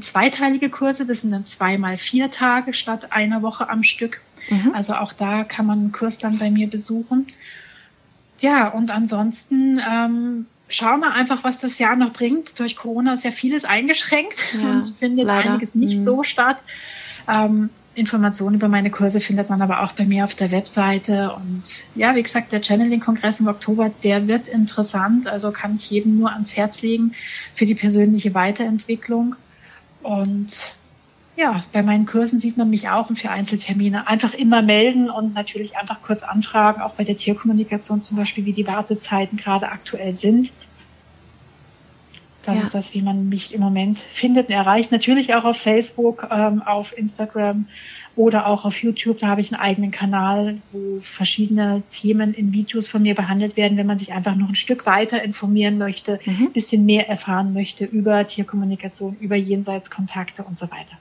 zweiteilige 0.00 0.70
Kurse. 0.70 1.06
Das 1.06 1.20
sind 1.20 1.32
dann 1.32 1.44
zweimal 1.44 1.98
vier 1.98 2.30
Tage 2.30 2.72
statt 2.72 3.12
einer 3.12 3.42
Woche 3.42 3.68
am 3.68 3.82
Stück. 3.82 4.22
Mhm. 4.48 4.72
Also 4.74 4.94
auch 4.94 5.12
da 5.12 5.44
kann 5.44 5.66
man 5.66 5.78
einen 5.80 5.92
Kurs 5.92 6.18
dann 6.18 6.38
bei 6.38 6.50
mir 6.50 6.68
besuchen. 6.68 7.26
Ja, 8.40 8.68
und 8.68 8.90
ansonsten 8.90 9.80
ähm, 9.90 10.46
schauen 10.68 11.00
wir 11.00 11.14
einfach, 11.14 11.44
was 11.44 11.58
das 11.58 11.78
Jahr 11.78 11.96
noch 11.96 12.12
bringt. 12.12 12.58
Durch 12.60 12.76
Corona 12.76 13.14
ist 13.14 13.24
ja 13.24 13.30
vieles 13.30 13.64
eingeschränkt 13.64 14.54
ja, 14.60 14.70
und 14.70 14.86
findet 14.86 15.26
leider. 15.26 15.50
einiges 15.50 15.74
nicht 15.74 16.00
mhm. 16.00 16.04
so 16.04 16.22
statt. 16.22 16.62
Ähm, 17.28 17.70
Informationen 17.94 18.54
über 18.56 18.68
meine 18.68 18.90
Kurse 18.90 19.18
findet 19.18 19.50
man 19.50 19.60
aber 19.60 19.82
auch 19.82 19.92
bei 19.92 20.04
mir 20.04 20.24
auf 20.24 20.34
der 20.34 20.52
Webseite. 20.52 21.32
Und 21.34 21.62
ja, 21.96 22.14
wie 22.14 22.22
gesagt, 22.22 22.52
der 22.52 22.62
Channeling-Kongress 22.62 23.40
im 23.40 23.48
Oktober, 23.48 23.90
der 24.04 24.28
wird 24.28 24.46
interessant. 24.46 25.26
Also 25.26 25.50
kann 25.50 25.74
ich 25.74 25.90
jedem 25.90 26.18
nur 26.18 26.30
ans 26.32 26.56
Herz 26.56 26.80
legen 26.82 27.14
für 27.54 27.66
die 27.66 27.74
persönliche 27.74 28.34
Weiterentwicklung. 28.34 29.34
Und 30.02 30.74
ja, 31.38 31.62
bei 31.72 31.82
meinen 31.82 32.04
Kursen 32.04 32.40
sieht 32.40 32.56
man 32.56 32.68
mich 32.68 32.88
auch 32.88 33.08
und 33.08 33.16
für 33.16 33.30
Einzeltermine 33.30 34.08
einfach 34.08 34.34
immer 34.34 34.60
melden 34.60 35.08
und 35.08 35.34
natürlich 35.34 35.76
einfach 35.76 36.02
kurz 36.02 36.24
anfragen, 36.24 36.82
auch 36.82 36.96
bei 36.96 37.04
der 37.04 37.16
Tierkommunikation 37.16 38.02
zum 38.02 38.16
Beispiel, 38.16 38.44
wie 38.44 38.52
die 38.52 38.66
Wartezeiten 38.66 39.38
gerade 39.38 39.68
aktuell 39.68 40.16
sind. 40.16 40.52
Das 42.42 42.56
ja. 42.56 42.62
ist 42.62 42.74
das, 42.74 42.94
wie 42.94 43.02
man 43.02 43.28
mich 43.28 43.54
im 43.54 43.60
Moment 43.60 43.96
findet 43.98 44.48
und 44.48 44.54
erreicht. 44.54 44.90
Natürlich 44.90 45.34
auch 45.34 45.44
auf 45.44 45.56
Facebook, 45.56 46.26
ähm, 46.28 46.60
auf 46.62 46.98
Instagram 46.98 47.66
oder 48.16 48.48
auch 48.48 48.64
auf 48.64 48.82
YouTube. 48.82 49.20
Da 49.20 49.28
habe 49.28 49.40
ich 49.40 49.52
einen 49.52 49.62
eigenen 49.62 49.92
Kanal, 49.92 50.60
wo 50.72 50.98
verschiedene 51.00 51.84
Themen 51.88 52.34
in 52.34 52.52
Videos 52.52 52.88
von 52.88 53.02
mir 53.02 53.14
behandelt 53.14 53.56
werden, 53.56 53.78
wenn 53.78 53.86
man 53.86 53.98
sich 53.98 54.12
einfach 54.12 54.34
noch 54.34 54.48
ein 54.48 54.56
Stück 54.56 54.86
weiter 54.86 55.22
informieren 55.22 55.78
möchte, 55.78 56.18
mhm. 56.24 56.46
ein 56.46 56.52
bisschen 56.52 56.84
mehr 56.84 57.08
erfahren 57.08 57.52
möchte 57.52 57.84
über 57.84 58.26
Tierkommunikation, 58.26 59.16
über 59.20 59.36
Jenseitskontakte 59.36 60.42
und 60.42 60.58
so 60.58 60.68
weiter. 60.72 60.98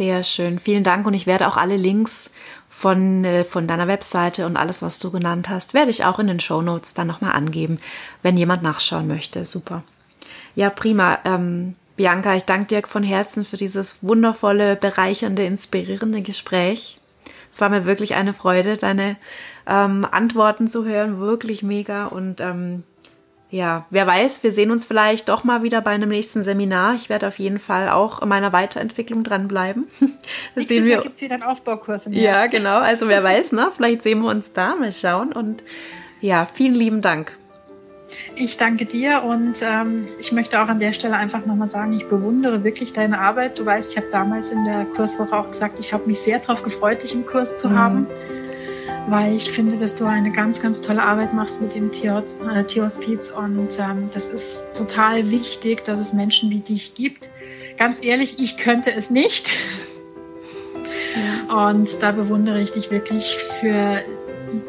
Sehr 0.00 0.24
schön. 0.24 0.58
Vielen 0.58 0.82
Dank. 0.82 1.06
Und 1.06 1.12
ich 1.12 1.26
werde 1.26 1.46
auch 1.46 1.58
alle 1.58 1.76
Links 1.76 2.32
von, 2.70 3.22
äh, 3.22 3.44
von 3.44 3.68
deiner 3.68 3.86
Webseite 3.86 4.46
und 4.46 4.56
alles, 4.56 4.80
was 4.80 4.98
du 4.98 5.10
genannt 5.10 5.50
hast, 5.50 5.74
werde 5.74 5.90
ich 5.90 6.06
auch 6.06 6.18
in 6.18 6.26
den 6.26 6.40
Show 6.40 6.62
Notes 6.62 6.94
dann 6.94 7.06
nochmal 7.06 7.32
angeben, 7.32 7.78
wenn 8.22 8.38
jemand 8.38 8.62
nachschauen 8.62 9.06
möchte. 9.06 9.44
Super. 9.44 9.82
Ja, 10.54 10.70
prima. 10.70 11.18
Ähm, 11.26 11.76
Bianca, 11.96 12.34
ich 12.34 12.44
danke 12.44 12.68
dir 12.68 12.88
von 12.88 13.02
Herzen 13.02 13.44
für 13.44 13.58
dieses 13.58 14.02
wundervolle, 14.02 14.74
bereichernde, 14.74 15.44
inspirierende 15.44 16.22
Gespräch. 16.22 16.98
Es 17.52 17.60
war 17.60 17.68
mir 17.68 17.84
wirklich 17.84 18.14
eine 18.14 18.32
Freude, 18.32 18.78
deine 18.78 19.18
ähm, 19.66 20.06
Antworten 20.10 20.66
zu 20.66 20.86
hören. 20.86 21.20
Wirklich 21.20 21.62
mega. 21.62 22.06
Und 22.06 22.40
ähm, 22.40 22.84
ja, 23.50 23.84
wer 23.90 24.06
weiß, 24.06 24.44
wir 24.44 24.52
sehen 24.52 24.70
uns 24.70 24.84
vielleicht 24.84 25.28
doch 25.28 25.42
mal 25.42 25.64
wieder 25.64 25.80
bei 25.80 25.90
einem 25.90 26.08
nächsten 26.08 26.44
Seminar. 26.44 26.94
Ich 26.94 27.08
werde 27.08 27.26
auf 27.26 27.38
jeden 27.40 27.58
Fall 27.58 27.88
auch 27.88 28.22
in 28.22 28.28
meiner 28.28 28.52
Weiterentwicklung 28.52 29.24
dranbleiben. 29.24 29.88
Das 30.54 30.68
sehen 30.68 30.84
wir. 30.84 31.00
gibt 31.00 31.16
es 31.16 31.22
wieder 31.22 31.34
einen 31.34 31.42
Aufbaukurs 31.42 32.06
im 32.06 32.12
Ja, 32.12 32.46
genau. 32.46 32.78
Also 32.78 33.08
wer 33.08 33.22
weiß, 33.22 33.52
ne? 33.52 33.70
Vielleicht 33.74 34.02
sehen 34.02 34.22
wir 34.22 34.30
uns 34.30 34.52
da. 34.52 34.76
Mal 34.76 34.92
schauen. 34.92 35.32
Und 35.32 35.62
ja, 36.20 36.44
vielen 36.44 36.74
lieben 36.74 37.02
Dank. 37.02 37.36
Ich 38.36 38.56
danke 38.56 38.84
dir 38.84 39.22
und 39.22 39.54
ähm, 39.62 40.08
ich 40.18 40.32
möchte 40.32 40.60
auch 40.60 40.68
an 40.68 40.78
der 40.78 40.92
Stelle 40.92 41.16
einfach 41.16 41.46
nochmal 41.46 41.68
sagen, 41.68 41.92
ich 41.92 42.08
bewundere 42.08 42.64
wirklich 42.64 42.92
deine 42.92 43.20
Arbeit. 43.20 43.58
Du 43.58 43.66
weißt, 43.66 43.92
ich 43.92 43.96
habe 43.96 44.08
damals 44.10 44.50
in 44.50 44.64
der 44.64 44.84
Kurswoche 44.84 45.36
auch 45.36 45.50
gesagt, 45.50 45.78
ich 45.78 45.92
habe 45.92 46.06
mich 46.06 46.20
sehr 46.20 46.38
darauf 46.38 46.62
gefreut, 46.62 47.02
dich 47.02 47.14
im 47.14 47.26
Kurs 47.26 47.58
zu 47.58 47.70
mhm. 47.70 47.78
haben, 47.78 48.06
weil 49.08 49.34
ich 49.34 49.50
finde, 49.50 49.76
dass 49.76 49.96
du 49.96 50.04
eine 50.04 50.30
ganz, 50.32 50.62
ganz 50.62 50.80
tolle 50.80 51.02
Arbeit 51.02 51.32
machst 51.32 51.60
mit 51.62 51.74
dem 51.74 51.90
äh, 51.90 52.64
Tierhospiz 52.64 53.30
und 53.30 53.78
ähm, 53.78 54.10
das 54.12 54.28
ist 54.28 54.74
total 54.74 55.30
wichtig, 55.30 55.84
dass 55.84 56.00
es 56.00 56.12
Menschen 56.12 56.50
wie 56.50 56.60
dich 56.60 56.94
gibt. 56.94 57.28
Ganz 57.78 58.02
ehrlich, 58.02 58.38
ich 58.38 58.56
könnte 58.56 58.94
es 58.94 59.10
nicht. 59.10 59.50
Ja. 61.48 61.68
Und 61.68 62.02
da 62.02 62.12
bewundere 62.12 62.60
ich 62.60 62.72
dich 62.72 62.90
wirklich 62.90 63.36
für 63.36 64.02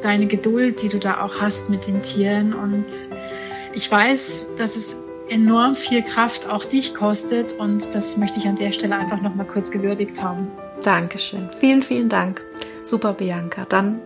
deine 0.02 0.28
Geduld, 0.28 0.82
die 0.82 0.90
du 0.90 1.00
da 1.00 1.22
auch 1.22 1.42
hast 1.42 1.70
mit 1.70 1.88
den 1.88 2.02
Tieren 2.02 2.54
und 2.54 2.86
ich 3.74 3.90
weiß, 3.90 4.56
dass 4.58 4.76
es 4.76 4.98
enorm 5.30 5.76
viel 5.76 6.04
Kraft 6.04 6.50
auch 6.50 6.66
dich 6.66 6.94
kostet 6.94 7.54
und 7.54 7.96
das 7.96 8.18
möchte 8.18 8.40
ich 8.40 8.48
an 8.48 8.56
der 8.56 8.74
Stelle 8.74 8.96
einfach 8.96 9.22
noch 9.22 9.34
mal 9.34 9.46
kurz 9.46 9.72
gewürdigt 9.72 10.22
haben. 10.22 10.48
Dankeschön. 10.84 11.50
Vielen, 11.60 11.82
vielen 11.82 12.10
Dank. 12.10 12.46
Super, 12.84 13.14
Bianca. 13.14 13.66
Dann 13.66 14.02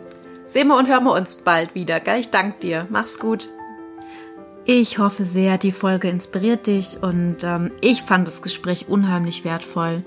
sehen 0.56 0.70
wir 0.70 0.78
und 0.78 0.88
hören 0.88 1.04
wir 1.04 1.12
uns 1.12 1.36
bald 1.36 1.76
wieder. 1.76 2.00
Gell? 2.00 2.22
Ich 2.22 2.30
danke 2.30 2.62
dir. 2.62 2.88
Mach's 2.90 3.20
gut. 3.20 3.50
Ich 4.64 5.00
hoffe 5.00 5.26
sehr, 5.26 5.58
die 5.58 5.74
Folge 5.74 6.10
inspiriert 6.10 6.66
dich 6.66 7.04
und 7.04 7.44
ähm, 7.44 7.72
ich 7.82 8.04
fand 8.04 8.26
das 8.26 8.42
Gespräch 8.42 8.88
unheimlich 8.88 9.44
wertvoll 9.44 10.06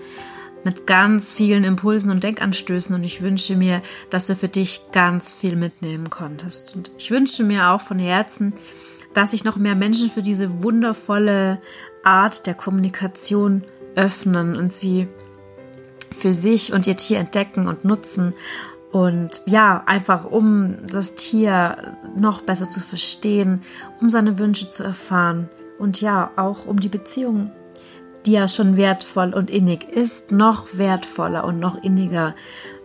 mit 0.64 0.86
ganz 0.86 1.30
vielen 1.30 1.64
Impulsen 1.64 2.10
und 2.10 2.24
Denkanstößen 2.24 2.96
und 2.96 3.04
ich 3.04 3.20
wünsche 3.20 3.56
mir, 3.56 3.82
dass 4.08 4.26
du 4.26 4.36
für 4.36 4.48
dich 4.48 4.80
ganz 4.90 5.34
viel 5.34 5.54
mitnehmen 5.54 6.08
konntest. 6.08 6.74
Und 6.74 6.92
ich 6.96 7.10
wünsche 7.10 7.44
mir 7.44 7.68
auch 7.68 7.82
von 7.82 7.98
Herzen, 7.98 8.54
dass 9.12 9.32
sich 9.32 9.44
noch 9.44 9.56
mehr 9.58 9.74
Menschen 9.74 10.10
für 10.10 10.22
diese 10.22 10.62
wundervolle 10.62 11.60
Art 12.04 12.46
der 12.46 12.54
Kommunikation 12.54 13.64
öffnen 13.96 14.56
und 14.56 14.72
sie 14.72 15.08
für 16.10 16.32
sich 16.32 16.72
und 16.72 16.86
ihr 16.86 16.96
Tier 16.96 17.18
entdecken 17.18 17.68
und 17.68 17.84
nutzen. 17.84 18.32
Und 18.90 19.42
ja, 19.46 19.82
einfach 19.86 20.24
um 20.24 20.86
das 20.86 21.14
Tier 21.14 21.96
noch 22.16 22.42
besser 22.42 22.68
zu 22.68 22.80
verstehen, 22.80 23.60
um 24.00 24.08
seine 24.08 24.38
Wünsche 24.38 24.70
zu 24.70 24.82
erfahren 24.82 25.50
und 25.78 26.00
ja, 26.00 26.30
auch 26.36 26.66
um 26.66 26.80
die 26.80 26.88
Beziehung, 26.88 27.52
die 28.24 28.32
ja 28.32 28.48
schon 28.48 28.76
wertvoll 28.76 29.34
und 29.34 29.50
innig 29.50 29.88
ist, 29.88 30.32
noch 30.32 30.78
wertvoller 30.78 31.44
und 31.44 31.58
noch 31.58 31.82
inniger 31.82 32.34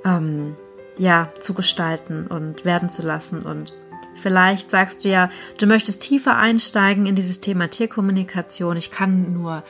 ähm, 0.04 0.56
ja, 0.97 1.30
zu 1.39 1.54
gestalten 1.54 2.28
und 2.28 2.66
werden 2.66 2.89
zu 2.89 3.01
lassen. 3.01 3.41
Und 3.41 3.74
Vielleicht 4.16 4.70
sagst 4.70 5.04
du 5.04 5.10
ja, 5.10 5.30
du 5.58 5.66
möchtest 5.66 6.01
tiefer 6.01 6.38
einsteigen 6.38 7.06
in 7.06 7.16
dieses 7.16 7.39
Thema 7.39 7.70
Tierkommunikation. 7.70 8.78
Ich 8.78 8.91
kann 8.91 9.34
nur 9.34 9.64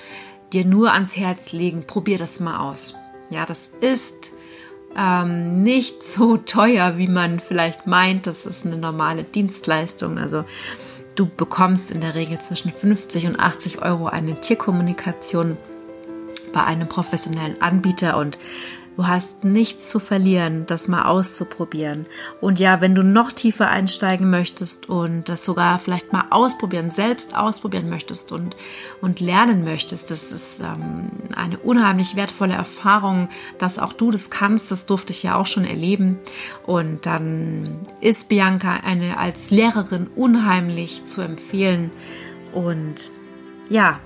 dir 0.52 0.66
nur 0.66 0.94
ans 0.94 1.16
Herz 1.18 1.52
legen, 1.54 1.86
probier 1.88 2.18
das 2.18 2.40
mal 2.40 2.60
aus. 2.60 2.96
Ja, 3.30 3.46
das 3.46 3.72
ist 3.82 4.32
ähm, 4.98 5.64
nicht 5.64 6.04
so 6.04 6.38
teuer, 6.46 6.98
wie 6.98 7.08
man 7.08 7.40
vielleicht 7.40 7.88
meint. 7.88 8.28
Das 8.28 8.46
ist 8.46 8.66
eine 8.66 8.78
normale 8.78 9.24
Dienstleistung. 9.24 10.18
Also 10.18 10.46
du 11.16 11.28
bekommst 11.28 11.92
in 11.92 12.02
der 12.02 12.16
Regel 12.16 12.40
zwischen 12.40 12.72
50 12.72 13.28
und 13.28 13.40
80 13.40 13.82
Euro 13.82 14.08
eine 14.08 14.40
Tierkommunikation 14.40 15.58
bei 16.54 16.64
einem 16.64 16.88
professionellen 16.88 17.62
Anbieter 17.62 18.18
und 18.18 18.38
Du 18.96 19.08
hast 19.08 19.44
nichts 19.44 19.90
zu 19.90 20.00
verlieren, 20.00 20.66
das 20.68 20.88
mal 20.88 21.06
auszuprobieren. 21.06 22.06
Und 22.42 22.60
ja, 22.60 22.80
wenn 22.80 22.94
du 22.94 23.04
noch 23.04 23.32
tiefer 23.32 23.68
einsteigen 23.70 24.30
möchtest 24.30 24.88
und 24.88 25.28
das 25.30 25.44
sogar 25.44 25.80
vielleicht 25.80 26.14
mal 26.14 26.26
ausprobieren, 26.30 26.92
selbst 26.92 27.36
ausprobieren 27.36 27.90
möchtest 27.90 28.32
und, 28.32 28.56
und 29.02 29.20
lernen 29.20 29.64
möchtest, 29.64 30.12
das 30.12 30.32
ist 30.32 30.60
ähm, 30.60 31.10
eine 31.36 31.58
unheimlich 31.58 32.16
wertvolle 32.16 32.54
Erfahrung, 32.54 33.30
dass 33.58 33.80
auch 33.80 33.94
du 33.94 34.12
das 34.12 34.30
kannst. 34.30 34.70
Das 34.70 34.86
durfte 34.86 35.12
ich 35.12 35.24
ja 35.24 35.36
auch 35.38 35.48
schon 35.48 35.66
erleben. 35.66 36.20
Und 36.68 37.08
dann 37.08 37.80
ist 38.00 38.30
Bianca 38.30 38.76
eine 38.84 39.18
als 39.18 39.50
Lehrerin 39.50 40.08
unheimlich 40.16 41.06
zu 41.06 41.22
empfehlen. 41.22 41.90
Und 42.54 43.10
ja, 43.70 44.00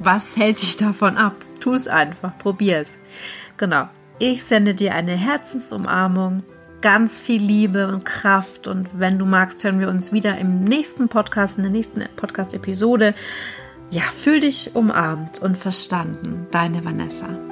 was 0.00 0.36
hält 0.36 0.62
dich 0.62 0.76
davon 0.76 1.16
ab? 1.16 1.36
Tu 1.60 1.74
es 1.74 1.86
einfach, 1.86 2.36
probier 2.38 2.78
es. 2.78 2.98
Genau. 3.56 3.88
Ich 4.18 4.44
sende 4.44 4.74
dir 4.74 4.94
eine 4.94 5.16
Herzensumarmung, 5.16 6.42
ganz 6.80 7.18
viel 7.18 7.42
Liebe 7.42 7.88
und 7.88 8.04
Kraft 8.04 8.66
und 8.66 8.98
wenn 8.98 9.18
du 9.18 9.24
magst, 9.24 9.64
hören 9.64 9.80
wir 9.80 9.88
uns 9.88 10.12
wieder 10.12 10.38
im 10.38 10.64
nächsten 10.64 11.08
Podcast, 11.08 11.56
in 11.56 11.64
der 11.64 11.72
nächsten 11.72 12.04
Podcast-Episode. 12.16 13.14
Ja, 13.90 14.02
fühl 14.02 14.40
dich 14.40 14.74
umarmt 14.74 15.40
und 15.42 15.58
verstanden. 15.58 16.46
Deine 16.50 16.84
Vanessa. 16.84 17.51